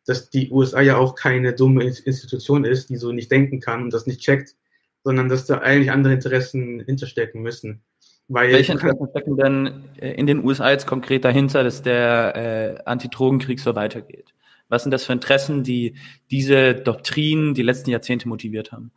dass 0.06 0.30
die 0.30 0.50
USA 0.50 0.80
ja 0.80 0.96
auch 0.96 1.14
keine 1.14 1.54
dumme 1.54 1.84
Institution 1.84 2.64
ist, 2.64 2.90
die 2.90 2.96
so 2.96 3.10
nicht 3.10 3.30
denken 3.30 3.60
kann 3.60 3.82
und 3.82 3.92
das 3.92 4.06
nicht 4.06 4.20
checkt, 4.20 4.54
sondern 5.02 5.28
dass 5.28 5.46
da 5.46 5.58
eigentlich 5.58 5.90
andere 5.90 6.12
Interessen 6.12 6.80
hinterstecken 6.80 7.42
müssen. 7.42 7.80
Weil 8.28 8.52
Welche 8.52 8.72
Interessen 8.72 9.08
stecken 9.10 9.36
denn 9.36 9.84
äh, 9.98 10.12
in 10.12 10.26
den 10.26 10.44
USA 10.44 10.70
jetzt 10.70 10.86
konkret 10.86 11.24
dahinter, 11.24 11.64
dass 11.64 11.82
der 11.82 12.36
äh, 12.36 12.82
Antidrogenkrieg 12.84 13.60
so 13.60 13.74
weitergeht? 13.74 14.34
Was 14.70 14.84
sind 14.84 14.92
das 14.92 15.04
für 15.04 15.12
Interessen, 15.12 15.62
die 15.62 15.94
diese 16.30 16.74
Doktrin 16.74 17.52
die 17.54 17.62
letzten 17.62 17.90
Jahrzehnte 17.90 18.28
motiviert 18.28 18.72
haben? 18.72 18.92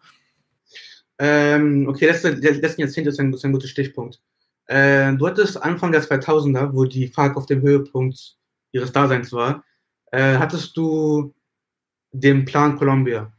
Ähm, 1.20 1.88
okay, 1.88 2.06
letzte, 2.06 2.32
letzten 2.32 2.82
Jahrzehnte 2.82 3.10
ist 3.10 3.20
ein, 3.20 3.34
ist 3.34 3.44
ein 3.44 3.52
guter 3.52 3.68
Stichpunkt. 3.68 4.22
Äh, 4.68 5.14
du 5.16 5.28
hattest 5.28 5.62
Anfang 5.62 5.92
der 5.92 6.04
2000er, 6.04 6.74
wo 6.74 6.86
die 6.86 7.08
FARC 7.08 7.36
auf 7.36 7.46
dem 7.46 7.62
Höhepunkt 7.62 8.38
ihres 8.72 8.92
Daseins 8.92 9.32
war, 9.34 9.64
äh, 10.12 10.38
hattest 10.38 10.78
du 10.78 11.34
den 12.12 12.46
Plan 12.46 12.78
Columbia. 12.78 13.34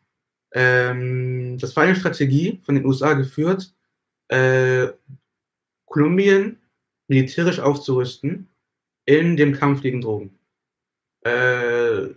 Ähm, 0.52 1.56
das 1.58 1.74
war 1.76 1.84
eine 1.84 1.96
Strategie 1.96 2.60
von 2.64 2.74
den 2.74 2.84
USA 2.84 3.14
geführt, 3.14 3.74
äh, 4.28 4.88
Kolumbien 5.86 6.58
militärisch 7.08 7.60
aufzurüsten 7.60 8.48
in 9.04 9.36
dem 9.36 9.52
Kampf 9.52 9.82
gegen 9.82 10.00
Drogen. 10.00 10.38
Äh, 11.22 12.14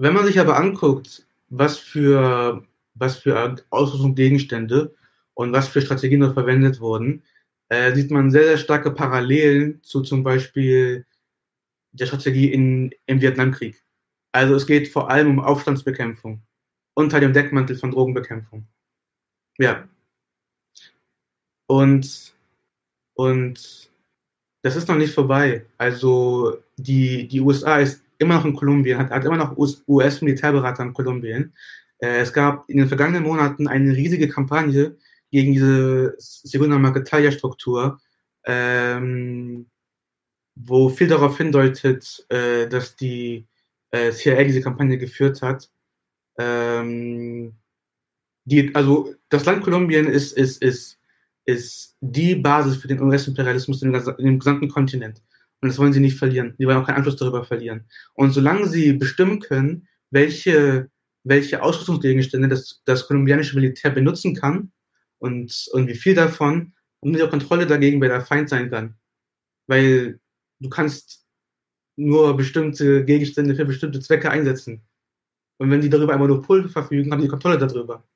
wenn 0.00 0.14
man 0.14 0.24
sich 0.24 0.40
aber 0.40 0.56
anguckt, 0.56 1.26
was 1.50 1.76
für, 1.76 2.66
was 2.94 3.16
für 3.18 3.56
Ausrüstungsgegenstände 3.68 4.94
und 5.34 5.52
was 5.52 5.68
für 5.68 5.82
Strategien 5.82 6.20
dort 6.20 6.32
verwendet 6.32 6.80
wurden, 6.80 7.22
äh, 7.68 7.94
sieht 7.94 8.10
man 8.10 8.30
sehr, 8.30 8.44
sehr 8.44 8.56
starke 8.56 8.92
Parallelen 8.92 9.82
zu 9.82 10.00
zum 10.00 10.22
Beispiel 10.22 11.04
der 11.92 12.06
Strategie 12.06 12.50
in, 12.50 12.94
im 13.04 13.20
Vietnamkrieg. 13.20 13.84
Also 14.32 14.54
es 14.54 14.66
geht 14.66 14.88
vor 14.88 15.10
allem 15.10 15.28
um 15.28 15.40
Aufstandsbekämpfung 15.40 16.40
unter 16.94 17.20
dem 17.20 17.34
Deckmantel 17.34 17.76
von 17.76 17.90
Drogenbekämpfung. 17.90 18.66
Ja. 19.58 19.86
Und, 21.66 22.34
und 23.14 23.90
das 24.62 24.76
ist 24.76 24.88
noch 24.88 24.96
nicht 24.96 25.12
vorbei. 25.12 25.66
Also 25.76 26.56
die, 26.78 27.28
die 27.28 27.40
USA 27.40 27.80
ist 27.80 28.02
immer 28.20 28.36
noch 28.36 28.44
in 28.44 28.54
Kolumbien, 28.54 28.98
hat, 28.98 29.10
hat 29.10 29.24
immer 29.24 29.36
noch 29.36 29.56
US-Militärberater 29.56 30.82
in 30.82 30.92
Kolumbien. 30.92 31.54
Äh, 31.98 32.20
es 32.20 32.32
gab 32.32 32.68
in 32.68 32.78
den 32.78 32.88
vergangenen 32.88 33.24
Monaten 33.24 33.66
eine 33.66 33.94
riesige 33.96 34.28
Kampagne 34.28 34.96
gegen 35.30 35.52
diese 35.52 36.14
Segunda 36.18 36.78
Marketalia-Struktur, 36.78 37.98
ähm, 38.44 39.66
wo 40.54 40.88
viel 40.88 41.08
darauf 41.08 41.38
hindeutet, 41.38 42.26
äh, 42.28 42.68
dass 42.68 42.96
die 42.96 43.46
äh, 43.90 44.12
CIA 44.12 44.44
diese 44.44 44.60
Kampagne 44.60 44.98
geführt 44.98 45.40
hat. 45.42 45.70
Ähm, 46.38 47.54
die, 48.44 48.74
also 48.74 49.14
das 49.28 49.44
Land 49.44 49.62
Kolumbien 49.62 50.06
ist, 50.06 50.32
ist, 50.32 50.62
ist, 50.62 50.98
ist 51.44 51.96
die 52.00 52.34
Basis 52.34 52.76
für 52.76 52.88
den 52.88 53.00
US-Imperialismus 53.00 53.82
in, 53.82 53.94
in 53.94 54.24
dem 54.24 54.38
gesamten 54.38 54.68
Kontinent. 54.68 55.22
Und 55.60 55.68
das 55.68 55.78
wollen 55.78 55.92
sie 55.92 56.00
nicht 56.00 56.18
verlieren. 56.18 56.54
Die 56.58 56.66
wollen 56.66 56.78
auch 56.78 56.86
keinen 56.86 56.96
Einfluss 56.96 57.16
darüber 57.16 57.44
verlieren. 57.44 57.86
Und 58.14 58.32
solange 58.32 58.66
sie 58.66 58.94
bestimmen 58.94 59.40
können, 59.40 59.88
welche, 60.10 60.90
welche 61.22 61.62
Ausrüstungsgegenstände 61.62 62.48
das, 62.48 62.82
das 62.84 63.06
kolumbianische 63.06 63.56
Militär 63.56 63.90
benutzen 63.90 64.34
kann 64.34 64.72
und, 65.18 65.68
und 65.72 65.86
wie 65.86 65.94
viel 65.94 66.14
davon, 66.14 66.72
haben 67.02 67.14
sie 67.14 67.22
auch 67.22 67.30
Kontrolle 67.30 67.66
dagegen, 67.66 68.00
wer 68.00 68.08
der 68.08 68.20
Feind 68.22 68.48
sein 68.48 68.70
kann. 68.70 68.96
Weil 69.66 70.20
du 70.60 70.68
kannst 70.68 71.26
nur 71.96 72.36
bestimmte 72.36 73.04
Gegenstände 73.04 73.54
für 73.54 73.64
bestimmte 73.64 74.00
Zwecke 74.00 74.30
einsetzen. 74.30 74.82
Und 75.58 75.70
wenn 75.70 75.82
die 75.82 75.90
darüber 75.90 76.14
ein 76.14 76.18
Monopol 76.18 76.68
verfügen, 76.68 77.12
haben 77.12 77.20
die 77.20 77.28
Kontrolle 77.28 77.58
darüber. 77.58 78.08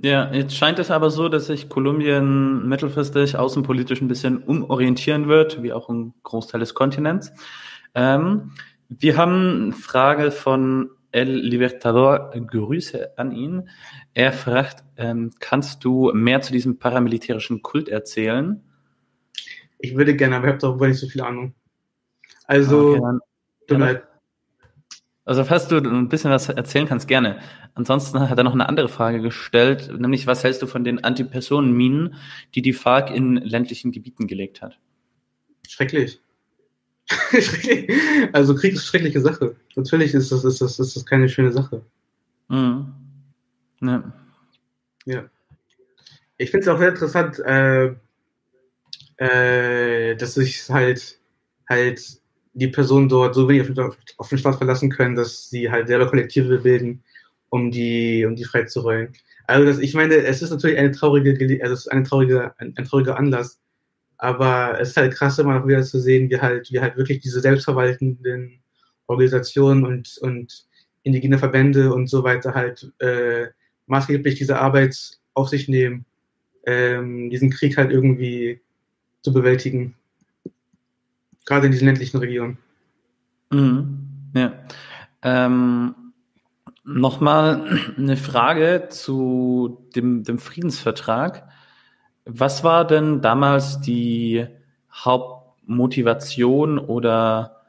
Ja, 0.00 0.32
jetzt 0.32 0.56
scheint 0.56 0.78
es 0.78 0.90
aber 0.90 1.10
so, 1.10 1.28
dass 1.28 1.46
sich 1.46 1.68
Kolumbien 1.68 2.66
mittelfristig 2.66 3.36
außenpolitisch 3.36 4.00
ein 4.00 4.08
bisschen 4.08 4.42
umorientieren 4.42 5.28
wird, 5.28 5.62
wie 5.62 5.72
auch 5.72 5.88
ein 5.88 6.14
Großteil 6.22 6.60
des 6.60 6.74
Kontinents. 6.74 7.32
Ähm, 7.94 8.52
wir 8.88 9.16
haben 9.16 9.64
eine 9.64 9.72
Frage 9.72 10.30
von 10.30 10.90
El 11.12 11.28
Libertador, 11.28 12.30
Grüße 12.30 13.18
an 13.18 13.32
ihn. 13.32 13.68
Er 14.14 14.32
fragt, 14.32 14.82
ähm, 14.96 15.30
kannst 15.40 15.84
du 15.84 16.10
mehr 16.14 16.40
zu 16.40 16.52
diesem 16.52 16.78
paramilitärischen 16.78 17.62
Kult 17.62 17.88
erzählen? 17.88 18.62
Ich 19.78 19.94
würde 19.94 20.16
gerne, 20.16 20.36
aber 20.36 20.46
ich 20.46 20.52
habe 20.52 20.60
darüber 20.60 20.88
nicht 20.88 20.98
so 20.98 21.06
viel 21.06 21.20
Ahnung. 21.20 21.54
Also, 22.46 22.96
okay, 22.96 23.18
dann, 23.68 23.80
ja, 23.80 24.02
also 25.24 25.44
falls 25.44 25.68
du 25.68 25.76
ein 25.76 26.08
bisschen 26.08 26.30
was 26.30 26.48
erzählen 26.48 26.86
kannst, 26.86 27.06
gerne. 27.06 27.40
Ansonsten 27.74 28.28
hat 28.28 28.36
er 28.36 28.44
noch 28.44 28.54
eine 28.54 28.68
andere 28.68 28.88
Frage 28.88 29.20
gestellt, 29.20 29.90
nämlich 29.98 30.26
was 30.26 30.42
hältst 30.42 30.62
du 30.62 30.66
von 30.66 30.84
den 30.84 31.04
Antipersonenminen, 31.04 32.14
die 32.54 32.62
die 32.62 32.72
FARC 32.72 33.10
in 33.10 33.36
ländlichen 33.36 33.92
Gebieten 33.92 34.26
gelegt 34.26 34.62
hat? 34.62 34.78
Schrecklich. 35.68 36.20
also 38.32 38.54
Krieg 38.54 38.72
ist 38.72 38.80
eine 38.80 38.86
schreckliche 38.86 39.20
Sache. 39.20 39.56
Natürlich 39.76 40.14
ist 40.14 40.32
das, 40.32 40.44
ist 40.44 40.60
das, 40.60 40.78
ist 40.78 40.96
das 40.96 41.06
keine 41.06 41.28
schöne 41.28 41.52
Sache. 41.52 41.82
Mhm. 42.48 42.92
Ja. 43.80 44.12
ja. 45.04 45.24
Ich 46.36 46.50
finde 46.50 46.62
es 46.62 46.68
auch 46.68 46.78
sehr 46.78 46.88
interessant, 46.88 47.38
äh, 47.40 47.94
äh, 49.16 50.16
dass 50.16 50.34
sich 50.34 50.68
halt 50.68 51.18
halt 51.68 52.21
die 52.54 52.68
Personen 52.68 53.08
dort 53.08 53.34
so 53.34 53.48
wenig 53.48 53.78
auf, 53.78 53.96
auf 54.18 54.28
den 54.28 54.38
Staat 54.38 54.56
verlassen 54.56 54.90
können, 54.90 55.16
dass 55.16 55.48
sie 55.48 55.70
halt 55.70 55.88
selber 55.88 56.08
Kollektive 56.08 56.58
bilden, 56.58 57.02
um 57.48 57.70
die, 57.70 58.24
um 58.24 58.36
die 58.36 58.44
frei 58.44 58.64
zu 58.64 58.80
rollen. 58.80 59.12
Also 59.46 59.66
das, 59.66 59.78
ich 59.78 59.94
meine, 59.94 60.14
es 60.16 60.42
ist 60.42 60.50
natürlich 60.50 60.78
eine 60.78 60.92
traurige, 60.92 61.32
also 61.62 61.74
es 61.74 61.80
ist 61.80 61.88
eine 61.88 62.04
traurige, 62.04 62.54
ein, 62.58 62.74
ein 62.76 62.84
trauriger 62.84 63.18
Anlass, 63.18 63.60
aber 64.18 64.78
es 64.80 64.90
ist 64.90 64.96
halt 64.96 65.14
krass, 65.14 65.38
immer 65.38 65.66
wieder 65.66 65.82
zu 65.82 65.98
sehen, 65.98 66.30
wie 66.30 66.40
halt, 66.40 66.70
wie 66.70 66.80
halt 66.80 66.96
wirklich 66.96 67.20
diese 67.20 67.40
selbstverwaltenden 67.40 68.60
Organisationen 69.06 69.84
und, 69.84 70.18
und 70.20 70.66
indigene 71.02 71.38
Verbände 71.38 71.92
und 71.92 72.08
so 72.08 72.22
weiter 72.22 72.54
halt 72.54 72.92
äh, 73.00 73.48
maßgeblich 73.86 74.36
diese 74.36 74.58
Arbeit 74.58 74.96
auf 75.34 75.48
sich 75.48 75.68
nehmen, 75.68 76.04
ähm, 76.66 77.28
diesen 77.30 77.50
Krieg 77.50 77.76
halt 77.76 77.90
irgendwie 77.90 78.60
zu 79.22 79.32
bewältigen. 79.32 79.94
Gerade 81.44 81.66
in 81.66 81.72
diesen 81.72 81.86
ländlichen 81.86 82.18
Regionen. 82.18 82.58
Mhm. 83.50 84.32
Ja. 84.34 84.52
Ähm, 85.22 85.94
Nochmal 86.84 87.94
eine 87.96 88.16
Frage 88.16 88.88
zu 88.90 89.86
dem, 89.94 90.24
dem 90.24 90.38
Friedensvertrag. 90.38 91.48
Was 92.24 92.64
war 92.64 92.84
denn 92.84 93.20
damals 93.20 93.80
die 93.80 94.46
Hauptmotivation 94.92 96.80
oder 96.80 97.62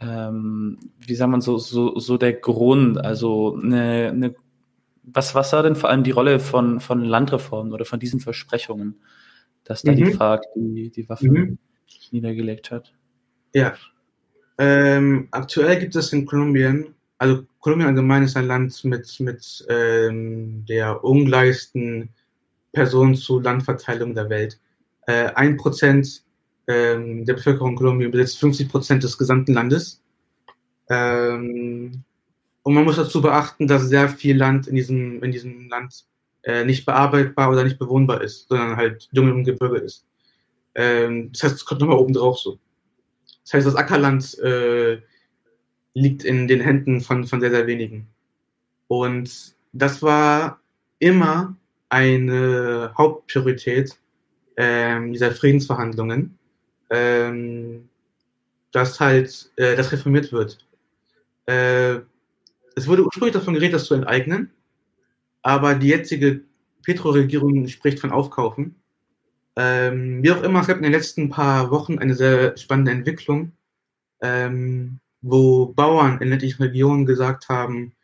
ähm, 0.00 0.78
wie 0.98 1.14
sagt 1.14 1.30
man 1.30 1.40
so, 1.40 1.58
so, 1.58 1.96
so 2.00 2.18
der 2.18 2.32
Grund? 2.32 2.98
Also 2.98 3.56
eine, 3.62 4.10
eine, 4.12 4.34
was, 5.04 5.36
was 5.36 5.52
war 5.52 5.62
denn 5.62 5.76
vor 5.76 5.88
allem 5.88 6.02
die 6.02 6.10
Rolle 6.10 6.40
von, 6.40 6.80
von 6.80 7.04
Landreformen 7.04 7.72
oder 7.72 7.84
von 7.84 8.00
diesen 8.00 8.18
Versprechungen, 8.18 8.98
dass 9.62 9.82
da 9.82 9.92
mhm. 9.92 9.96
die 9.96 10.06
FARC 10.06 10.42
die, 10.56 10.90
die 10.90 11.08
Waffen 11.08 11.30
mhm. 11.30 11.58
niedergelegt 12.10 12.72
hat? 12.72 12.95
Ja. 13.54 13.74
Ähm, 14.58 15.28
aktuell 15.30 15.78
gibt 15.78 15.96
es 15.96 16.12
in 16.12 16.26
Kolumbien, 16.26 16.94
also 17.18 17.44
Kolumbien 17.60 17.88
allgemein 17.88 18.22
ist 18.22 18.36
ein 18.36 18.46
Land 18.46 18.84
mit, 18.84 19.20
mit 19.20 19.66
ähm, 19.68 20.64
der 20.66 21.02
ungleichsten 21.02 22.10
Personen-zu-Landverteilung 22.72 24.14
der 24.14 24.28
Welt. 24.28 24.60
Äh, 25.06 25.30
ein 25.34 25.56
Prozent 25.56 26.22
ähm, 26.68 27.24
der 27.24 27.34
Bevölkerung 27.34 27.76
Kolumbien 27.76 28.10
besitzt 28.10 28.38
50 28.38 28.68
Prozent 28.68 29.02
des 29.02 29.16
gesamten 29.16 29.54
Landes. 29.54 30.02
Ähm, 30.88 32.02
und 32.62 32.74
man 32.74 32.84
muss 32.84 32.96
dazu 32.96 33.22
beachten, 33.22 33.66
dass 33.66 33.88
sehr 33.88 34.08
viel 34.08 34.36
Land 34.36 34.66
in 34.66 34.74
diesem, 34.74 35.22
in 35.22 35.32
diesem 35.32 35.68
Land 35.68 36.04
äh, 36.42 36.64
nicht 36.64 36.84
bearbeitbar 36.84 37.50
oder 37.50 37.64
nicht 37.64 37.78
bewohnbar 37.78 38.20
ist, 38.22 38.48
sondern 38.48 38.76
halt 38.76 39.08
Dschungel 39.14 39.32
und 39.32 39.44
Gebirge 39.44 39.78
ist. 39.78 40.04
Ähm, 40.74 41.30
das 41.32 41.44
heißt, 41.44 41.54
es 41.56 41.64
kommt 41.64 41.80
nochmal 41.80 41.98
oben 41.98 42.12
drauf 42.12 42.38
so. 42.38 42.58
Das 43.46 43.54
heißt, 43.54 43.66
das 43.68 43.76
Ackerland 43.76 44.36
äh, 44.40 45.00
liegt 45.94 46.24
in 46.24 46.48
den 46.48 46.60
Händen 46.60 47.00
von, 47.00 47.24
von 47.24 47.40
sehr, 47.40 47.50
sehr 47.50 47.68
wenigen. 47.68 48.08
Und 48.88 49.54
das 49.72 50.02
war 50.02 50.60
immer 50.98 51.56
eine 51.88 52.92
Hauptpriorität 52.98 53.96
ähm, 54.56 55.12
dieser 55.12 55.30
Friedensverhandlungen, 55.30 56.36
ähm, 56.90 57.88
dass 58.72 58.98
halt 58.98 59.50
äh, 59.54 59.76
das 59.76 59.92
reformiert 59.92 60.32
wird. 60.32 60.58
Äh, 61.46 62.00
es 62.74 62.88
wurde 62.88 63.04
ursprünglich 63.04 63.34
davon 63.34 63.54
geredet, 63.54 63.74
das 63.74 63.84
zu 63.84 63.94
enteignen, 63.94 64.50
aber 65.42 65.76
die 65.76 65.88
jetzige 65.88 66.40
Petro-Regierung 66.82 67.68
spricht 67.68 68.00
von 68.00 68.10
Aufkaufen. 68.10 68.74
Ähm, 69.56 70.22
wie 70.22 70.32
auch 70.32 70.42
immer, 70.42 70.60
es 70.60 70.66
gab 70.66 70.76
in 70.76 70.82
den 70.82 70.92
letzten 70.92 71.30
paar 71.30 71.70
Wochen 71.70 71.98
eine 71.98 72.14
sehr 72.14 72.56
spannende 72.56 72.92
Entwicklung, 72.92 73.52
ähm, 74.20 75.00
wo 75.22 75.66
Bauern 75.66 76.20
in 76.20 76.28
ländlichen 76.28 76.62
Regionen 76.62 77.06
gesagt 77.06 77.48
haben, 77.48 77.94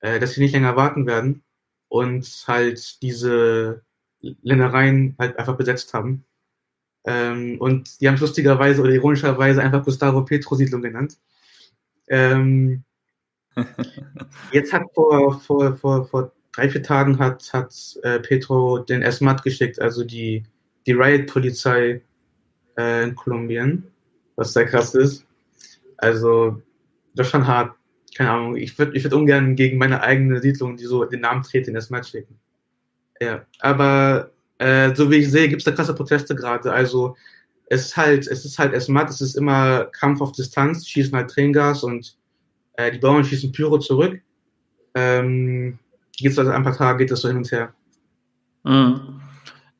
äh, 0.00 0.20
dass 0.20 0.34
sie 0.34 0.42
nicht 0.42 0.52
länger 0.52 0.76
warten 0.76 1.06
werden 1.06 1.42
und 1.88 2.44
halt 2.46 3.02
diese 3.02 3.82
Ländereien 4.20 5.16
halt 5.18 5.38
einfach 5.38 5.56
besetzt 5.56 5.94
haben. 5.94 6.24
Ähm, 7.04 7.58
und 7.60 8.00
die 8.00 8.08
haben 8.08 8.18
lustigerweise 8.18 8.82
oder 8.82 8.92
ironischerweise 8.92 9.62
einfach 9.62 9.84
Gustavo 9.84 10.24
Petro 10.24 10.54
Siedlung 10.54 10.82
genannt. 10.82 11.18
Ähm, 12.08 12.84
jetzt 14.52 14.72
hat 14.72 14.82
vor, 14.94 15.40
vor, 15.40 15.76
vor, 15.76 16.06
vor 16.06 16.32
drei, 16.52 16.68
vier 16.68 16.82
Tagen 16.82 17.18
hat, 17.18 17.52
hat 17.52 17.74
äh, 18.02 18.20
Petro 18.20 18.78
den 18.78 19.10
SMAT 19.10 19.42
geschickt, 19.42 19.80
also 19.80 20.04
die, 20.04 20.44
die 20.86 20.92
Riot-Polizei 20.92 22.02
äh, 22.78 23.04
in 23.04 23.14
Kolumbien, 23.14 23.84
was 24.36 24.52
sehr 24.52 24.66
krass 24.66 24.94
ist. 24.94 25.26
Also, 25.98 26.62
das 27.14 27.26
ist 27.26 27.30
schon 27.32 27.46
hart 27.46 27.74
keine 28.14 28.30
Ahnung, 28.30 28.56
ich 28.56 28.78
würde 28.78 28.96
ich 28.96 29.04
würd 29.04 29.14
ungern 29.14 29.56
gegen 29.56 29.78
meine 29.78 30.02
eigene 30.02 30.40
Siedlung, 30.40 30.76
die 30.76 30.84
so 30.84 31.04
den 31.04 31.20
Namen 31.20 31.42
treten, 31.42 31.70
in 31.70 31.74
das 31.74 31.90
Match 31.90 32.10
schicken. 32.10 32.38
Ja, 33.20 33.46
aber 33.60 34.30
äh, 34.58 34.94
so 34.94 35.10
wie 35.10 35.16
ich 35.16 35.30
sehe, 35.30 35.48
gibt 35.48 35.60
es 35.60 35.64
da 35.64 35.72
krasse 35.72 35.94
Proteste 35.94 36.34
gerade. 36.34 36.72
Also 36.72 37.16
es 37.66 37.86
ist 37.86 37.96
halt, 37.96 38.26
es 38.26 38.44
ist 38.44 38.58
halt 38.58 38.72
erstmal, 38.72 39.06
es 39.06 39.20
ist 39.20 39.36
immer 39.36 39.84
Kampf 39.86 40.20
auf 40.20 40.32
Distanz, 40.32 40.86
schießen 40.86 41.14
halt 41.16 41.30
Tränengas 41.30 41.84
und 41.84 42.16
äh, 42.74 42.90
die 42.90 42.98
Bauern 42.98 43.24
schießen 43.24 43.52
Pyro 43.52 43.78
zurück. 43.78 44.20
Ähm, 44.94 45.78
geht 46.16 46.36
also 46.38 46.50
ein 46.50 46.62
paar 46.64 46.76
Tage, 46.76 46.98
geht 46.98 47.10
das 47.12 47.20
so 47.20 47.28
hin 47.28 47.38
und 47.38 47.52
her. 47.52 47.72
Mhm. 48.64 49.20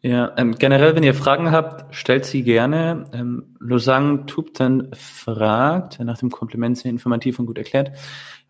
Ja, 0.02 0.34
ähm, 0.38 0.56
generell, 0.58 0.96
wenn 0.96 1.02
ihr 1.02 1.14
Fragen 1.14 1.50
habt, 1.50 1.94
stellt 1.94 2.24
sie 2.24 2.42
gerne. 2.42 3.04
Ähm, 3.12 3.56
Lausanne 3.60 4.24
Tupten 4.26 4.90
fragt, 4.94 6.00
nach 6.00 6.18
dem 6.18 6.30
Kompliment 6.30 6.78
sehr 6.78 6.90
informativ 6.90 7.38
und 7.38 7.46
gut 7.46 7.58
erklärt, 7.58 7.92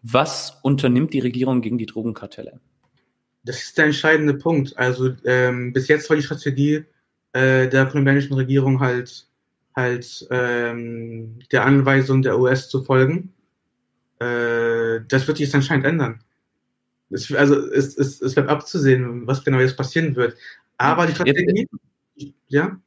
was 0.02 0.58
unternimmt 0.62 1.12
die 1.12 1.18
Regierung 1.20 1.60
gegen 1.60 1.76
die 1.76 1.86
Drogenkartelle? 1.86 2.60
Das 3.42 3.62
ist 3.62 3.78
der 3.78 3.86
entscheidende 3.86 4.34
Punkt. 4.34 4.78
Also 4.78 5.10
ähm, 5.24 5.72
bis 5.72 5.88
jetzt 5.88 6.08
war 6.08 6.16
die 6.16 6.22
Strategie 6.22 6.84
äh, 7.32 7.68
der 7.68 7.86
kolumbianischen 7.86 8.34
Regierung 8.34 8.80
halt 8.80 9.26
halt 9.74 10.26
ähm, 10.30 11.38
der 11.52 11.64
Anweisung 11.64 12.22
der 12.22 12.38
US 12.38 12.68
zu 12.68 12.82
folgen. 12.82 13.32
Äh, 14.18 15.00
das 15.08 15.26
wird 15.26 15.38
sich 15.38 15.46
jetzt 15.46 15.54
anscheinend 15.54 15.86
ändern. 15.86 16.22
Es, 17.10 17.32
also 17.32 17.56
es, 17.56 17.96
es, 17.96 18.20
es 18.20 18.34
bleibt 18.34 18.50
abzusehen, 18.50 19.26
was 19.26 19.44
genau 19.44 19.58
jetzt 19.58 19.76
passieren 19.76 20.16
wird. 20.16 20.36
Aber 20.80 21.06
die 21.06 21.12
Strategie, 21.12 21.68
Jetzt, 22.14 22.34
ja. 22.48 22.80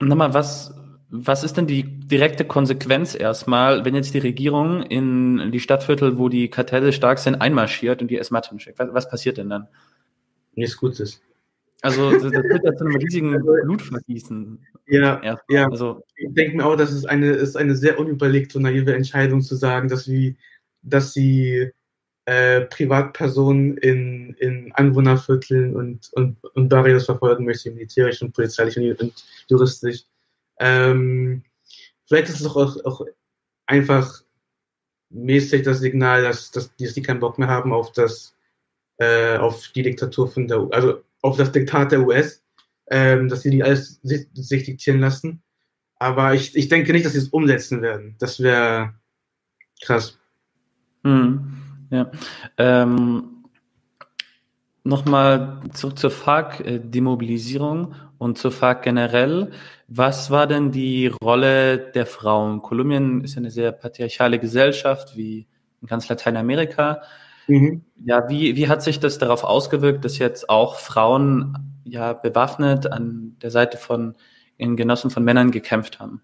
Nochmal, 0.00 0.34
was, 0.34 0.72
was 1.10 1.42
ist 1.42 1.56
denn 1.56 1.66
die 1.66 1.82
direkte 1.82 2.44
Konsequenz 2.44 3.14
erstmal, 3.14 3.84
wenn 3.84 3.94
jetzt 3.94 4.14
die 4.14 4.18
Regierung 4.18 4.82
in 4.82 5.50
die 5.50 5.58
Stadtviertel, 5.58 6.16
wo 6.16 6.28
die 6.28 6.48
Kartelle 6.48 6.92
stark 6.92 7.18
sind, 7.18 7.36
einmarschiert 7.36 8.02
und 8.02 8.08
die 8.08 8.14
erstmal 8.14 8.42
schickt? 8.58 8.78
Was, 8.78 8.94
was 8.94 9.08
passiert 9.08 9.38
denn 9.38 9.50
dann? 9.50 9.66
Nichts 10.54 10.76
Gutes. 10.76 11.20
Also 11.82 12.12
das, 12.12 12.22
das 12.22 12.32
wird 12.32 12.64
ja 12.64 12.74
zu 12.76 12.84
einem 12.84 12.96
riesigen 12.96 13.42
Blutvergießen. 13.64 14.58
Ja, 14.86 15.38
ja. 15.48 15.68
Also, 15.68 16.04
ich 16.16 16.32
denke 16.34 16.56
mir 16.56 16.66
auch, 16.66 16.76
das 16.76 16.92
ist 16.92 17.04
eine, 17.04 17.30
ist 17.30 17.56
eine 17.56 17.74
sehr 17.74 17.98
unüberlegte 17.98 18.58
und 18.58 18.62
naive 18.62 18.94
Entscheidung 18.94 19.42
zu 19.42 19.56
sagen, 19.56 19.88
dass, 19.88 20.08
wie, 20.08 20.36
dass 20.82 21.12
sie 21.12 21.72
äh, 22.26 22.62
Privatpersonen 22.62 23.76
in, 23.78 24.34
in 24.34 24.72
Anwohnervierteln 24.72 25.76
und, 25.76 26.10
und, 26.14 26.42
und 26.54 26.68
Barrios 26.68 27.04
verfolgen 27.06 27.44
möchte, 27.44 27.70
militärisch 27.70 28.22
und 28.22 28.32
polizeilich 28.32 28.78
und, 28.78 29.00
und 29.00 29.24
juristisch. 29.48 30.04
Ähm, 30.58 31.42
vielleicht 32.06 32.30
ist 32.30 32.40
es 32.40 32.46
auch, 32.46 32.82
auch 32.84 33.04
einfach 33.66 34.22
mäßig 35.10 35.62
das 35.62 35.80
Signal, 35.80 36.22
dass, 36.22 36.50
dass, 36.50 36.74
dass 36.76 36.94
die 36.94 37.02
keinen 37.02 37.20
Bock 37.20 37.38
mehr 37.38 37.48
haben 37.48 37.72
auf 37.72 37.92
das, 37.92 38.34
äh, 38.98 39.36
auf 39.36 39.68
die 39.74 39.82
Diktatur 39.82 40.28
von 40.28 40.48
der, 40.48 40.66
also 40.70 41.02
auf 41.20 41.36
das 41.36 41.52
Diktat 41.52 41.92
der 41.92 42.06
US, 42.06 42.42
ähm, 42.90 43.28
dass 43.28 43.42
sie 43.42 43.50
die 43.50 43.62
alles 43.62 44.00
sich, 44.02 44.26
sich 44.34 44.64
diktieren 44.64 45.00
lassen. 45.00 45.42
Aber 45.96 46.34
ich, 46.34 46.56
ich 46.56 46.68
denke 46.68 46.92
nicht, 46.92 47.06
dass 47.06 47.12
sie 47.12 47.18
es 47.18 47.28
umsetzen 47.28 47.82
werden. 47.82 48.16
Das 48.18 48.40
wäre 48.40 48.94
krass. 49.82 50.18
Hm. 51.02 51.63
Ja. 51.94 52.10
Ähm, 52.58 53.34
Nochmal 54.86 55.60
zurück 55.72 55.98
zur 55.98 56.10
FARC-Demobilisierung 56.10 57.92
äh, 57.92 57.96
und 58.18 58.36
zur 58.36 58.52
FARC 58.52 58.82
generell. 58.82 59.50
Was 59.88 60.30
war 60.30 60.46
denn 60.46 60.72
die 60.72 61.06
Rolle 61.06 61.78
der 61.78 62.04
Frauen? 62.04 62.60
Kolumbien 62.60 63.22
ist 63.24 63.34
ja 63.34 63.38
eine 63.38 63.50
sehr 63.50 63.72
patriarchale 63.72 64.38
Gesellschaft, 64.38 65.16
wie 65.16 65.46
in 65.80 65.88
ganz 65.88 66.06
Lateinamerika. 66.10 67.00
Mhm. 67.46 67.82
Ja, 68.04 68.28
wie, 68.28 68.56
wie 68.56 68.68
hat 68.68 68.82
sich 68.82 69.00
das 69.00 69.16
darauf 69.16 69.42
ausgewirkt, 69.42 70.04
dass 70.04 70.18
jetzt 70.18 70.50
auch 70.50 70.76
Frauen 70.76 71.80
ja 71.84 72.12
bewaffnet 72.12 72.86
an 72.86 73.36
der 73.40 73.50
Seite 73.50 73.78
von 73.78 74.16
ihren 74.58 74.76
Genossen 74.76 75.10
von 75.10 75.24
Männern 75.24 75.50
gekämpft 75.50 75.98
haben? 75.98 76.20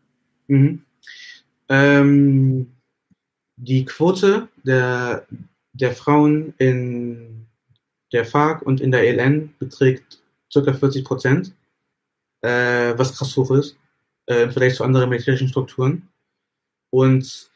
Mhm. 0.49 0.85
Ähm, 1.71 2.73
die 3.57 3.87
Quote 3.87 4.49
der, 4.65 5.27
der 5.73 5.93
Frauen 5.93 6.55
in 6.59 7.47
der 8.13 8.25
FARC 8.25 8.63
und 8.63 8.81
in 8.81 8.91
der 8.91 9.07
ELN 9.07 9.55
beträgt 9.59 10.23
ca. 10.53 10.73
40 10.73 11.05
Prozent, 11.05 11.55
äh, 12.43 12.95
was 12.97 13.17
krass 13.17 13.37
hoch 13.37 13.51
ist, 13.53 13.77
äh, 14.27 14.45
im 14.45 14.51
Vergleich 14.51 14.75
zu 14.75 14.85
anderen 14.85 15.09
militärischen 15.09 15.49
Strukturen. 15.49 16.09
Und 16.91 17.51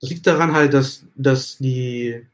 das 0.00 0.10
liegt 0.10 0.26
daran 0.26 0.52
halt, 0.52 0.74
dass, 0.74 1.06
dass 1.14 1.56
die, 1.58 2.26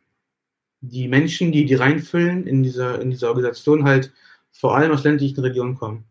die 0.80 1.06
Menschen, 1.06 1.52
die 1.52 1.64
die 1.64 1.74
reinfüllen 1.74 2.46
in 2.46 2.62
dieser, 2.62 3.00
in 3.00 3.10
dieser 3.10 3.28
Organisation, 3.28 3.84
halt 3.84 4.12
vor 4.50 4.76
allem 4.76 4.92
aus 4.92 5.04
ländlichen 5.04 5.40
Regionen 5.40 5.76
kommen, 5.76 6.04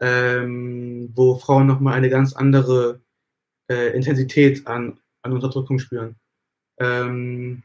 ähm, 0.00 1.10
wo 1.14 1.36
Frauen 1.36 1.66
nochmal 1.66 1.94
eine 1.94 2.10
ganz 2.10 2.34
andere 2.34 3.00
äh, 3.70 3.96
Intensität 3.96 4.66
an, 4.66 4.98
an 5.22 5.32
Unterdrückung 5.32 5.78
spüren. 5.78 6.16
Ähm, 6.78 7.62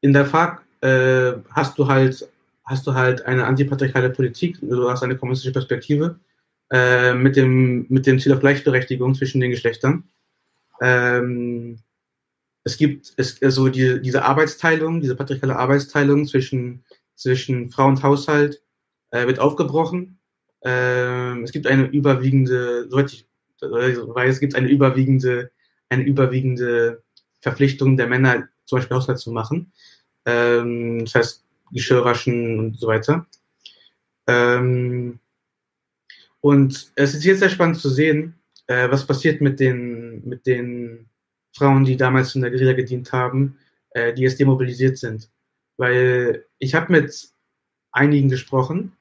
in 0.00 0.12
der 0.12 0.26
FARC 0.26 0.62
äh, 0.80 1.32
hast 1.50 1.78
du 1.78 1.88
halt 1.88 2.28
hast 2.68 2.86
du 2.86 2.94
halt 2.94 3.24
eine 3.24 3.46
antipatriarchale 3.46 4.10
Politik, 4.10 4.58
du 4.60 4.90
hast 4.90 5.02
eine 5.02 5.16
kommunistische 5.16 5.52
Perspektive 5.52 6.20
äh, 6.70 7.14
mit, 7.14 7.36
dem, 7.36 7.86
mit 7.88 8.06
dem 8.06 8.20
Ziel 8.20 8.34
auf 8.34 8.40
Gleichberechtigung 8.40 9.14
zwischen 9.14 9.40
den 9.40 9.50
Geschlechtern. 9.50 10.04
Ähm, 10.82 11.78
es 12.64 12.76
gibt 12.76 13.14
es, 13.16 13.42
also 13.42 13.68
die, 13.68 14.02
diese 14.02 14.22
Arbeitsteilung, 14.24 15.00
diese 15.00 15.16
patriarchale 15.16 15.56
Arbeitsteilung 15.56 16.26
zwischen, 16.26 16.84
zwischen 17.14 17.70
Frau 17.70 17.86
und 17.86 18.02
Haushalt 18.02 18.62
äh, 19.12 19.26
wird 19.26 19.38
aufgebrochen. 19.38 20.18
Ähm, 20.62 21.44
es 21.44 21.52
gibt 21.52 21.66
eine 21.66 21.86
überwiegende, 21.86 22.86
soweit 22.90 23.12
ich 23.12 23.26
weiß, 23.60 24.34
es 24.34 24.40
gibt 24.40 24.54
eine 24.54 24.68
überwiegende, 24.68 25.50
eine 25.88 26.02
überwiegende 26.02 27.02
Verpflichtung 27.40 27.96
der 27.96 28.08
Männer, 28.08 28.48
zum 28.66 28.78
Beispiel 28.78 28.96
Haushalt 28.98 29.18
zu 29.18 29.32
machen. 29.32 29.72
Ähm, 30.28 31.04
das 31.06 31.14
heißt, 31.14 31.44
Geschirr 31.72 32.04
waschen 32.04 32.58
und 32.58 32.78
so 32.78 32.86
weiter. 32.86 33.26
Ähm, 34.26 35.18
und 36.40 36.92
es 36.96 37.14
ist 37.14 37.24
jetzt 37.24 37.40
sehr 37.40 37.48
spannend 37.48 37.78
zu 37.78 37.88
sehen, 37.88 38.34
äh, 38.66 38.90
was 38.90 39.06
passiert 39.06 39.40
mit 39.40 39.58
den, 39.58 40.28
mit 40.28 40.46
den 40.46 41.08
Frauen, 41.56 41.84
die 41.84 41.96
damals 41.96 42.34
in 42.34 42.42
der 42.42 42.50
Guerilla 42.50 42.74
gedient 42.74 43.10
haben, 43.12 43.58
äh, 43.90 44.12
die 44.12 44.22
jetzt 44.22 44.38
demobilisiert 44.38 44.98
sind. 44.98 45.30
Weil 45.78 46.44
ich 46.58 46.74
habe 46.74 46.92
mit 46.92 47.30
einigen 47.92 48.28
gesprochen. 48.28 48.92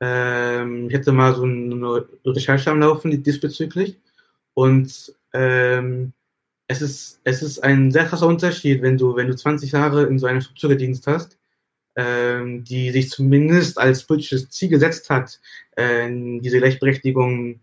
Ähm, 0.00 0.88
ich 0.90 0.94
hatte 0.94 1.12
mal 1.12 1.34
so 1.34 1.44
eine 1.44 2.06
Recherche 2.26 2.70
am 2.70 2.80
Laufen 2.80 3.22
diesbezüglich. 3.22 3.98
Und 4.54 5.14
ähm, 5.32 6.12
es 6.68 6.82
ist, 6.82 7.20
es 7.24 7.42
ist 7.42 7.64
ein 7.64 7.90
sehr 7.90 8.04
krasser 8.04 8.26
Unterschied, 8.26 8.82
wenn 8.82 8.98
du, 8.98 9.16
wenn 9.16 9.26
du 9.26 9.34
20 9.34 9.72
Jahre 9.72 10.04
in 10.04 10.18
so 10.18 10.26
einer 10.26 10.42
Struktur 10.42 10.70
gedient 10.70 11.00
hast, 11.06 11.38
ähm, 11.96 12.62
die 12.62 12.90
sich 12.92 13.10
zumindest 13.10 13.78
als 13.78 14.04
politisches 14.04 14.50
Ziel 14.50 14.68
gesetzt 14.68 15.08
hat, 15.10 15.40
äh, 15.76 16.08
diese 16.40 16.58
Gleichberechtigung 16.58 17.60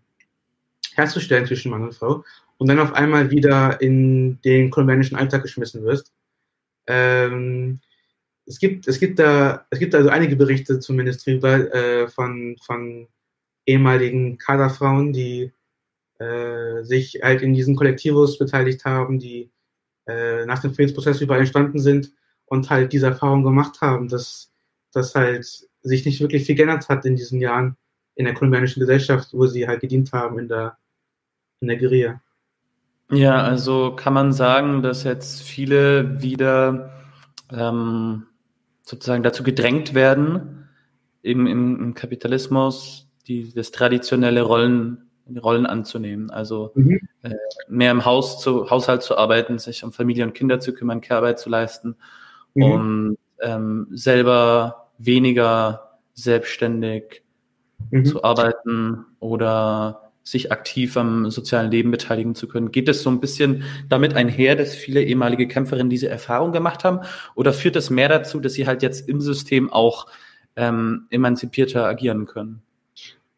herzustellen 0.94 1.46
zwischen 1.46 1.70
Mann 1.70 1.84
und 1.84 1.94
Frau, 1.94 2.24
und 2.58 2.68
dann 2.68 2.80
auf 2.80 2.92
einmal 2.94 3.30
wieder 3.30 3.80
in 3.80 4.40
den 4.42 4.70
kolumbianischen 4.70 5.16
Alltag 5.16 5.42
geschmissen 5.42 5.84
wirst. 5.84 6.12
Ähm, 6.86 7.80
es 8.46 8.58
gibt, 8.58 8.88
es 8.88 8.98
gibt 8.98 9.18
da, 9.18 9.66
es 9.70 9.78
gibt 9.78 9.94
also 9.94 10.08
einige 10.08 10.36
Berichte 10.36 10.80
zumindest 10.80 11.26
drüber 11.26 11.72
äh, 11.74 12.08
von, 12.08 12.56
von 12.64 13.08
ehemaligen 13.66 14.38
Kaderfrauen, 14.38 15.12
die 15.12 15.52
äh, 16.18 16.82
sich 16.82 17.20
halt 17.22 17.42
in 17.42 17.54
diesen 17.54 17.76
Kollektivos 17.76 18.38
beteiligt 18.38 18.84
haben, 18.84 19.18
die 19.18 19.50
äh, 20.06 20.46
nach 20.46 20.60
dem 20.60 20.74
Friedensprozess 20.74 21.20
überall 21.20 21.40
entstanden 21.40 21.78
sind 21.78 22.12
und 22.46 22.70
halt 22.70 22.92
diese 22.92 23.06
Erfahrung 23.06 23.42
gemacht 23.42 23.80
haben, 23.80 24.08
dass, 24.08 24.52
dass 24.92 25.14
halt 25.14 25.46
sich 25.82 26.04
nicht 26.04 26.20
wirklich 26.20 26.44
viel 26.44 26.54
geändert 26.54 26.88
hat 26.88 27.04
in 27.04 27.16
diesen 27.16 27.40
Jahren 27.40 27.76
in 28.14 28.24
der 28.24 28.34
kolumbianischen 28.34 28.80
Gesellschaft, 28.80 29.28
wo 29.32 29.46
sie 29.46 29.68
halt 29.68 29.80
gedient 29.80 30.12
haben 30.12 30.38
in 30.38 30.48
der, 30.48 30.78
in 31.60 31.68
der 31.68 31.76
Guerilla. 31.76 32.20
Ja, 33.10 33.42
also 33.42 33.94
kann 33.94 34.14
man 34.14 34.32
sagen, 34.32 34.82
dass 34.82 35.04
jetzt 35.04 35.42
viele 35.42 36.22
wieder 36.22 36.92
ähm, 37.52 38.26
sozusagen 38.82 39.22
dazu 39.22 39.42
gedrängt 39.42 39.94
werden, 39.94 40.68
eben 41.22 41.46
im, 41.46 41.80
im 41.80 41.94
Kapitalismus 41.94 43.08
die, 43.28 43.52
das 43.52 43.70
traditionelle 43.70 44.42
Rollen 44.42 45.05
Rollen 45.42 45.66
anzunehmen. 45.66 46.30
Also 46.30 46.72
mhm. 46.74 47.00
äh, 47.22 47.34
mehr 47.68 47.90
im 47.90 48.04
Haus 48.04 48.40
zu, 48.40 48.70
Haushalt 48.70 49.02
zu 49.02 49.16
arbeiten, 49.16 49.58
sich 49.58 49.84
um 49.84 49.92
Familie 49.92 50.24
und 50.24 50.34
Kinder 50.34 50.60
zu 50.60 50.72
kümmern, 50.72 51.00
Care-Arbeit 51.00 51.38
zu 51.38 51.48
leisten 51.48 51.96
mhm. 52.54 52.62
und 52.62 53.18
ähm, 53.40 53.88
selber 53.90 54.90
weniger 54.98 55.98
selbstständig 56.14 57.22
mhm. 57.90 58.04
zu 58.04 58.24
arbeiten 58.24 59.04
oder 59.20 60.06
sich 60.22 60.50
aktiv 60.50 60.96
am 60.96 61.30
sozialen 61.30 61.70
Leben 61.70 61.92
beteiligen 61.92 62.34
zu 62.34 62.48
können. 62.48 62.72
Geht 62.72 62.88
es 62.88 63.02
so 63.02 63.10
ein 63.10 63.20
bisschen 63.20 63.62
damit 63.88 64.14
einher, 64.14 64.56
dass 64.56 64.74
viele 64.74 65.02
ehemalige 65.02 65.46
Kämpferinnen 65.46 65.88
diese 65.88 66.08
Erfahrung 66.08 66.50
gemacht 66.50 66.82
haben? 66.82 67.00
Oder 67.36 67.52
führt 67.52 67.76
es 67.76 67.90
mehr 67.90 68.08
dazu, 68.08 68.40
dass 68.40 68.54
sie 68.54 68.66
halt 68.66 68.82
jetzt 68.82 69.08
im 69.08 69.20
System 69.20 69.72
auch 69.72 70.08
ähm, 70.56 71.06
emanzipierter 71.10 71.86
agieren 71.86 72.26
können? 72.26 72.62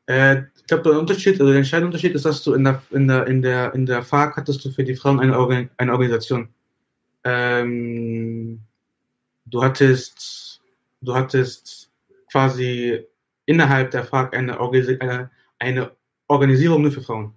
Äh, 0.07 0.45
ich 0.68 0.70
glaube, 0.70 0.90
der 0.90 0.98
Unterschied, 0.98 1.40
also 1.40 1.46
der 1.46 1.56
entscheidende 1.56 1.86
Unterschied 1.86 2.14
ist, 2.14 2.26
dass 2.26 2.42
du 2.42 2.52
in 2.52 2.62
der, 2.62 2.82
in 2.90 3.08
der, 3.08 3.26
in 3.26 3.40
der, 3.40 3.72
in 3.72 3.86
der 3.86 4.02
FARC 4.02 4.36
hattest 4.36 4.62
du 4.62 4.70
für 4.70 4.84
die 4.84 4.94
Frauen 4.94 5.18
eine, 5.18 5.38
Organ 5.38 5.70
eine 5.78 5.92
Organisation. 5.92 6.50
Ähm, 7.24 8.60
du 9.46 9.62
hattest, 9.62 10.60
du 11.00 11.14
hattest 11.14 11.90
quasi 12.30 13.02
innerhalb 13.46 13.92
der 13.92 14.04
FARC 14.04 14.36
eine, 14.36 14.60
eine, 14.60 15.30
eine 15.58 15.90
Organisierung 16.26 16.82
nur 16.82 16.92
für 16.92 17.00
Frauen. 17.00 17.32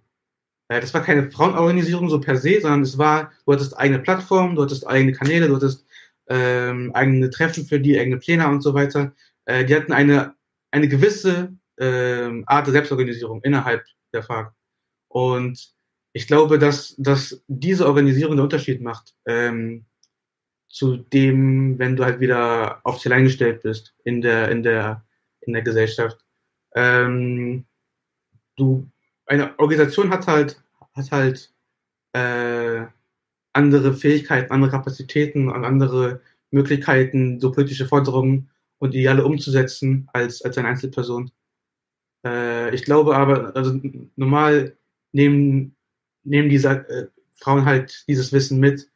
Äh, 0.67 0.81
das 0.81 0.93
war 0.93 1.01
keine 1.01 1.31
Frauenorganisierung 1.31 2.09
so 2.09 2.19
per 2.19 2.35
se, 2.35 2.59
sondern 2.59 2.81
es 2.81 2.97
war, 2.97 3.31
du 3.45 3.53
hattest 3.53 3.79
eigene 3.79 3.99
Plattformen, 3.99 4.57
du 4.57 4.63
hattest 4.63 4.85
eigene 4.85 5.13
Kanäle, 5.13 5.47
du 5.47 5.55
hattest 5.55 5.85
ähm, 6.27 6.91
eigene 6.93 7.29
Treffen 7.29 7.65
für 7.65 7.79
die, 7.79 7.97
eigene 7.97 8.17
Pläne 8.17 8.45
und 8.49 8.59
so 8.59 8.73
weiter. 8.73 9.13
Äh, 9.45 9.63
die 9.63 9.73
hatten 9.73 9.93
eine, 9.93 10.35
eine 10.71 10.89
gewisse 10.89 11.53
ähm, 11.81 12.43
Art 12.45 12.67
der 12.67 12.73
Selbstorganisierung 12.73 13.41
innerhalb 13.41 13.83
der 14.13 14.23
FARC. 14.23 14.53
Und 15.09 15.73
ich 16.13 16.27
glaube, 16.27 16.59
dass, 16.59 16.95
dass 16.97 17.43
diese 17.47 17.87
Organisierung 17.87 18.37
den 18.37 18.43
Unterschied 18.43 18.81
macht 18.81 19.15
ähm, 19.25 19.85
zu 20.69 20.97
dem, 20.97 21.79
wenn 21.79 21.95
du 21.95 22.05
halt 22.05 22.19
wieder 22.19 22.81
auf 22.85 22.97
dich 22.97 23.07
allein 23.07 23.23
gestellt 23.25 23.63
bist 23.63 23.95
in 24.03 24.21
der, 24.21 24.49
in 24.51 24.63
der, 24.63 25.03
in 25.41 25.53
der 25.53 25.63
Gesellschaft. 25.63 26.23
Ähm, 26.75 27.65
du, 28.55 28.87
eine 29.25 29.57
Organisation 29.59 30.11
hat 30.11 30.27
halt, 30.27 30.61
hat 30.93 31.11
halt 31.11 31.51
äh, 32.13 32.85
andere 33.53 33.93
Fähigkeiten, 33.93 34.51
andere 34.51 34.71
Kapazitäten 34.71 35.49
und 35.49 35.65
andere 35.65 36.21
Möglichkeiten, 36.51 37.39
so 37.39 37.51
politische 37.51 37.87
Forderungen 37.87 38.49
und 38.77 38.93
Ideale 38.93 39.25
umzusetzen 39.25 40.09
als, 40.13 40.41
als 40.41 40.57
eine 40.57 40.67
Einzelperson. 40.67 41.31
Äh, 42.25 42.73
ich 42.73 42.83
glaube 42.83 43.15
aber, 43.15 43.55
also 43.55 43.79
normal 44.15 44.75
nehmen, 45.11 45.75
nehmen 46.23 46.49
diese 46.49 46.69
äh, 46.69 47.07
Frauen 47.33 47.65
halt 47.65 48.05
dieses 48.07 48.31
Wissen 48.31 48.59
mit 48.59 48.89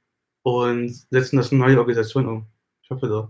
und 0.44 0.94
setzen 1.10 1.38
das 1.38 1.52
in 1.52 1.58
neue 1.58 1.80
Organisationen 1.80 2.30
um. 2.30 2.46
Ich 2.84 2.90
hoffe 2.90 3.08
so. 3.08 3.30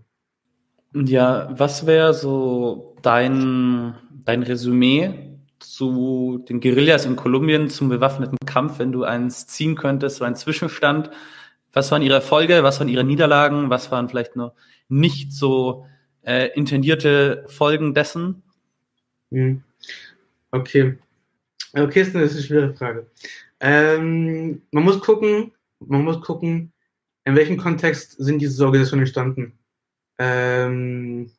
Ja, 0.94 1.50
was 1.58 1.86
wäre 1.86 2.14
so 2.14 2.96
dein, 3.02 3.96
dein 4.26 4.44
Resümee 4.44 5.36
zu 5.60 6.44
den 6.48 6.60
Guerillas 6.60 7.06
in 7.06 7.16
Kolumbien, 7.16 7.70
zum 7.70 7.90
bewaffneten 7.90 8.38
Kampf, 8.46 8.80
wenn 8.80 8.92
du 8.92 9.04
eins 9.04 9.48
ziehen 9.48 9.76
könntest, 9.76 10.18
so 10.18 10.26
ein 10.26 10.36
Zwischenstand. 10.36 11.10
Was 11.74 11.92
waren 11.92 12.02
ihre 12.02 12.16
Erfolge, 12.16 12.64
was 12.64 12.80
waren 12.80 12.88
ihre 12.88 13.04
Niederlagen, 13.04 13.70
was 13.70 13.92
waren 13.92 14.08
vielleicht 14.08 14.36
noch 14.36 14.54
nicht 14.88 15.34
so 15.34 15.86
äh, 16.22 16.48
intendierte 16.56 17.44
Folgen 17.48 17.94
dessen? 17.94 18.44
Hm. 19.32 19.64
Okay. 20.56 20.98
Okay, 21.74 22.02
ist 22.02 22.16
eine, 22.16 22.30
schwere 22.30 22.74
Frage. 22.74 23.12
Ähm, 23.60 24.62
man 24.72 24.86
muss 24.86 25.02
gucken, 25.02 25.52
man 25.80 26.06
muss 26.06 26.22
gucken, 26.22 26.72
in 27.26 27.36
welchem 27.36 27.58
Kontext 27.58 28.16
sind 28.18 28.40
diese 28.40 28.64
Organisationen 28.64 29.02
entstanden? 29.02 29.60
Ähm, 30.18 31.30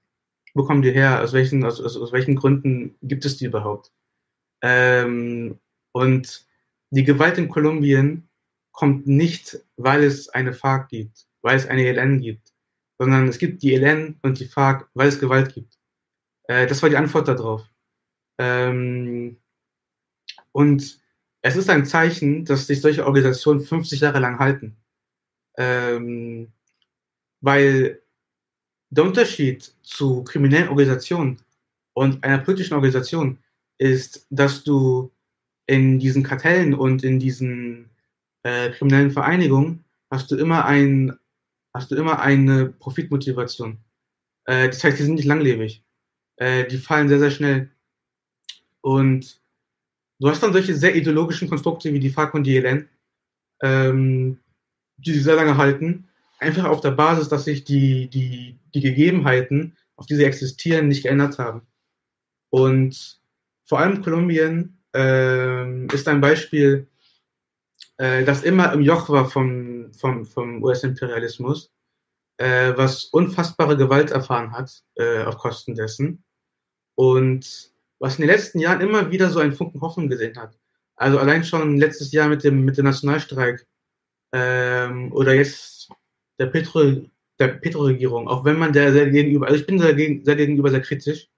wo 0.52 0.64
kommen 0.64 0.82
die 0.82 0.90
her? 0.90 1.22
Aus 1.22 1.32
welchen, 1.32 1.64
aus, 1.64 1.80
aus, 1.80 1.96
aus 1.96 2.12
welchen 2.12 2.36
Gründen 2.36 2.96
gibt 3.00 3.24
es 3.24 3.38
die 3.38 3.46
überhaupt? 3.46 3.90
Ähm, 4.60 5.58
und 5.92 6.46
die 6.90 7.04
Gewalt 7.04 7.38
in 7.38 7.48
Kolumbien 7.48 8.28
kommt 8.72 9.06
nicht, 9.06 9.58
weil 9.76 10.04
es 10.04 10.28
eine 10.28 10.52
FARC 10.52 10.90
gibt, 10.90 11.26
weil 11.40 11.56
es 11.56 11.66
eine 11.66 11.86
ELN 11.86 12.20
gibt, 12.20 12.52
sondern 12.98 13.28
es 13.28 13.38
gibt 13.38 13.62
die 13.62 13.72
ELN 13.72 14.18
und 14.20 14.40
die 14.40 14.46
FARC, 14.46 14.90
weil 14.92 15.08
es 15.08 15.18
Gewalt 15.20 15.54
gibt. 15.54 15.78
Äh, 16.48 16.66
das 16.66 16.82
war 16.82 16.90
die 16.90 16.98
Antwort 16.98 17.28
darauf. 17.28 17.66
Ähm, 18.38 19.38
und 20.52 21.00
es 21.42 21.56
ist 21.56 21.70
ein 21.70 21.86
Zeichen, 21.86 22.44
dass 22.44 22.66
sich 22.66 22.80
solche 22.80 23.06
Organisationen 23.06 23.60
50 23.60 24.00
Jahre 24.00 24.18
lang 24.18 24.38
halten. 24.38 24.76
Ähm, 25.56 26.52
weil 27.40 28.02
der 28.90 29.04
Unterschied 29.04 29.74
zu 29.82 30.24
kriminellen 30.24 30.68
Organisationen 30.68 31.38
und 31.94 32.22
einer 32.24 32.38
politischen 32.38 32.74
Organisation 32.74 33.38
ist, 33.78 34.26
dass 34.30 34.64
du 34.64 35.12
in 35.66 35.98
diesen 35.98 36.22
Kartellen 36.22 36.74
und 36.74 37.02
in 37.04 37.18
diesen 37.18 37.90
äh, 38.42 38.70
kriminellen 38.70 39.10
Vereinigungen 39.10 39.84
hast 40.10 40.30
du 40.30 40.36
immer 40.36 40.64
ein, 40.64 41.18
hast 41.74 41.90
du 41.90 41.96
immer 41.96 42.20
eine 42.20 42.66
Profitmotivation. 42.68 43.78
Äh, 44.44 44.68
das 44.68 44.82
heißt, 44.84 44.98
die 44.98 45.02
sind 45.02 45.16
nicht 45.16 45.24
langlebig. 45.24 45.84
Äh, 46.36 46.66
die 46.66 46.78
fallen 46.78 47.08
sehr, 47.08 47.18
sehr 47.18 47.30
schnell. 47.30 47.70
Und 48.86 49.40
du 50.20 50.28
hast 50.28 50.44
dann 50.44 50.52
solche 50.52 50.76
sehr 50.76 50.94
ideologischen 50.94 51.48
Konstrukte 51.48 51.92
wie 51.92 51.98
die 51.98 52.10
FARC 52.10 52.34
und 52.34 52.44
die 52.44 52.56
ELN, 52.56 52.88
ähm, 53.60 54.38
die 54.96 55.12
sich 55.12 55.24
sehr 55.24 55.34
lange 55.34 55.56
halten, 55.56 56.06
einfach 56.38 56.66
auf 56.66 56.82
der 56.82 56.92
Basis, 56.92 57.28
dass 57.28 57.46
sich 57.46 57.64
die, 57.64 58.08
die, 58.08 58.60
die 58.72 58.80
Gegebenheiten, 58.80 59.76
auf 59.96 60.06
die 60.06 60.14
sie 60.14 60.22
existieren, 60.22 60.86
nicht 60.86 61.02
geändert 61.02 61.40
haben. 61.40 61.62
Und 62.50 63.18
vor 63.64 63.80
allem 63.80 64.02
Kolumbien 64.02 64.78
äh, 64.94 65.86
ist 65.86 66.06
ein 66.06 66.20
Beispiel, 66.20 66.86
äh, 67.96 68.22
das 68.22 68.44
immer 68.44 68.72
im 68.72 68.82
Joch 68.82 69.08
war 69.08 69.28
vom, 69.28 69.92
vom, 69.94 70.24
vom 70.26 70.62
US-Imperialismus, 70.62 71.72
äh, 72.36 72.72
was 72.76 73.06
unfassbare 73.06 73.76
Gewalt 73.76 74.12
erfahren 74.12 74.52
hat 74.52 74.84
äh, 74.94 75.24
auf 75.24 75.38
Kosten 75.38 75.74
dessen 75.74 76.22
und 76.94 77.74
was 77.98 78.16
in 78.16 78.22
den 78.22 78.30
letzten 78.30 78.58
Jahren 78.58 78.80
immer 78.80 79.10
wieder 79.10 79.30
so 79.30 79.40
einen 79.40 79.52
Funken 79.52 79.80
Hoffnung 79.80 80.08
gesehen 80.08 80.36
hat. 80.36 80.58
Also 80.96 81.18
allein 81.18 81.44
schon 81.44 81.78
letztes 81.78 82.12
Jahr 82.12 82.28
mit 82.28 82.44
dem, 82.44 82.64
mit 82.64 82.78
dem 82.78 82.84
Nationalstreik 82.84 83.66
ähm, 84.32 85.12
oder 85.12 85.34
jetzt 85.34 85.90
der 86.38 86.46
Petro, 86.46 87.02
der 87.38 87.48
Petro-Regierung, 87.48 88.28
auch 88.28 88.44
wenn 88.44 88.58
man 88.58 88.72
der 88.72 88.92
sehr 88.92 89.10
gegenüber, 89.10 89.46
also 89.46 89.58
ich 89.58 89.66
bin 89.66 89.78
sehr, 89.78 89.96
sehr 89.96 90.36
gegenüber 90.36 90.70
sehr 90.70 90.80
kritisch, 90.80 91.28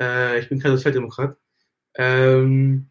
äh, 0.00 0.38
ich 0.38 0.48
bin 0.48 0.60
kein 0.60 0.72
Sozialdemokrat, 0.72 1.36
ähm, 1.96 2.90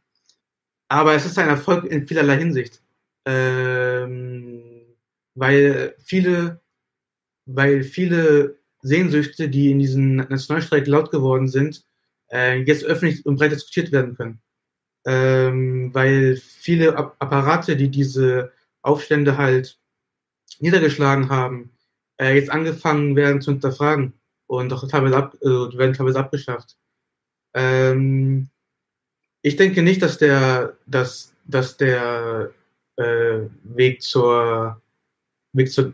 aber 0.89 1.14
es 1.16 1.26
ist 1.26 1.38
ein 1.38 1.47
Erfolg 1.47 1.86
in 1.86 2.07
vielerlei 2.07 2.38
Hinsicht, 2.38 2.82
ähm, 3.26 4.95
weil 5.36 5.95
viele, 5.99 6.62
weil 7.45 7.84
viele 7.84 8.57
Sehnsüchte, 8.82 9.49
die 9.49 9.72
in 9.72 9.80
diesem 9.80 10.18
Nationalstreik 10.18 10.88
laut 10.88 11.12
geworden 11.12 11.47
sind, 11.47 11.86
äh, 12.32 12.61
jetzt 12.61 12.84
öffentlich 12.84 13.25
und 13.25 13.38
breit 13.38 13.51
diskutiert 13.51 13.91
werden 13.91 14.15
können. 14.15 14.41
Ähm, 15.05 15.93
weil 15.93 16.38
viele 16.38 16.95
Apparate, 16.95 17.75
die 17.75 17.89
diese 17.89 18.51
Aufstände 18.82 19.38
halt 19.38 19.79
niedergeschlagen 20.59 21.29
haben, 21.29 21.71
äh, 22.19 22.36
jetzt 22.36 22.51
angefangen 22.51 23.15
werden 23.15 23.41
zu 23.41 23.51
hinterfragen 23.51 24.13
und 24.47 24.71
auch 24.73 24.88
teilweise 24.88 25.17
ab, 25.17 25.36
äh, 25.41 25.47
werden 25.47 25.93
teilweise 25.93 26.19
abgeschafft. 26.19 26.77
Ähm, 27.53 28.49
ich 29.41 29.55
denke 29.55 29.82
nicht, 29.82 30.01
dass 30.01 30.17
der, 30.19 30.77
dass, 30.86 31.34
dass 31.45 31.77
der 31.77 32.51
äh, 32.97 33.39
Weg 33.63 34.03
zur 34.03 34.82
Weg 35.53 35.71
zur 35.71 35.93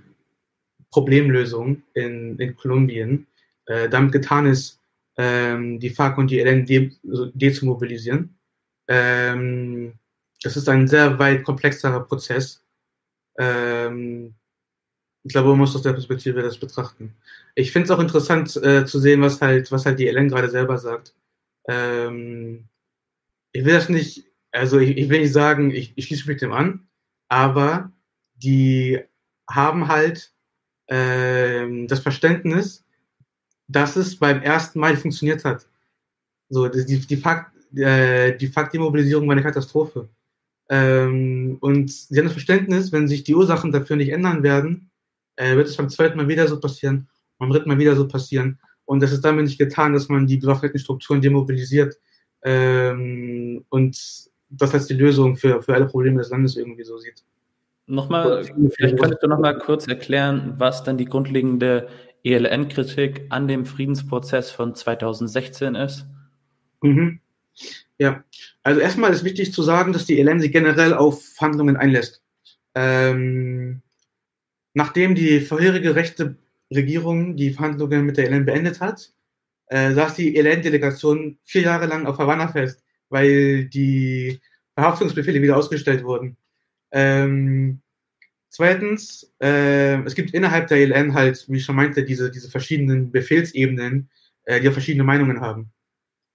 Problemlösung 0.92 1.84
in, 1.94 2.38
in 2.38 2.56
Kolumbien 2.56 3.28
äh, 3.66 3.90
damit 3.90 4.12
getan 4.12 4.46
ist, 4.46 4.77
ähm, 5.18 5.80
die 5.80 5.90
FARC 5.90 6.18
und 6.18 6.32
die 6.32 6.40
LN 6.40 6.66
de, 6.66 6.92
de 7.04 7.52
zu 7.52 7.66
mobilisieren. 7.66 8.38
Ähm, 8.88 9.94
das 10.44 10.56
ist 10.56 10.70
ein 10.70 10.88
sehr 10.88 11.18
weit 11.20 11.44
komplexerer 11.44 12.02
Prozess. 12.02 12.64
Ähm, 13.38 14.36
ich 15.24 15.34
glaube, 15.34 15.50
man 15.50 15.58
muss 15.58 15.76
aus 15.76 15.82
der 15.82 15.94
Perspektive 15.94 16.42
das 16.42 16.58
betrachten. 16.58 17.16
Ich 17.56 17.72
finde 17.72 17.86
es 17.86 17.92
auch 17.92 18.00
interessant 18.00 18.56
äh, 18.58 18.86
zu 18.86 19.00
sehen, 19.00 19.22
was 19.22 19.42
halt, 19.42 19.72
was 19.72 19.86
halt 19.86 20.00
die 20.00 20.08
LN 20.08 20.30
gerade 20.30 20.50
selber 20.50 20.78
sagt. 20.78 21.14
Ähm, 21.68 22.70
ich 23.52 23.66
will 23.66 23.74
das 23.74 23.90
nicht, 23.90 24.26
also 24.52 24.80
ich, 24.80 24.98
ich 24.98 25.10
will 25.10 25.22
nicht 25.22 25.34
sagen, 25.34 25.72
ich, 25.72 25.94
ich 25.96 26.06
schließe 26.06 26.28
mich 26.28 26.38
dem 26.38 26.54
an, 26.54 26.88
aber 27.28 27.92
die 28.36 29.02
haben 29.50 29.88
halt 29.88 30.32
ähm, 30.88 31.88
das 31.88 32.00
Verständnis, 32.00 32.86
dass 33.68 33.96
es 33.96 34.18
beim 34.18 34.42
ersten 34.42 34.80
Mal 34.80 34.96
funktioniert 34.98 35.44
hat. 35.46 35.68
So, 36.50 36.68
die, 36.68 37.00
die, 37.00 37.18
Fakt, 37.18 37.52
äh, 37.76 38.38
die 38.38 38.48
Faktdemobilisierung 38.48 39.28
war 39.28 39.34
eine 39.34 39.44
Katastrophe. 39.44 40.10
Ähm, 40.70 41.58
und 41.60 41.92
sie 41.92 42.18
haben 42.18 42.26
das 42.26 42.34
Verständnis, 42.34 42.92
wenn 42.92 43.08
sich 43.08 43.24
die 43.24 43.36
Ursachen 43.36 43.72
dafür 43.72 43.96
nicht 43.96 44.10
ändern 44.12 44.44
werden, 44.44 44.90
äh, 45.36 45.56
wird 45.56 45.68
es 45.68 45.78
beim 45.78 45.90
zweiten 45.90 46.18
Mal 46.18 46.28
wieder 46.28 46.48
so 46.48 46.60
passieren, 46.60 47.08
beim 47.38 47.50
dritten 47.50 47.70
Mal 47.70 47.80
wieder 47.80 47.96
so 47.96 48.08
passieren. 48.08 48.60
Und 48.86 49.02
das 49.02 49.12
ist 49.12 49.24
damit 49.24 49.46
nicht 49.46 49.58
getan, 49.58 49.94
dass 49.94 50.10
man 50.10 50.28
die 50.28 50.38
bewaffneten 50.38 50.80
Strukturen 50.80 51.22
demobilisiert 51.22 51.98
ähm, 52.44 53.66
und 53.70 53.98
das 54.50 54.74
als 54.74 54.88
die 54.88 54.94
Lösung 54.94 55.36
für, 55.36 55.62
für 55.62 55.74
alle 55.74 55.88
Probleme 55.88 56.20
des 56.20 56.30
Landes 56.30 56.56
irgendwie 56.56 56.84
so 56.84 56.98
sieht. 56.98 57.24
Nochmal, 57.90 58.44
vielleicht 58.76 58.98
könntest 59.00 59.24
du 59.24 59.28
nochmal 59.28 59.58
kurz 59.60 59.88
erklären, 59.88 60.56
was 60.58 60.84
dann 60.84 60.98
die 60.98 61.06
grundlegende 61.06 61.88
ELN-Kritik 62.34 63.26
an 63.30 63.48
dem 63.48 63.66
Friedensprozess 63.66 64.52
von 64.52 64.76
2016 64.76 65.76
ist? 65.76 66.08
Mhm. 66.82 67.20
Ja, 67.98 68.24
also 68.64 68.80
erstmal 68.80 69.12
ist 69.12 69.24
wichtig 69.24 69.52
zu 69.54 69.64
sagen, 69.64 69.94
dass 69.94 70.06
die 70.06 70.20
ELN 70.20 70.40
sich 70.40 70.52
generell 70.52 70.94
auf 70.94 71.26
Verhandlungen 71.26 71.78
einlässt. 71.78 72.22
Ähm, 72.76 73.82
nachdem 74.74 75.16
die 75.16 75.42
vorherige 75.42 75.96
rechte 75.96 76.36
Regierung 76.72 77.36
die 77.36 77.52
Verhandlungen 77.52 78.06
mit 78.06 78.18
der 78.18 78.30
ELN 78.30 78.46
beendet 78.46 78.80
hat, 78.82 79.12
äh, 79.68 79.94
saß 79.94 80.16
die 80.16 80.36
ELN-Delegation 80.36 81.40
vier 81.44 81.62
Jahre 81.64 81.88
lang 81.88 82.06
auf 82.06 82.20
Havanna 82.20 82.48
fest, 82.48 82.84
weil 83.10 83.66
die 83.66 84.40
Verhaftungsbefehle 84.76 85.42
wieder 85.42 85.58
ausgestellt 85.58 86.04
wurden. 86.04 86.38
Ähm, 86.92 87.82
Zweitens, 88.58 89.32
äh, 89.40 90.02
es 90.02 90.16
gibt 90.16 90.34
innerhalb 90.34 90.68
der 90.68 90.80
ELN 90.80 91.14
halt, 91.14 91.46
wie 91.48 91.58
ich 91.58 91.64
schon 91.64 91.76
meinte, 91.76 92.04
diese, 92.04 92.32
diese 92.32 92.50
verschiedenen 92.50 93.12
Befehlsebenen, 93.12 94.10
äh, 94.46 94.60
die 94.60 94.68
auch 94.68 94.74
verschiedene 94.74 95.04
Meinungen 95.04 95.42
haben. 95.42 95.72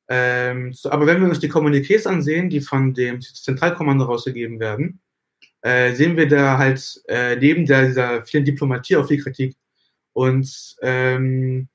Ähm, 0.09 0.73
so, 0.73 0.89
aber 0.93 1.05
wenn 1.07 1.21
wir 1.21 1.29
uns 1.29 1.41
die 1.41 1.51
Kommuniqués 1.51 2.07
ansehen, 2.07 2.49
die 2.49 2.61
von 2.61 2.95
dem 2.95 3.21
Zentralkommando 3.21 4.05
rausgegeben 4.05 4.61
werden, 4.61 5.01
äh, 5.63 5.95
sehen 5.95 6.17
wir 6.17 6.29
da 6.29 6.59
halt 6.59 7.03
äh, 7.09 7.35
neben 7.35 7.67
der, 7.67 7.89
dieser 7.89 8.23
vielen 8.23 8.45
Diplomatie 8.45 8.95
auch 8.95 9.09
viel 9.09 9.21
Kritik. 9.21 9.57
Und 10.13 10.77
ähm, 10.81 11.67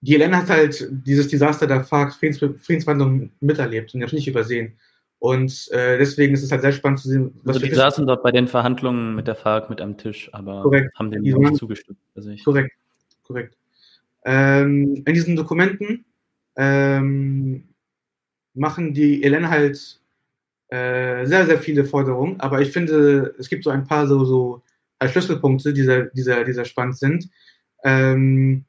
die 0.00 0.16
ELN 0.16 0.38
hat 0.38 0.50
halt 0.50 0.88
dieses 0.90 1.28
Desaster 1.28 1.68
der 1.68 1.84
FARC 1.84 2.14
Friedens 2.14 2.38
Friedensverhandlungen 2.38 3.30
miterlebt 3.38 3.94
und 3.94 4.00
die 4.00 4.06
hat 4.06 4.12
nicht 4.12 4.26
übersehen. 4.26 4.76
Und 5.22 5.70
äh, 5.70 5.98
deswegen 5.98 6.34
ist 6.34 6.42
es 6.42 6.50
halt 6.50 6.62
sehr 6.62 6.72
spannend 6.72 6.98
zu 6.98 7.08
sehen. 7.08 7.40
Was 7.44 7.54
also 7.54 7.64
die 7.64 7.72
saßen 7.72 8.08
dort 8.08 8.24
bei 8.24 8.32
den 8.32 8.48
Verhandlungen 8.48 9.14
mit 9.14 9.28
der 9.28 9.36
FARC 9.36 9.70
mit 9.70 9.80
am 9.80 9.96
Tisch, 9.96 10.28
aber 10.32 10.62
korrekt. 10.62 10.98
haben 10.98 11.12
dem 11.12 11.22
nicht 11.22 11.56
zugestimmt. 11.56 12.00
Also 12.16 12.34
korrekt, 12.42 12.72
korrekt. 13.22 13.56
Ähm, 14.24 15.04
in 15.06 15.14
diesen 15.14 15.36
Dokumenten 15.36 16.04
ähm, 16.56 17.68
machen 18.54 18.94
die 18.94 19.22
ELN 19.22 19.48
halt 19.48 20.00
äh, 20.70 21.24
sehr, 21.24 21.46
sehr 21.46 21.60
viele 21.60 21.84
Forderungen, 21.84 22.40
aber 22.40 22.60
ich 22.60 22.72
finde, 22.72 23.36
es 23.38 23.48
gibt 23.48 23.62
so 23.62 23.70
ein 23.70 23.84
paar 23.84 24.08
so, 24.08 24.24
so 24.24 24.62
als 24.98 25.12
Schlüsselpunkte, 25.12 25.72
die 25.72 25.84
sehr, 25.84 26.06
die 26.06 26.22
sehr, 26.22 26.42
die 26.42 26.52
sehr 26.52 26.64
spannend 26.64 26.98
sind. 26.98 27.30
Ähm, 27.84 28.64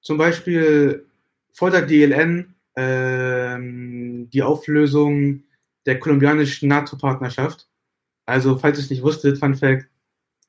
zum 0.00 0.16
Beispiel 0.16 1.04
fordert 1.52 1.90
die 1.90 2.04
ELN 2.04 2.54
ähm, 2.74 4.30
die 4.32 4.42
Auflösung 4.42 5.42
der 5.88 5.98
kolumbianischen 5.98 6.68
NATO-Partnerschaft. 6.68 7.66
Also, 8.26 8.58
falls 8.58 8.78
ihr 8.78 8.84
es 8.84 8.90
nicht 8.90 9.02
wusstet, 9.02 9.38
Fun 9.38 9.54
Fact, 9.54 9.88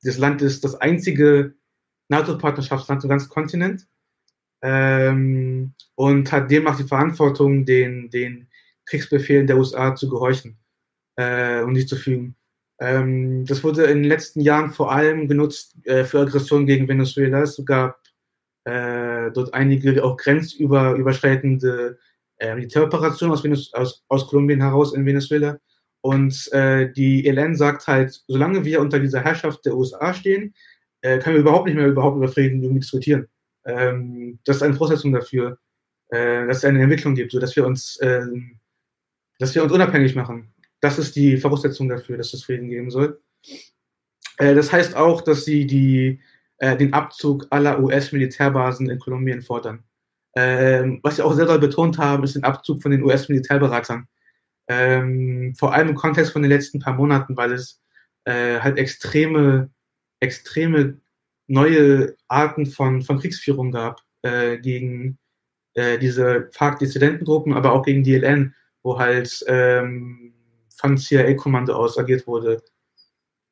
das 0.02 0.18
Land 0.18 0.42
ist 0.42 0.64
das 0.64 0.74
einzige 0.74 1.54
NATO-Partnerschaftsland 2.08 3.02
im 3.04 3.08
ganzen 3.08 3.30
Kontinent 3.30 3.88
ähm, 4.60 5.72
und 5.94 6.30
hat 6.30 6.50
demnach 6.50 6.76
die 6.76 6.84
Verantwortung, 6.84 7.64
den, 7.64 8.10
den 8.10 8.48
Kriegsbefehlen 8.84 9.46
der 9.46 9.56
USA 9.56 9.94
zu 9.94 10.10
gehorchen 10.10 10.58
äh, 11.16 11.62
und 11.62 11.72
nicht 11.72 11.88
zu 11.88 11.96
fügen. 11.96 12.36
Ähm, 12.78 13.46
das 13.46 13.64
wurde 13.64 13.84
in 13.84 14.02
den 14.02 14.10
letzten 14.10 14.40
Jahren 14.40 14.70
vor 14.70 14.92
allem 14.92 15.26
genutzt 15.26 15.74
äh, 15.86 16.04
für 16.04 16.20
Aggressionen 16.20 16.66
gegen 16.66 16.86
Venezuela. 16.86 17.40
Es 17.40 17.62
gab 17.64 17.98
äh, 18.64 19.30
dort 19.30 19.54
einige 19.54 20.04
auch 20.04 20.18
grenzüberschreitende 20.18 21.98
äh, 22.40 22.54
Militäroperation 22.54 23.30
aus, 23.30 23.44
aus, 23.72 24.04
aus 24.08 24.26
Kolumbien 24.26 24.60
heraus 24.60 24.94
in 24.94 25.06
Venezuela. 25.06 25.58
Und 26.02 26.50
äh, 26.52 26.90
die 26.92 27.26
ELN 27.26 27.54
sagt 27.54 27.86
halt, 27.86 28.18
solange 28.26 28.64
wir 28.64 28.80
unter 28.80 28.98
dieser 28.98 29.22
Herrschaft 29.22 29.64
der 29.66 29.76
USA 29.76 30.14
stehen, 30.14 30.54
äh, 31.02 31.18
können 31.18 31.36
wir 31.36 31.42
überhaupt 31.42 31.66
nicht 31.66 31.76
mehr 31.76 31.86
überhaupt 31.86 32.16
über 32.16 32.28
Frieden 32.28 32.62
irgendwie 32.62 32.80
diskutieren. 32.80 33.28
Ähm, 33.66 34.38
das 34.44 34.56
ist 34.56 34.62
eine 34.62 34.74
Voraussetzung 34.74 35.12
dafür, 35.12 35.58
äh, 36.08 36.46
dass 36.46 36.58
es 36.58 36.64
eine 36.64 36.82
Entwicklung 36.82 37.14
gibt, 37.14 37.32
so 37.32 37.38
dass 37.38 37.54
wir 37.54 37.66
uns, 37.66 37.96
äh, 37.98 38.26
dass 39.38 39.54
wir 39.54 39.62
uns 39.62 39.72
unabhängig 39.72 40.14
machen. 40.14 40.52
das 40.82 40.98
ist 40.98 41.14
die 41.14 41.36
Voraussetzung 41.36 41.90
dafür, 41.90 42.16
dass 42.16 42.32
es 42.32 42.44
Frieden 42.44 42.70
geben 42.70 42.90
soll. 42.90 43.20
Äh, 44.38 44.54
das 44.54 44.72
heißt 44.72 44.96
auch, 44.96 45.20
dass 45.20 45.44
sie 45.44 45.66
die, 45.66 46.20
äh, 46.58 46.76
den 46.76 46.94
Abzug 46.94 47.46
aller 47.50 47.82
US-Militärbasen 47.82 48.88
in 48.88 48.98
Kolumbien 48.98 49.42
fordern. 49.42 49.84
Ähm, 50.36 51.00
was 51.02 51.16
sie 51.16 51.22
auch 51.24 51.32
sehr 51.32 51.46
doll 51.46 51.58
betont 51.58 51.98
haben, 51.98 52.24
ist 52.24 52.36
den 52.36 52.44
Abzug 52.44 52.82
von 52.82 52.90
den 52.90 53.02
US-Militärberatern. 53.02 54.06
Ähm, 54.68 55.54
vor 55.58 55.74
allem 55.74 55.88
im 55.88 55.94
Kontext 55.96 56.32
von 56.32 56.42
den 56.42 56.50
letzten 56.50 56.78
paar 56.78 56.94
Monaten, 56.94 57.36
weil 57.36 57.52
es 57.52 57.80
äh, 58.24 58.60
halt 58.60 58.78
extreme, 58.78 59.70
extreme 60.20 61.00
neue 61.48 62.16
Arten 62.28 62.66
von, 62.66 63.02
von 63.02 63.18
Kriegsführung 63.18 63.72
gab 63.72 64.02
äh, 64.22 64.58
gegen 64.58 65.18
äh, 65.74 65.98
diese 65.98 66.48
FARC-Dissidentengruppen, 66.52 67.52
aber 67.54 67.72
auch 67.72 67.84
gegen 67.84 68.04
DLN, 68.04 68.54
wo 68.82 68.98
halt 68.98 69.44
ähm, 69.48 70.32
von 70.76 70.96
CIA-Kommando 70.96 71.74
aus 71.74 71.98
agiert 71.98 72.26
wurde. 72.26 72.62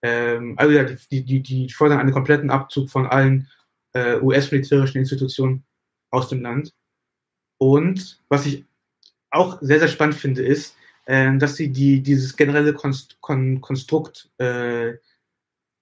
Ähm, 0.03 0.55
also 0.57 0.73
ja, 0.73 0.85
die, 0.85 1.25
die, 1.25 1.43
die 1.43 1.71
fordern 1.71 1.99
einen 1.99 2.13
kompletten 2.13 2.51
Abzug 2.51 2.89
von 2.91 3.07
allen 3.07 3.49
äh, 3.95 4.21
US-militärischen 4.21 4.99
Institutionen 4.99 5.65
aus 6.11 6.29
dem 6.29 6.43
Land. 6.43 6.73
Und 7.59 8.23
was 8.29 8.47
ich 8.47 8.65
auch 9.31 9.59
sehr, 9.61 9.79
sehr 9.79 9.89
spannend 9.89 10.17
finde, 10.17 10.43
ist, 10.43 10.77
äh, 11.07 11.37
dass 11.39 11.57
sie 11.57 11.71
die, 11.71 12.03
dieses 12.03 12.37
generelle 12.37 12.73
Konst 12.73 13.21
Kon 13.21 13.61
Konstrukt 13.61 14.31
äh, 14.39 14.95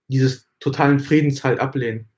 dieses 0.08 0.48
totalen 0.60 1.00
Friedens 1.00 1.44
halt 1.44 1.60
ablehnen. 1.60 2.08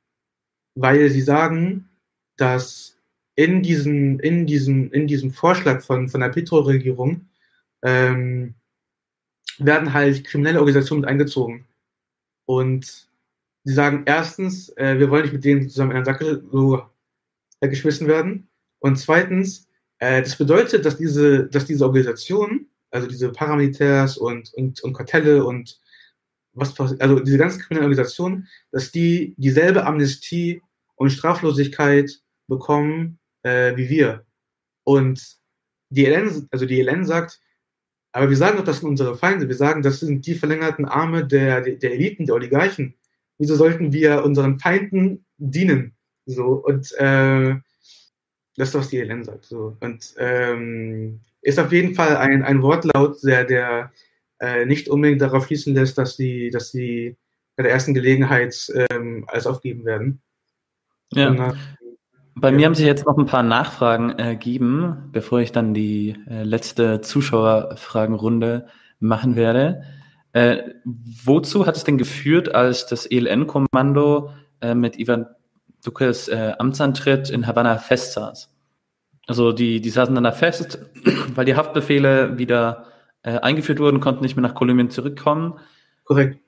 Weil 0.75 1.11
sie 1.11 1.23
sagen, 1.23 1.89
dass 2.37 2.97
in 3.35 3.63
diesem, 3.63 4.21
in 4.21 4.47
diesem, 4.47 4.93
in 4.93 5.07
diesem 5.07 5.31
Vorschlag 5.31 5.83
von, 5.83 6.09
von 6.09 6.21
der 6.21 6.29
Petro-Regierung 6.29 7.29
ähm, 7.83 8.55
werden 9.59 9.93
halt 9.93 10.25
kriminelle 10.25 10.59
Organisationen 10.59 11.03
mit 11.03 11.11
eingezogen. 11.11 11.67
Und 12.47 13.09
sie 13.65 13.75
sagen 13.75 14.05
erstens, 14.07 14.71
äh, 14.77 14.99
wir 14.99 15.11
wollen 15.11 15.23
nicht 15.23 15.33
mit 15.33 15.45
denen 15.45 15.69
zusammen 15.69 15.93
in 15.93 15.97
einen 15.99 16.07
Sack 16.07 16.21
so, 16.51 16.83
äh, 17.61 17.69
geschmissen 17.69 18.07
werden. 18.07 18.49
Und 18.81 18.97
zweitens, 18.97 19.67
äh, 19.99 20.23
das 20.23 20.37
bedeutet, 20.37 20.85
dass 20.85 20.97
diese, 20.97 21.47
dass 21.49 21.67
diese 21.67 21.85
Organisationen, 21.85 22.71
also 22.91 23.07
diese 23.07 23.31
Paramilitärs 23.31 24.17
und, 24.17 24.53
und, 24.55 24.83
und 24.83 24.93
Kartelle 24.93 25.45
und 25.45 25.79
was, 26.53 26.79
also 26.79 27.21
diese 27.21 27.39
ganzen 27.39 27.61
kriminellen 27.61 27.91
Organisationen, 27.91 28.49
dass 28.73 28.91
die 28.91 29.35
dieselbe 29.37 29.85
Amnestie 29.85 30.63
und 30.97 31.11
Straflosigkeit 31.11 32.21
bekommen 32.49 33.19
äh, 33.43 33.77
wie 33.77 33.89
wir. 33.89 34.25
Und 34.85 35.37
die 35.91 36.07
ELN, 36.07 36.49
also 36.51 36.67
die 36.67 36.81
ELN 36.81 37.05
sagt, 37.05 37.41
aber 38.13 38.31
wir 38.31 38.37
sagen 38.37 38.57
doch, 38.57 38.65
das 38.65 38.81
sind 38.81 38.89
unsere 38.89 39.17
Feinde. 39.17 39.49
Wir 39.49 39.55
sagen, 39.55 39.83
das 39.83 40.01
sind 40.01 40.27
die 40.27 40.35
verlängerten 40.35 40.87
Arme 40.87 41.27
der, 41.27 41.61
der 41.61 41.93
Eliten, 41.93 42.27
der 42.27 42.35
Oligarchen. 42.35 42.95
Wieso 43.39 43.55
sollten 43.55 43.93
wir 43.93 44.25
unseren 44.25 44.59
Feinden 44.59 45.25
dienen? 45.37 45.95
So, 46.29 46.63
und 46.65 46.93
äh, 46.99 47.57
das 48.57 48.69
ist, 48.69 48.75
was 48.75 48.89
die 48.91 48.99
ELN 48.99 49.25
sagt. 49.25 49.47
So. 49.47 49.77
Und 49.81 50.15
ähm, 50.19 51.21
ist 51.41 51.59
auf 51.59 51.73
jeden 51.73 51.95
Fall 51.95 52.17
ein, 52.17 52.43
ein 52.43 52.63
Wortlaut, 52.63 53.17
der, 53.23 53.45
der 53.45 53.93
äh, 54.41 54.67
nicht 54.67 54.89
unbedingt 54.89 55.23
darauf 55.23 55.47
schließen 55.47 55.75
lässt, 55.75 55.97
dass 55.97 56.17
sie, 56.17 56.51
dass 56.51 56.71
sie 56.71 57.17
bei 57.57 57.63
der 57.63 57.73
ersten 57.73 57.95
Gelegenheit 57.95 58.71
ähm, 58.91 59.25
alles 59.29 59.47
aufgeben 59.47 59.85
werden. 59.85 60.21
Ja. 61.13 61.29
Und, 61.31 61.39
äh, 61.39 61.53
bei 62.35 62.51
ja. 62.51 62.57
mir 62.57 62.67
haben 62.67 62.75
sich 62.75 62.87
jetzt 62.87 63.07
noch 63.07 63.17
ein 63.17 63.27
paar 63.27 63.43
Nachfragen 63.43 64.11
ergeben, 64.11 65.09
bevor 65.13 65.41
ich 65.41 65.51
dann 65.51 65.73
die 65.73 66.15
äh, 66.29 66.43
letzte 66.43 67.01
Zuschauerfragenrunde 67.01 68.67
machen 69.01 69.35
werde. 69.35 69.83
Äh, 70.33 70.59
wozu 70.85 71.67
hat 71.67 71.77
es 71.77 71.85
denn 71.85 71.97
geführt, 71.97 72.55
als 72.55 72.87
das 72.87 73.07
ELN-Kommando 73.07 74.31
äh, 74.61 74.75
mit 74.75 74.99
Ivan 74.99 75.27
Duques 75.85 76.29
äh, 76.29 76.55
Amtsantritt 76.59 77.31
in 77.31 77.47
Havanna 77.47 77.79
festsaß? 77.79 78.51
Also 79.27 79.53
die, 79.53 79.81
die 79.81 79.91
saßen 79.91 80.15
dann 80.15 80.25
da 80.25 80.33
fest, 80.33 80.79
weil 81.35 81.45
die 81.45 81.57
Haftbefehle 81.57 82.39
wieder 82.39 82.87
äh, 83.23 83.39
eingeführt 83.39 83.79
wurden, 83.79 84.01
konnten 84.01 84.23
nicht 84.23 84.37
mehr 84.37 84.43
nach 84.43 84.55
Kolumbien 84.55 84.91
zurückkommen. 84.91 85.59
Korrekt. 86.05 86.39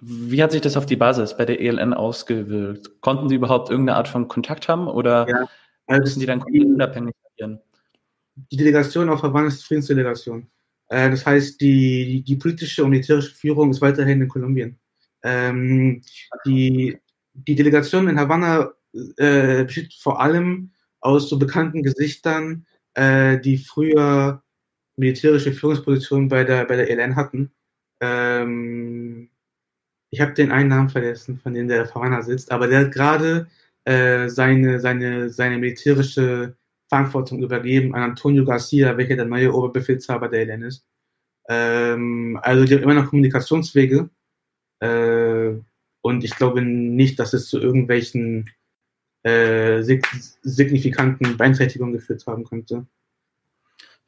Wie 0.00 0.42
hat 0.42 0.52
sich 0.52 0.60
das 0.60 0.76
auf 0.76 0.86
die 0.86 0.96
Basis 0.96 1.36
bei 1.36 1.44
der 1.44 1.60
ELN 1.60 1.94
ausgewirkt? 1.94 3.00
Konnten 3.00 3.28
Sie 3.28 3.34
überhaupt 3.34 3.70
irgendeine 3.70 3.96
Art 3.96 4.08
von 4.08 4.28
Kontakt 4.28 4.68
haben 4.68 4.88
oder 4.88 5.26
ja, 5.28 5.48
also 5.86 6.00
müssen 6.00 6.20
die 6.20 6.26
dann 6.26 6.40
komplett 6.40 6.66
unabhängig 6.66 7.14
agieren? 7.32 7.60
Die 8.50 8.56
Delegation 8.56 9.08
auf 9.08 9.22
Havanna 9.22 9.48
ist 9.48 9.64
Friedensdelegation. 9.64 10.46
Äh, 10.88 11.10
das 11.10 11.24
heißt, 11.24 11.60
die, 11.60 12.22
die 12.22 12.36
politische 12.36 12.84
und 12.84 12.90
militärische 12.90 13.34
Führung 13.34 13.70
ist 13.70 13.80
weiterhin 13.80 14.20
in 14.20 14.28
Kolumbien. 14.28 14.78
Ähm, 15.22 16.02
die, 16.44 16.98
die 17.36 17.54
Delegation 17.54 18.08
in 18.08 18.18
Havanna 18.18 18.72
äh, 19.16 19.64
besteht 19.64 19.94
vor 19.94 20.20
allem 20.20 20.72
aus 21.00 21.28
so 21.28 21.38
bekannten 21.38 21.82
Gesichtern, 21.82 22.66
äh, 22.94 23.38
die 23.38 23.58
früher 23.58 24.42
militärische 24.96 25.52
Führungspositionen 25.52 26.28
bei 26.28 26.44
der, 26.44 26.64
bei 26.64 26.76
der 26.76 26.90
ELN 26.90 27.16
hatten. 27.16 27.52
Ähm, 28.00 29.30
ich 30.10 30.20
habe 30.20 30.32
den 30.32 30.52
einen 30.52 30.70
Namen 30.70 30.88
vergessen, 30.88 31.38
von 31.38 31.54
dem 31.54 31.68
der 31.68 31.86
Verwanner 31.86 32.22
sitzt, 32.22 32.50
aber 32.50 32.68
der 32.68 32.80
hat 32.80 32.92
gerade 32.92 33.48
äh, 33.84 34.28
seine, 34.28 34.80
seine, 34.80 35.30
seine 35.30 35.58
militärische 35.58 36.56
Verantwortung 36.88 37.42
übergeben 37.42 37.94
an 37.94 38.02
Antonio 38.02 38.44
Garcia, 38.44 38.96
welcher 38.96 39.16
der 39.16 39.26
neue 39.26 39.52
Oberbefehlshaber 39.52 40.28
der 40.28 40.40
ELN 40.42 40.62
ist. 40.62 40.86
Ähm, 41.48 42.38
also 42.42 42.64
die 42.64 42.74
haben 42.74 42.82
immer 42.82 42.94
noch 42.94 43.10
Kommunikationswege 43.10 44.08
äh, 44.80 45.54
und 46.06 46.24
ich 46.24 46.36
glaube 46.36 46.62
nicht, 46.62 47.18
dass 47.18 47.32
es 47.32 47.48
zu 47.48 47.60
irgendwelchen 47.60 48.48
äh, 49.24 49.82
signifikanten 49.82 51.36
Beeinträchtigungen 51.36 51.92
geführt 51.92 52.24
haben 52.26 52.44
könnte. 52.44 52.86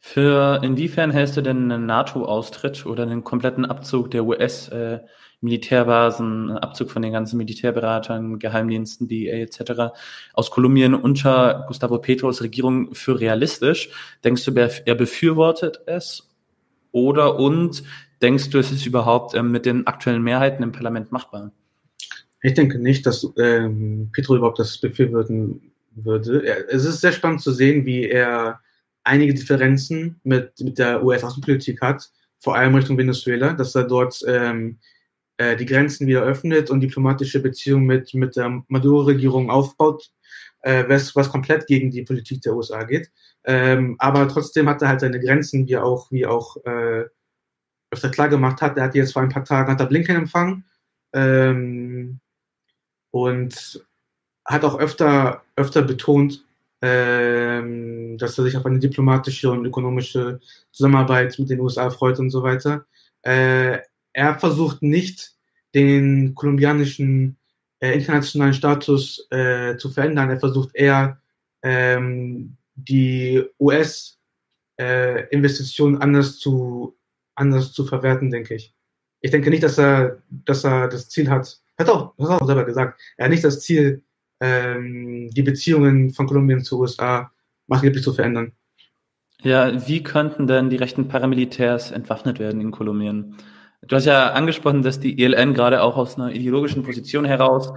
Für 0.00 0.60
inwiefern 0.62 1.10
hältst 1.10 1.36
du 1.36 1.40
denn 1.40 1.72
einen 1.72 1.86
NATO-Austritt 1.86 2.86
oder 2.86 3.02
einen 3.02 3.24
kompletten 3.24 3.66
Abzug 3.66 4.12
der 4.12 4.24
US-Militärbasen, 4.24 6.50
äh, 6.50 6.60
Abzug 6.60 6.92
von 6.92 7.02
den 7.02 7.12
ganzen 7.12 7.36
Militärberatern, 7.36 8.38
Geheimdiensten, 8.38 9.08
DEA 9.08 9.38
etc. 9.38 9.92
aus 10.34 10.52
Kolumbien 10.52 10.94
unter 10.94 11.64
Gustavo 11.66 11.98
Petros 11.98 12.42
Regierung 12.42 12.94
für 12.94 13.18
realistisch? 13.18 13.90
Denkst 14.22 14.44
du, 14.44 14.52
er 14.54 14.94
befürwortet 14.94 15.80
es? 15.86 16.32
Oder 16.92 17.40
und 17.40 17.82
denkst 18.22 18.50
du, 18.50 18.58
es 18.58 18.70
ist 18.70 18.86
überhaupt 18.86 19.34
ähm, 19.34 19.50
mit 19.50 19.66
den 19.66 19.88
aktuellen 19.88 20.22
Mehrheiten 20.22 20.62
im 20.62 20.70
Parlament 20.70 21.10
machbar? 21.10 21.50
Ich 22.42 22.54
denke 22.54 22.78
nicht, 22.78 23.04
dass 23.06 23.26
ähm, 23.38 24.10
Petro 24.12 24.36
überhaupt 24.36 24.58
das 24.58 24.78
befürworten 24.78 25.72
würde. 25.90 26.44
Es 26.68 26.84
ist 26.84 27.00
sehr 27.00 27.12
spannend 27.12 27.40
zu 27.40 27.52
sehen, 27.52 27.84
wie 27.84 28.04
er 28.04 28.60
einige 29.02 29.34
Differenzen 29.34 30.20
mit, 30.22 30.52
mit 30.60 30.78
der 30.78 31.04
US-Außenpolitik 31.04 31.80
hat, 31.80 32.10
vor 32.38 32.56
allem 32.56 32.74
Richtung 32.74 32.96
Venezuela, 32.96 33.54
dass 33.54 33.74
er 33.74 33.84
dort 33.84 34.22
ähm, 34.26 34.78
äh, 35.38 35.56
die 35.56 35.66
Grenzen 35.66 36.06
wieder 36.06 36.22
öffnet 36.22 36.70
und 36.70 36.80
diplomatische 36.80 37.40
Beziehungen 37.40 37.86
mit, 37.86 38.14
mit 38.14 38.36
der 38.36 38.62
Maduro-Regierung 38.68 39.50
aufbaut, 39.50 40.10
äh, 40.60 40.84
was, 40.88 41.16
was 41.16 41.30
komplett 41.30 41.66
gegen 41.66 41.90
die 41.90 42.02
Politik 42.02 42.42
der 42.42 42.54
USA 42.54 42.84
geht. 42.84 43.10
Ähm, 43.44 43.96
aber 43.98 44.28
trotzdem 44.28 44.68
hat 44.68 44.82
er 44.82 44.88
halt 44.88 45.00
seine 45.00 45.18
Grenzen, 45.18 45.66
wie 45.66 45.76
auch, 45.76 46.12
wie 46.12 46.26
auch 46.26 46.56
äh, 46.64 47.06
öfter 47.90 48.10
klar 48.10 48.28
gemacht 48.28 48.60
hat. 48.60 48.76
Er 48.76 48.84
hat 48.84 48.94
jetzt 48.94 49.12
vor 49.14 49.22
ein 49.22 49.30
paar 49.30 49.44
Tagen 49.44 49.72
hat 49.72 49.80
er 49.80 49.86
Blinken 49.86 50.16
empfangen 50.16 50.64
ähm, 51.12 52.20
und 53.10 53.84
hat 54.44 54.64
auch 54.64 54.78
öfter, 54.78 55.42
öfter 55.56 55.82
betont, 55.82 56.44
ähm, 56.80 58.16
dass 58.18 58.38
er 58.38 58.44
sich 58.44 58.56
auf 58.56 58.66
eine 58.66 58.78
diplomatische 58.78 59.50
und 59.50 59.66
ökonomische 59.66 60.40
Zusammenarbeit 60.70 61.36
mit 61.38 61.50
den 61.50 61.60
USA 61.60 61.90
freut 61.90 62.18
und 62.18 62.30
so 62.30 62.42
weiter. 62.42 62.86
Äh, 63.22 63.78
er 64.12 64.38
versucht 64.38 64.82
nicht, 64.82 65.32
den 65.74 66.34
kolumbianischen 66.34 67.36
äh, 67.80 67.92
internationalen 67.92 68.54
Status 68.54 69.26
äh, 69.30 69.76
zu 69.76 69.90
verändern. 69.90 70.30
Er 70.30 70.40
versucht 70.40 70.74
eher, 70.74 71.20
ähm, 71.62 72.56
die 72.74 73.44
US-Investitionen 73.58 75.96
äh, 75.96 76.00
anders, 76.00 76.38
zu, 76.38 76.96
anders 77.34 77.72
zu 77.72 77.84
verwerten, 77.84 78.30
denke 78.30 78.54
ich. 78.54 78.72
Ich 79.20 79.32
denke 79.32 79.50
nicht, 79.50 79.64
dass 79.64 79.78
er, 79.78 80.22
dass 80.30 80.64
er 80.64 80.86
das 80.88 81.08
Ziel 81.08 81.28
hat, 81.28 81.60
hat 81.78 81.88
auch, 81.90 82.18
hat 82.18 82.42
auch 82.42 82.46
selber 82.46 82.64
gesagt, 82.64 83.00
er 83.16 83.24
hat 83.24 83.30
nicht 83.30 83.44
das 83.44 83.60
Ziel, 83.60 84.02
ähm, 84.40 85.30
die 85.30 85.42
Beziehungen 85.42 86.10
von 86.10 86.26
Kolumbien 86.26 86.62
zu 86.62 86.80
USA 86.80 87.30
maßgeblich 87.66 88.02
zu 88.02 88.12
verändern. 88.12 88.52
Ja, 89.42 89.86
wie 89.86 90.02
könnten 90.02 90.46
denn 90.46 90.70
die 90.70 90.76
rechten 90.76 91.08
Paramilitärs 91.08 91.92
entwaffnet 91.92 92.40
werden 92.40 92.60
in 92.60 92.72
Kolumbien? 92.72 93.36
Du 93.82 93.94
hast 93.94 94.06
ja 94.06 94.32
angesprochen, 94.32 94.82
dass 94.82 94.98
die 94.98 95.22
ELN 95.22 95.54
gerade 95.54 95.82
auch 95.82 95.96
aus 95.96 96.16
einer 96.16 96.32
ideologischen 96.32 96.82
Position 96.82 97.24
heraus 97.24 97.72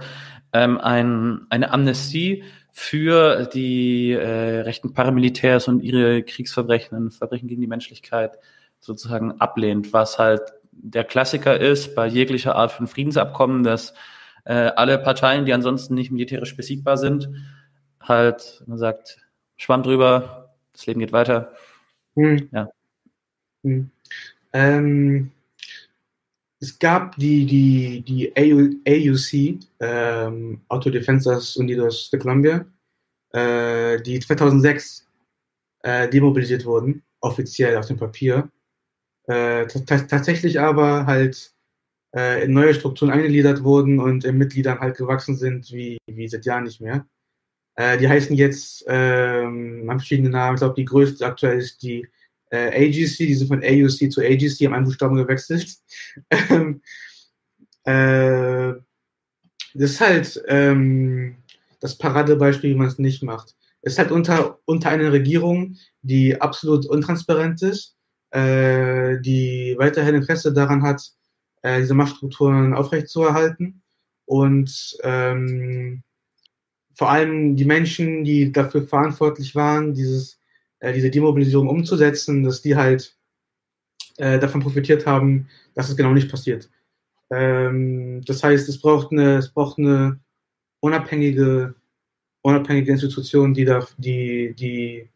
ähm, 0.52 0.78
ein, 0.78 1.46
eine 1.50 1.70
Amnestie 1.70 2.42
für 2.72 3.46
die 3.46 4.12
äh, 4.12 4.60
rechten 4.60 4.94
Paramilitärs 4.94 5.68
und 5.68 5.80
ihre 5.80 6.22
Kriegsverbrechen 6.24 6.96
und 6.96 7.10
Verbrechen 7.12 7.46
gegen 7.46 7.60
die 7.60 7.68
Menschlichkeit 7.68 8.38
sozusagen 8.80 9.40
ablehnt, 9.40 9.92
was 9.92 10.18
halt 10.18 10.42
der 10.82 11.04
Klassiker 11.04 11.58
ist 11.58 11.94
bei 11.94 12.06
jeglicher 12.06 12.56
Art 12.56 12.72
von 12.72 12.86
Friedensabkommen, 12.86 13.62
dass 13.62 13.94
äh, 14.44 14.52
alle 14.52 14.98
Parteien, 14.98 15.46
die 15.46 15.52
ansonsten 15.52 15.94
nicht 15.94 16.10
militärisch 16.10 16.56
besiegbar 16.56 16.96
sind, 16.96 17.30
halt, 18.00 18.62
man 18.66 18.78
sagt, 18.78 19.18
Schwamm 19.56 19.84
drüber, 19.84 20.54
das 20.72 20.86
Leben 20.86 21.00
geht 21.00 21.12
weiter. 21.12 21.52
Hm. 22.16 22.48
Ja. 22.52 22.68
Hm. 23.62 23.90
Ähm, 24.52 25.30
es 26.58 26.78
gab 26.78 27.16
die, 27.16 27.46
die, 27.46 28.02
die 28.02 28.32
AUC, 28.36 29.64
ähm, 29.80 30.60
Auto 30.68 30.90
Defensas 30.90 31.56
Unidos 31.56 32.10
de 32.10 32.20
Colombia, 32.20 32.66
äh, 33.30 34.02
die 34.02 34.18
2006 34.18 35.06
äh, 35.82 36.08
demobilisiert 36.08 36.64
wurden, 36.64 37.02
offiziell 37.20 37.76
auf 37.76 37.86
dem 37.86 37.96
Papier. 37.96 38.50
Äh, 39.26 39.66
tatsächlich 39.66 40.60
aber 40.60 41.06
halt 41.06 41.52
äh, 42.14 42.44
in 42.44 42.52
neue 42.52 42.74
Strukturen 42.74 43.10
eingegliedert 43.10 43.62
wurden 43.62 44.00
und 44.00 44.24
in 44.24 44.36
Mitgliedern 44.36 44.80
halt 44.80 44.96
gewachsen 44.96 45.36
sind, 45.36 45.70
wie, 45.72 45.98
wie 46.06 46.28
seit 46.28 46.44
Jahren 46.44 46.64
nicht 46.64 46.80
mehr. 46.80 47.06
Äh, 47.76 47.98
die 47.98 48.08
heißen 48.08 48.36
jetzt, 48.36 48.84
ähm, 48.88 49.86
haben 49.88 49.98
verschiedene 49.98 50.30
Namen. 50.30 50.56
Ich 50.56 50.60
glaube, 50.60 50.74
die 50.74 50.84
größte 50.84 51.24
aktuell 51.24 51.58
ist 51.58 51.82
die 51.82 52.06
äh, 52.50 52.68
AGC, 52.68 53.18
die 53.18 53.34
sind 53.34 53.48
von 53.48 53.62
AUC 53.62 54.12
zu 54.12 54.20
AGC, 54.20 54.66
haben 54.66 54.74
einen 54.74 54.84
Buchstaben 54.84 55.16
gewechselt. 55.16 55.76
Ähm, 56.50 56.82
äh, 57.84 58.74
das 59.74 59.90
ist 59.90 60.00
halt 60.00 60.42
ähm, 60.48 61.36
das 61.80 61.96
Paradebeispiel, 61.96 62.70
wie 62.70 62.78
man 62.78 62.86
es 62.86 62.98
nicht 62.98 63.22
macht. 63.22 63.56
Es 63.80 63.94
ist 63.94 63.98
halt 63.98 64.12
unter, 64.12 64.60
unter 64.66 64.90
einer 64.90 65.10
Regierung, 65.10 65.76
die 66.02 66.40
absolut 66.40 66.86
untransparent 66.86 67.62
ist, 67.62 67.96
äh, 68.32 69.20
die 69.20 69.76
weiterhin 69.78 70.16
Interesse 70.16 70.52
daran 70.52 70.82
hat, 70.82 71.12
äh, 71.62 71.80
diese 71.80 71.94
Machtstrukturen 71.94 72.74
aufrechtzuerhalten 72.74 73.82
und 74.24 74.96
ähm, 75.02 76.02
vor 76.94 77.10
allem 77.10 77.56
die 77.56 77.64
Menschen, 77.64 78.24
die 78.24 78.52
dafür 78.52 78.82
verantwortlich 78.86 79.54
waren, 79.54 79.94
dieses, 79.94 80.38
äh, 80.80 80.92
diese 80.92 81.10
Demobilisierung 81.10 81.68
umzusetzen, 81.68 82.42
dass 82.42 82.62
die 82.62 82.76
halt 82.76 83.16
äh, 84.18 84.38
davon 84.38 84.60
profitiert 84.60 85.06
haben, 85.06 85.48
dass 85.74 85.88
es 85.88 85.96
genau 85.96 86.12
nicht 86.12 86.30
passiert. 86.30 86.70
Ähm, 87.30 88.22
das 88.24 88.42
heißt, 88.42 88.68
es 88.68 88.80
braucht 88.80 89.12
eine, 89.12 89.38
es 89.38 89.50
braucht 89.50 89.78
eine 89.78 90.20
unabhängige, 90.80 91.74
unabhängige 92.42 92.92
Institution, 92.92 93.54
die 93.54 93.64
da, 93.64 93.86
die, 93.98 94.54
die 94.54 95.08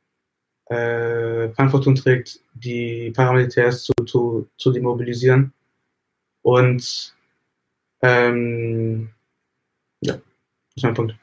äh, 0.67 1.49
Verantwortung 1.51 1.95
trägt, 1.95 2.41
die 2.55 3.13
Paramilitärs 3.13 3.85
zu, 3.85 3.93
zu, 4.05 4.49
zu 4.57 4.73
demobilisieren. 4.73 5.53
Und 6.43 7.15
ähm, 8.03 9.11
ja, 10.01 10.15
das 10.15 10.23
ist 10.77 10.83
mein 10.85 10.95
Punkt. 10.95 11.17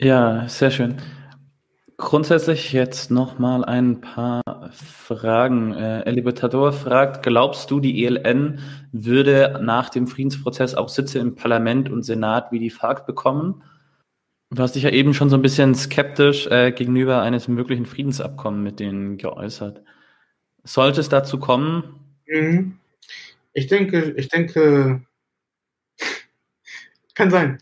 Ja, 0.00 0.48
sehr 0.48 0.70
schön. 0.70 0.96
Grundsätzlich 1.96 2.72
jetzt 2.72 3.10
nochmal 3.10 3.64
ein 3.64 4.00
paar 4.00 4.70
Fragen. 4.70 5.74
Äh, 5.74 6.02
El 6.02 6.14
Libertador 6.14 6.72
fragt, 6.72 7.24
glaubst 7.24 7.72
du, 7.72 7.80
die 7.80 8.04
ELN 8.04 8.60
würde 8.92 9.58
nach 9.60 9.90
dem 9.90 10.06
Friedensprozess 10.06 10.76
auch 10.76 10.88
Sitze 10.88 11.18
im 11.18 11.34
Parlament 11.34 11.90
und 11.90 12.04
Senat 12.04 12.52
wie 12.52 12.60
die 12.60 12.70
FARC 12.70 13.04
bekommen? 13.04 13.64
Du 14.50 14.62
hast 14.62 14.74
dich 14.74 14.84
ja 14.84 14.90
eben 14.90 15.12
schon 15.12 15.28
so 15.28 15.36
ein 15.36 15.42
bisschen 15.42 15.74
skeptisch 15.74 16.46
äh, 16.46 16.72
gegenüber 16.72 17.20
eines 17.20 17.48
möglichen 17.48 17.84
Friedensabkommens 17.84 18.64
mit 18.64 18.80
denen 18.80 19.18
geäußert. 19.18 19.82
Sollte 20.64 21.00
es 21.00 21.10
dazu 21.10 21.38
kommen? 21.38 22.16
Mhm. 22.26 22.78
Ich 23.52 23.66
denke, 23.66 24.14
ich 24.16 24.28
denke, 24.28 25.02
kann 27.14 27.30
sein. 27.30 27.58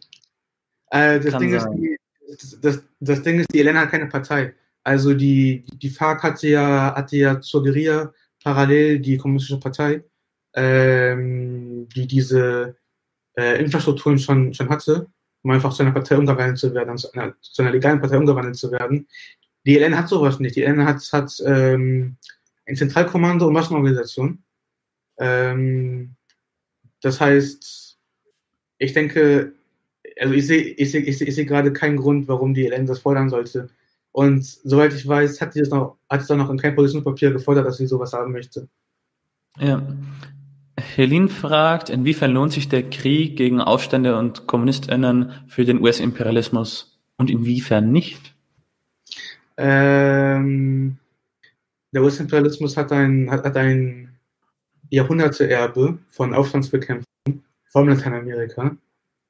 Äh, 0.91 1.19
das, 1.19 1.33
kann 1.33 1.41
Ding 1.41 1.59
sein. 1.59 1.97
Ist, 2.29 2.65
das, 2.65 2.85
das 3.01 3.23
Ding 3.23 3.41
ist, 3.41 3.53
die 3.53 3.61
Elena 3.61 3.81
hat 3.81 3.91
keine 3.91 4.07
Partei. 4.07 4.55
Also 4.85 5.13
die, 5.13 5.65
die 5.73 5.91
FARC 5.91 6.23
hatte 6.23 6.47
ja, 6.47 6.95
hatte 6.95 7.17
ja 7.17 7.41
zur 7.41 7.65
Guerilla 7.65 8.13
parallel 8.45 9.01
die 9.01 9.17
Kommunistische 9.17 9.59
Partei, 9.59 10.05
ähm, 10.55 11.89
die 11.89 12.07
diese 12.07 12.77
äh, 13.37 13.61
Infrastrukturen 13.61 14.21
schon, 14.21 14.55
schon 14.55 14.69
hatte 14.69 15.09
um 15.47 15.53
einfach 15.53 15.73
zu 15.73 15.85
einer 15.85 15.93
Partei 15.93 16.19
umgewandelt 16.19 16.59
zu 16.59 16.75
werden, 16.75 16.99
zu 16.99 17.13
einer, 17.13 17.33
zu 17.41 17.63
einer 17.63 17.71
legalen 17.71 18.01
Partei 18.01 18.19
umgewandelt 18.19 18.57
zu 18.57 18.73
werden. 18.73 19.07
Die 19.65 19.79
ELN 19.79 19.97
hat 19.97 20.09
sowas 20.09 20.41
nicht. 20.41 20.57
Die 20.57 20.65
ELN 20.65 20.85
hat, 20.85 21.01
hat 21.13 21.41
ähm, 21.47 22.17
ein 22.67 22.75
Zentralkommando 22.75 23.47
und 23.47 23.53
Massenorganisation. 23.53 24.43
Ähm, 25.19 26.17
das 27.01 27.21
heißt, 27.21 27.97
ich 28.79 28.93
denke, 28.93 29.53
also 30.19 30.35
ich 30.35 30.49
sehe 30.49 30.63
ich 30.63 30.91
seh, 30.91 30.99
ich 30.99 31.17
seh, 31.17 31.25
ich 31.27 31.35
seh 31.37 31.45
gerade 31.45 31.73
keinen 31.73 31.97
Grund, 31.97 32.27
warum 32.27 32.53
die 32.53 32.67
ELN 32.67 32.87
das 32.87 32.99
fordern 32.99 33.31
sollte. 33.31 33.69
Und 34.11 34.45
soweit 34.45 34.95
ich 34.95 35.07
weiß, 35.07 35.41
hat 35.41 35.53
sie 35.53 35.61
das 35.61 35.69
noch, 35.69 35.97
hat 36.11 36.23
es 36.23 36.27
dann 36.27 36.39
noch 36.39 36.51
in 36.51 36.59
kein 36.59 36.75
Positionspapier 36.75 37.31
gefordert, 37.31 37.67
dass 37.67 37.77
sie 37.77 37.87
sowas 37.87 38.13
haben 38.13 38.33
möchte. 38.33 38.67
Ja. 39.59 39.81
Helin 40.79 41.29
fragt, 41.29 41.89
inwiefern 41.91 42.33
lohnt 42.33 42.53
sich 42.53 42.69
der 42.69 42.83
Krieg 42.89 43.37
gegen 43.37 43.61
Aufstände 43.61 44.19
und 44.19 44.47
KommunistInnen 44.47 45.33
für 45.47 45.65
den 45.65 45.81
US-Imperialismus 45.81 46.99
und 47.17 47.31
inwiefern 47.31 47.91
nicht? 47.91 48.35
Ähm, 49.57 50.99
der 51.93 52.03
US-Imperialismus 52.03 52.77
hat 52.77 52.93
ein, 52.93 53.31
hat, 53.31 53.45
hat 53.45 53.57
ein 53.57 54.19
Jahrhunderteerbe 54.91 55.99
von 56.09 56.35
Aufstandsbekämpfung, 56.35 57.07
allem 57.73 57.89
Lateinamerika, 57.89 58.77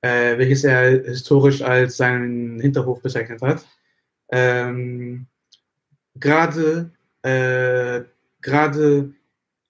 äh, 0.02 0.38
welches 0.38 0.64
er 0.64 1.02
historisch 1.04 1.62
als 1.62 1.96
seinen 1.96 2.60
Hinterhof 2.60 3.02
bezeichnet 3.02 3.40
hat. 3.42 3.64
Ähm, 4.30 5.26
gerade 6.14 6.90
äh, 7.22 8.04
gerade 8.40 9.12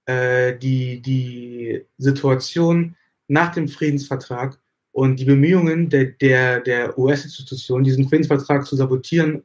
äh, 0.07 0.57
die, 0.57 1.03
die 1.03 1.85
Situation 1.99 2.97
nach 3.29 3.53
dem 3.53 3.69
Friedensvertrag 3.69 4.59
und 4.93 5.17
die 5.21 5.25
Bemühungen 5.25 5.91
der, 5.91 6.07
der, 6.07 6.61
der 6.61 6.99
US-Institution, 6.99 7.85
diesen 7.85 8.09
Friedensvertrag 8.09 8.65
zu 8.67 8.77
sabotieren, 8.77 9.43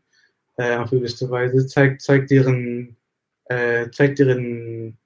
äh, 0.57 0.77
auf 0.77 0.91
gewisse 0.91 1.29
Weise, 1.29 1.67
zeigt, 1.67 2.01
zeigt, 2.01 2.31
deren, 2.31 2.95
äh, 3.45 3.89
zeigt 3.89 4.19
deren 4.19 4.97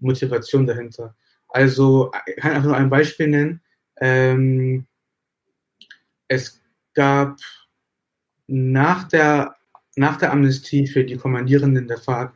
Motivation 0.00 0.66
dahinter. 0.66 1.14
Also, 1.48 2.10
ich 2.26 2.36
kann 2.36 2.52
einfach 2.52 2.68
nur 2.68 2.76
ein 2.76 2.90
Beispiel 2.90 3.28
nennen. 3.28 3.60
Ähm, 4.00 4.86
es 6.28 6.60
gab 6.94 7.38
nach 8.46 9.08
der, 9.08 9.56
nach 9.96 10.16
der 10.16 10.32
Amnestie 10.32 10.86
für 10.86 11.04
die 11.04 11.16
Kommandierenden 11.16 11.88
der 11.88 11.98
FARC 11.98 12.34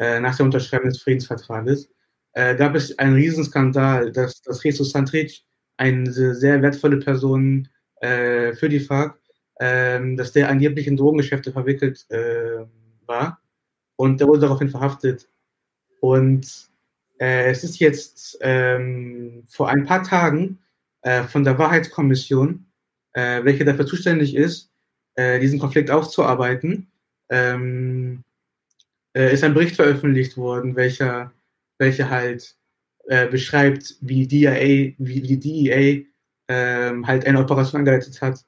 äh, 0.00 0.18
nach 0.18 0.34
der 0.34 0.46
Unterschreibung 0.46 0.88
des 0.88 1.02
Friedensvertrages, 1.02 1.90
äh, 2.32 2.56
gab 2.56 2.74
es 2.74 2.98
einen 2.98 3.14
Riesenskandal, 3.14 4.10
dass, 4.10 4.40
dass 4.42 4.64
Jesus 4.64 4.90
Santrich, 4.90 5.46
eine 5.76 6.10
sehr 6.12 6.60
wertvolle 6.60 6.98
Person 6.98 7.68
äh, 8.00 8.52
für 8.52 8.68
die 8.68 8.80
FARC, 8.80 9.18
äh, 9.56 10.00
dass 10.16 10.32
der 10.32 10.48
angeblich 10.48 10.86
in 10.86 10.96
Drogengeschäfte 10.96 11.52
verwickelt 11.52 12.06
äh, 12.10 12.64
war 13.06 13.40
und 13.96 14.20
der 14.20 14.28
wurde 14.28 14.40
daraufhin 14.40 14.68
verhaftet. 14.68 15.28
Und 16.00 16.70
äh, 17.18 17.50
es 17.50 17.62
ist 17.62 17.78
jetzt 17.78 18.38
ähm, 18.40 19.44
vor 19.46 19.68
ein 19.68 19.84
paar 19.84 20.02
Tagen 20.02 20.58
von 21.28 21.44
der 21.44 21.58
Wahrheitskommission, 21.58 22.66
welche 23.14 23.64
dafür 23.64 23.86
zuständig 23.86 24.36
ist, 24.36 24.70
diesen 25.16 25.58
Konflikt 25.58 25.90
aufzuarbeiten, 25.90 26.92
ähm, 27.30 28.22
äh, 29.14 29.32
ist 29.32 29.44
ein 29.44 29.54
Bericht 29.54 29.76
veröffentlicht 29.76 30.36
worden, 30.36 30.76
welcher, 30.76 31.32
welcher 31.78 32.10
halt 32.10 32.56
äh, 33.06 33.26
beschreibt, 33.28 33.96
wie 34.00 34.26
DIA, 34.26 34.94
wie 34.98 35.20
die 35.20 35.38
DEA 35.38 36.04
ähm, 36.48 37.06
halt 37.06 37.26
eine 37.26 37.40
Operation 37.40 37.80
angeleitet 37.80 38.20
hat, 38.20 38.44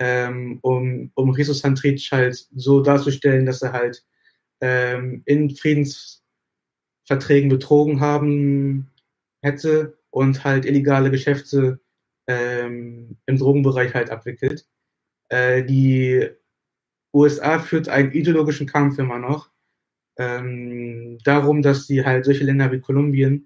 ähm, 0.00 0.58
um, 0.62 1.10
um 1.14 1.36
Jesus 1.36 1.60
Santrich 1.60 2.10
halt 2.12 2.46
so 2.54 2.80
darzustellen, 2.80 3.46
dass 3.46 3.62
er 3.62 3.72
halt 3.72 4.04
ähm, 4.60 5.22
in 5.26 5.50
Friedensverträgen 5.54 7.48
betrogen 7.48 8.00
haben 8.00 8.90
hätte 9.42 9.98
und 10.10 10.44
halt 10.44 10.64
illegale 10.64 11.10
Geschäfte 11.10 11.80
ähm, 12.26 13.16
im 13.26 13.38
Drogenbereich 13.38 13.94
halt 13.94 14.10
abwickelt. 14.10 14.66
Äh, 15.28 15.64
die 15.64 16.28
USA 17.14 17.58
führt 17.58 17.88
einen 17.88 18.12
ideologischen 18.12 18.66
Kampf 18.66 18.98
immer 18.98 19.18
noch 19.18 19.51
ähm, 20.18 21.18
darum, 21.24 21.62
dass 21.62 21.86
sie 21.86 22.04
halt 22.04 22.24
solche 22.24 22.44
Länder 22.44 22.70
wie 22.72 22.80
Kolumbien, 22.80 23.44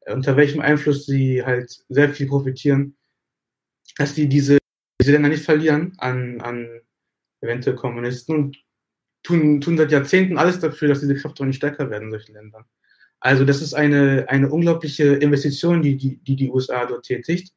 äh, 0.00 0.12
unter 0.12 0.36
welchem 0.36 0.60
Einfluss 0.60 1.06
sie 1.06 1.44
halt 1.44 1.84
sehr 1.88 2.10
viel 2.10 2.26
profitieren, 2.26 2.96
dass 3.96 4.14
die 4.14 4.28
diese, 4.28 4.58
diese 5.00 5.12
Länder 5.12 5.28
nicht 5.28 5.44
verlieren 5.44 5.94
an, 5.98 6.40
an 6.40 6.80
eventuell 7.40 7.76
Kommunisten 7.76 8.34
und 8.34 8.56
tun, 9.22 9.60
tun 9.60 9.76
seit 9.76 9.92
Jahrzehnten 9.92 10.38
alles 10.38 10.58
dafür, 10.60 10.88
dass 10.88 11.00
diese 11.00 11.14
Kräfte 11.14 11.46
nicht 11.46 11.56
stärker 11.56 11.90
werden 11.90 12.04
in 12.04 12.10
solchen 12.10 12.34
Ländern. 12.34 12.64
Also 13.20 13.44
das 13.44 13.62
ist 13.62 13.74
eine, 13.74 14.26
eine 14.28 14.48
unglaubliche 14.50 15.14
Investition, 15.14 15.82
die 15.82 15.96
die, 15.96 16.18
die, 16.18 16.36
die 16.36 16.50
USA 16.50 16.86
dort 16.86 17.04
tätigt, 17.04 17.52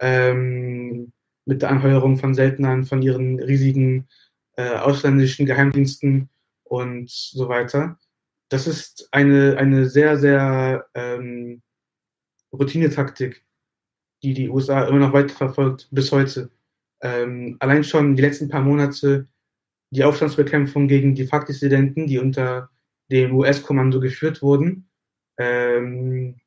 ähm, 0.00 1.12
mit 1.44 1.62
der 1.62 1.70
Anheuerung 1.70 2.16
von 2.16 2.34
Seltenern, 2.34 2.84
von 2.84 3.02
ihren 3.02 3.40
riesigen 3.40 4.08
äh, 4.56 4.76
ausländischen 4.76 5.46
Geheimdiensten 5.46 6.28
und 6.72 7.10
so 7.10 7.50
weiter. 7.50 7.98
Das 8.48 8.66
ist 8.66 9.06
eine, 9.12 9.58
eine 9.58 9.86
sehr, 9.90 10.16
sehr 10.16 10.86
ähm, 10.94 11.60
Routinetaktik, 12.50 13.44
die 14.22 14.32
die 14.32 14.48
USA 14.48 14.84
immer 14.86 15.00
noch 15.00 15.12
weiter 15.12 15.34
verfolgt 15.34 15.88
bis 15.90 16.10
heute. 16.12 16.50
Ähm, 17.02 17.56
allein 17.60 17.84
schon 17.84 18.16
die 18.16 18.22
letzten 18.22 18.48
paar 18.48 18.62
Monate 18.62 19.28
die 19.90 20.04
Aufstandsbekämpfung 20.04 20.88
gegen 20.88 21.14
die 21.14 21.26
FARC-Dissidenten, 21.26 22.06
die 22.06 22.18
unter 22.18 22.70
dem 23.10 23.34
US-Kommando 23.34 24.00
geführt 24.00 24.40
wurden. 24.40 24.88
Ähm, 25.36 26.40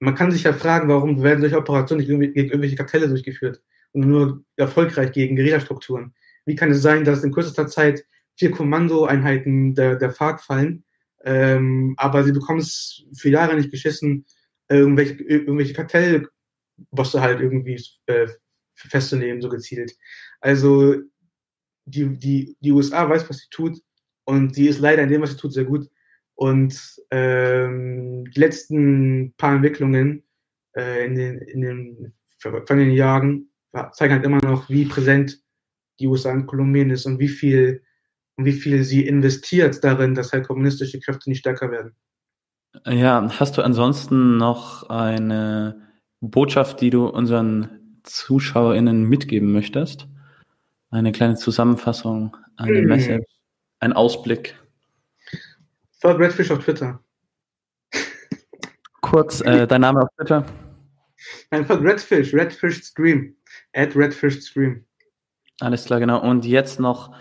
man 0.00 0.16
kann 0.16 0.32
sich 0.32 0.42
ja 0.42 0.52
fragen, 0.52 0.88
warum 0.88 1.22
werden 1.22 1.40
solche 1.40 1.58
Operationen 1.58 2.00
nicht 2.00 2.34
gegen 2.34 2.48
irgendwelche 2.48 2.74
Kartelle 2.74 3.08
durchgeführt 3.08 3.62
und 3.92 4.08
nur 4.08 4.44
erfolgreich 4.56 5.12
gegen 5.12 5.36
Guerillastrukturen. 5.36 6.14
Wie 6.46 6.56
kann 6.56 6.72
es 6.72 6.82
sein, 6.82 7.04
dass 7.04 7.22
in 7.22 7.30
kürzester 7.30 7.68
Zeit 7.68 8.04
vier 8.42 8.50
Kommandoeinheiten 8.50 9.76
der, 9.76 9.94
der 9.94 10.10
FARC 10.10 10.40
fallen, 10.40 10.82
ähm, 11.24 11.94
aber 11.96 12.24
sie 12.24 12.32
bekommen 12.32 12.58
es 12.58 13.04
für 13.16 13.30
Jahre 13.30 13.54
nicht 13.54 13.70
geschissen, 13.70 14.26
irgendwelche, 14.68 15.22
irgendwelche 15.22 15.74
Kartellbosse 15.74 17.20
halt 17.20 17.40
irgendwie 17.40 17.80
äh, 18.06 18.26
festzunehmen, 18.74 19.40
so 19.40 19.48
gezielt. 19.48 19.92
Also 20.40 20.96
die, 21.84 22.18
die, 22.18 22.56
die 22.60 22.72
USA 22.72 23.08
weiß, 23.08 23.30
was 23.30 23.38
sie 23.38 23.48
tut 23.48 23.78
und 24.24 24.56
sie 24.56 24.66
ist 24.66 24.80
leider 24.80 25.04
in 25.04 25.08
dem, 25.08 25.22
was 25.22 25.30
sie 25.30 25.36
tut, 25.36 25.52
sehr 25.52 25.64
gut. 25.64 25.88
Und 26.34 26.74
ähm, 27.12 28.24
die 28.24 28.40
letzten 28.40 29.34
paar 29.36 29.54
Entwicklungen 29.54 30.24
äh, 30.76 31.06
in, 31.06 31.14
den, 31.14 31.38
in 31.38 31.60
den 31.60 32.12
vergangenen 32.38 32.94
Jahren 32.94 33.50
zeigen 33.92 34.14
halt 34.14 34.24
immer 34.24 34.42
noch, 34.42 34.68
wie 34.68 34.86
präsent 34.86 35.40
die 36.00 36.08
USA 36.08 36.32
in 36.32 36.46
Kolumbien 36.46 36.90
ist 36.90 37.06
und 37.06 37.20
wie 37.20 37.28
viel, 37.28 37.84
wie 38.36 38.52
viel 38.52 38.84
sie 38.84 39.06
investiert 39.06 39.82
darin, 39.84 40.14
dass 40.14 40.32
halt 40.32 40.46
kommunistische 40.46 41.00
Kräfte 41.00 41.28
nicht 41.28 41.40
stärker 41.40 41.70
werden. 41.70 41.94
Ja, 42.86 43.28
hast 43.38 43.58
du 43.58 43.62
ansonsten 43.62 44.38
noch 44.38 44.88
eine 44.88 45.88
Botschaft, 46.20 46.80
die 46.80 46.90
du 46.90 47.06
unseren 47.06 48.00
ZuschauerInnen 48.04 49.04
mitgeben 49.04 49.52
möchtest? 49.52 50.08
Eine 50.90 51.12
kleine 51.12 51.36
Zusammenfassung, 51.36 52.36
eine 52.56 52.78
hm. 52.78 52.86
Message, 52.86 53.26
ein 53.80 53.92
Ausblick. 53.92 54.58
Folgt 56.00 56.20
Redfish 56.20 56.50
auf 56.50 56.64
Twitter. 56.64 57.00
Kurz, 59.00 59.40
äh, 59.42 59.66
dein 59.66 59.82
Name 59.82 60.00
auf 60.02 60.08
Twitter? 60.16 60.46
Nein, 61.50 61.66
folgt 61.66 61.84
Redfish, 61.84 62.34
Redfish 62.34 62.82
Stream. 62.82 63.36
At 63.74 63.94
Redfish 63.94 64.40
Stream. 64.40 64.84
Alles 65.60 65.84
klar, 65.84 66.00
genau. 66.00 66.20
Und 66.22 66.44
jetzt 66.44 66.80
noch 66.80 67.14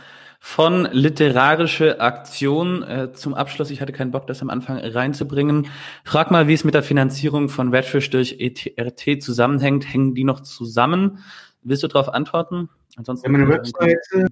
von 0.44 0.90
literarische 0.92 2.02
Aktion 2.02 2.82
äh, 2.82 3.14
zum 3.14 3.36
Abschluss. 3.36 3.70
Ich 3.70 3.80
hatte 3.80 3.94
keinen 3.94 4.10
Bock, 4.10 4.26
das 4.26 4.42
am 4.42 4.50
Anfang 4.50 4.80
reinzubringen. 4.80 5.68
Frag 6.04 6.32
mal, 6.32 6.48
wie 6.48 6.54
es 6.54 6.64
mit 6.64 6.74
der 6.74 6.82
Finanzierung 6.82 7.48
von 7.48 7.70
Redfish 7.70 8.10
durch 8.10 8.38
ETRT 8.40 9.22
zusammenhängt. 9.22 9.94
Hängen 9.94 10.16
die 10.16 10.24
noch 10.24 10.40
zusammen? 10.40 11.20
Willst 11.62 11.84
du 11.84 11.88
darauf 11.88 12.10
antworten? 12.10 12.70
Ansonsten. 12.98 13.28
Ja, 13.28 13.38
meine 13.38 13.48
Webseite, 13.50 14.28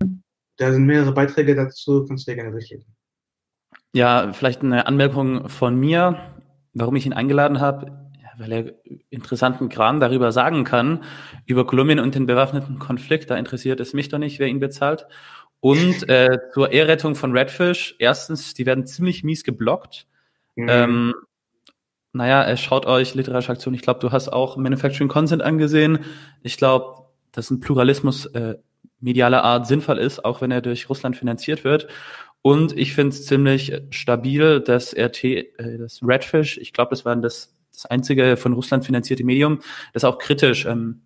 da 0.58 0.74
sind 0.74 0.88
mehrere 0.88 1.12
Beiträge 1.12 1.54
dazu, 1.54 2.04
kannst 2.08 2.26
du 2.26 2.32
dir 2.32 2.38
gerne 2.38 2.52
durchlesen. 2.52 2.88
Ja, 3.94 4.34
vielleicht 4.34 4.64
eine 4.64 4.88
Anmerkung 4.88 5.48
von 5.48 5.80
mir, 5.80 6.20
warum 6.74 6.96
ich 6.96 7.06
ihn 7.06 7.14
eingeladen 7.14 7.62
habe 7.62 8.10
weil 8.40 8.52
er 8.52 8.74
interessanten 9.10 9.70
Kram 9.70 10.00
darüber 10.00 10.32
sagen 10.32 10.64
kann, 10.64 11.04
über 11.46 11.68
Kolumbien 11.68 12.00
und 12.00 12.16
den 12.16 12.26
bewaffneten 12.26 12.80
Konflikt. 12.80 13.30
Da 13.30 13.36
interessiert 13.36 13.80
es 13.80 13.94
mich 13.94 14.10
doch 14.10 14.18
nicht, 14.18 14.40
wer 14.40 14.48
ihn 14.48 14.60
bezahlt. 14.60 15.06
Und 15.62 16.08
äh, 16.08 16.40
zur 16.54 16.72
Ehrrettung 16.72 17.16
von 17.16 17.36
Redfish, 17.36 17.96
erstens, 18.00 18.54
die 18.54 18.66
werden 18.66 18.88
ziemlich 18.88 19.24
mies 19.24 19.44
geblockt. 19.44 20.08
Mhm. 20.56 20.68
Ähm, 20.70 21.14
naja, 22.14 22.44
äh, 22.46 22.58
schaut 22.58 22.86
euch 22.86 23.14
literarische 23.14 23.52
Aktion. 23.52 23.74
Ich 23.74 23.82
glaube, 23.82 24.00
du 24.00 24.12
hast 24.12 24.30
auch 24.30 24.58
Manufacturing 24.58 25.10
Consent 25.10 25.42
angesehen. 25.42 26.00
Ich 26.44 26.58
glaube, 26.58 27.06
dass 27.32 27.52
ein 27.52 27.60
Pluralismus 27.60 28.26
äh, 28.28 28.56
medialer 29.00 29.44
Art 29.44 29.68
sinnvoll 29.68 29.98
ist, 29.98 30.26
auch 30.26 30.42
wenn 30.42 30.52
er 30.52 30.62
durch 30.62 30.90
Russland 30.90 31.16
finanziert 31.16 31.64
wird. 31.64 31.88
Und 32.42 32.78
ich 32.78 32.94
finde 32.94 33.16
es 33.16 33.26
ziemlich 33.26 33.74
stabil, 33.90 34.62
dass 34.62 34.96
RT, 34.96 35.24
äh, 35.24 35.46
das 35.78 36.00
Redfish, 36.02 36.58
ich 36.58 36.74
glaube, 36.74 36.92
das 36.92 37.06
war 37.06 37.16
das, 37.18 37.54
das 37.72 37.86
einzige 37.86 38.38
von 38.38 38.54
Russland 38.54 38.86
finanzierte 38.86 39.24
Medium, 39.26 39.60
das 39.94 40.06
auch 40.06 40.18
kritisch 40.18 40.66
ähm, 40.66 41.02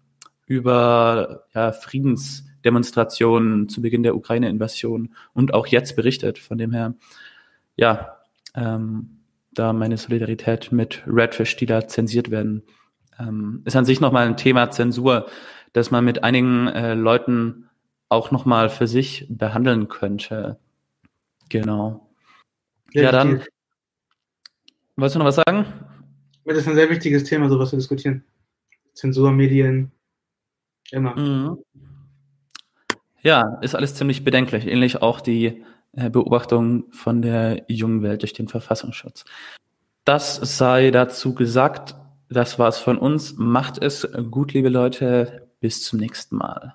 über 0.46 1.46
ja, 1.54 1.72
Friedens 1.72 2.46
Demonstrationen 2.66 3.70
zu 3.70 3.82
Beginn 3.82 4.04
der 4.04 4.16
Ukraine-Invasion 4.16 5.14
und 5.34 5.54
auch 5.54 5.68
jetzt 5.68 5.96
berichtet. 5.96 6.40
Von 6.40 6.58
dem 6.58 6.72
her, 6.72 6.96
ja, 7.76 8.18
ähm, 8.56 9.20
da 9.54 9.74
meine 9.74 9.98
Solidarität 9.98 10.72
mit 10.72 11.04
Redfish, 11.08 11.56
die 11.56 11.66
da 11.66 11.88
zensiert 11.88 12.32
werden. 12.32 12.64
Ähm, 13.20 13.62
ist 13.66 13.76
an 13.76 13.86
sich 13.86 14.00
nochmal 14.00 14.28
ein 14.28 14.38
Thema 14.38 14.72
Zensur, 14.72 15.28
dass 15.74 15.92
man 15.92 16.06
mit 16.06 16.24
einigen 16.24 16.68
äh, 16.68 16.94
Leuten 16.94 17.70
auch 18.10 18.32
nochmal 18.32 18.70
für 18.70 18.88
sich 18.88 19.28
behandeln 19.30 19.88
könnte. 19.88 20.60
Genau. 21.50 22.10
Ja, 22.94 23.04
ja 23.04 23.12
dann. 23.12 23.44
Wolltest 24.96 25.16
du 25.16 25.20
noch 25.20 25.26
was 25.26 25.36
sagen? 25.36 25.66
Das 26.46 26.58
ist 26.58 26.68
ein 26.68 26.76
sehr 26.76 26.90
wichtiges 26.90 27.24
Thema, 27.24 27.50
sowas 27.50 27.70
zu 27.72 27.78
diskutieren. 27.78 28.24
Zensur, 28.94 29.32
Medien, 29.32 29.92
immer. 30.92 31.16
Mhm. 31.16 31.58
Ja, 33.24 33.58
ist 33.62 33.76
alles 33.76 33.96
ziemlich 33.96 34.24
bedenklich. 34.24 34.68
Ähnlich 34.68 35.02
auch 35.02 35.22
die 35.22 35.64
äh, 35.94 36.10
Beobachtung 36.10 36.86
von 36.92 37.22
der 37.22 37.64
jungen 37.68 38.04
Welt 38.04 38.22
durch 38.22 38.34
den 38.34 38.48
Verfassungsschutz. 38.48 39.26
Das 40.06 40.36
sei 40.36 40.92
dazu 40.92 41.34
gesagt. 41.34 41.96
Das 42.30 42.60
war's 42.60 42.78
von 42.78 42.98
uns. 42.98 43.36
Macht 43.38 43.82
es 43.82 44.08
gut, 44.30 44.54
liebe 44.54 44.70
Leute. 44.70 45.48
Bis 45.62 45.84
zum 45.84 46.00
nächsten 46.00 46.36
Mal. 46.36 46.74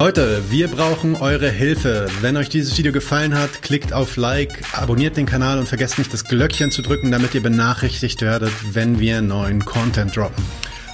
Leute, 0.00 0.42
wir 0.50 0.68
brauchen 0.68 1.16
eure 1.16 1.48
Hilfe. 1.48 2.06
Wenn 2.20 2.36
euch 2.36 2.50
dieses 2.50 2.76
Video 2.76 2.92
gefallen 2.92 3.34
hat, 3.34 3.62
klickt 3.62 3.94
auf 3.94 4.16
Like, 4.16 4.62
abonniert 4.78 5.16
den 5.16 5.24
Kanal 5.24 5.58
und 5.58 5.66
vergesst 5.66 5.96
nicht 5.98 6.12
das 6.12 6.26
Glöckchen 6.26 6.70
zu 6.70 6.82
drücken, 6.82 7.10
damit 7.10 7.34
ihr 7.34 7.42
benachrichtigt 7.42 8.20
werdet, 8.20 8.52
wenn 8.74 9.00
wir 9.00 9.22
neuen 9.22 9.64
Content 9.64 10.14
droppen. 10.14 10.44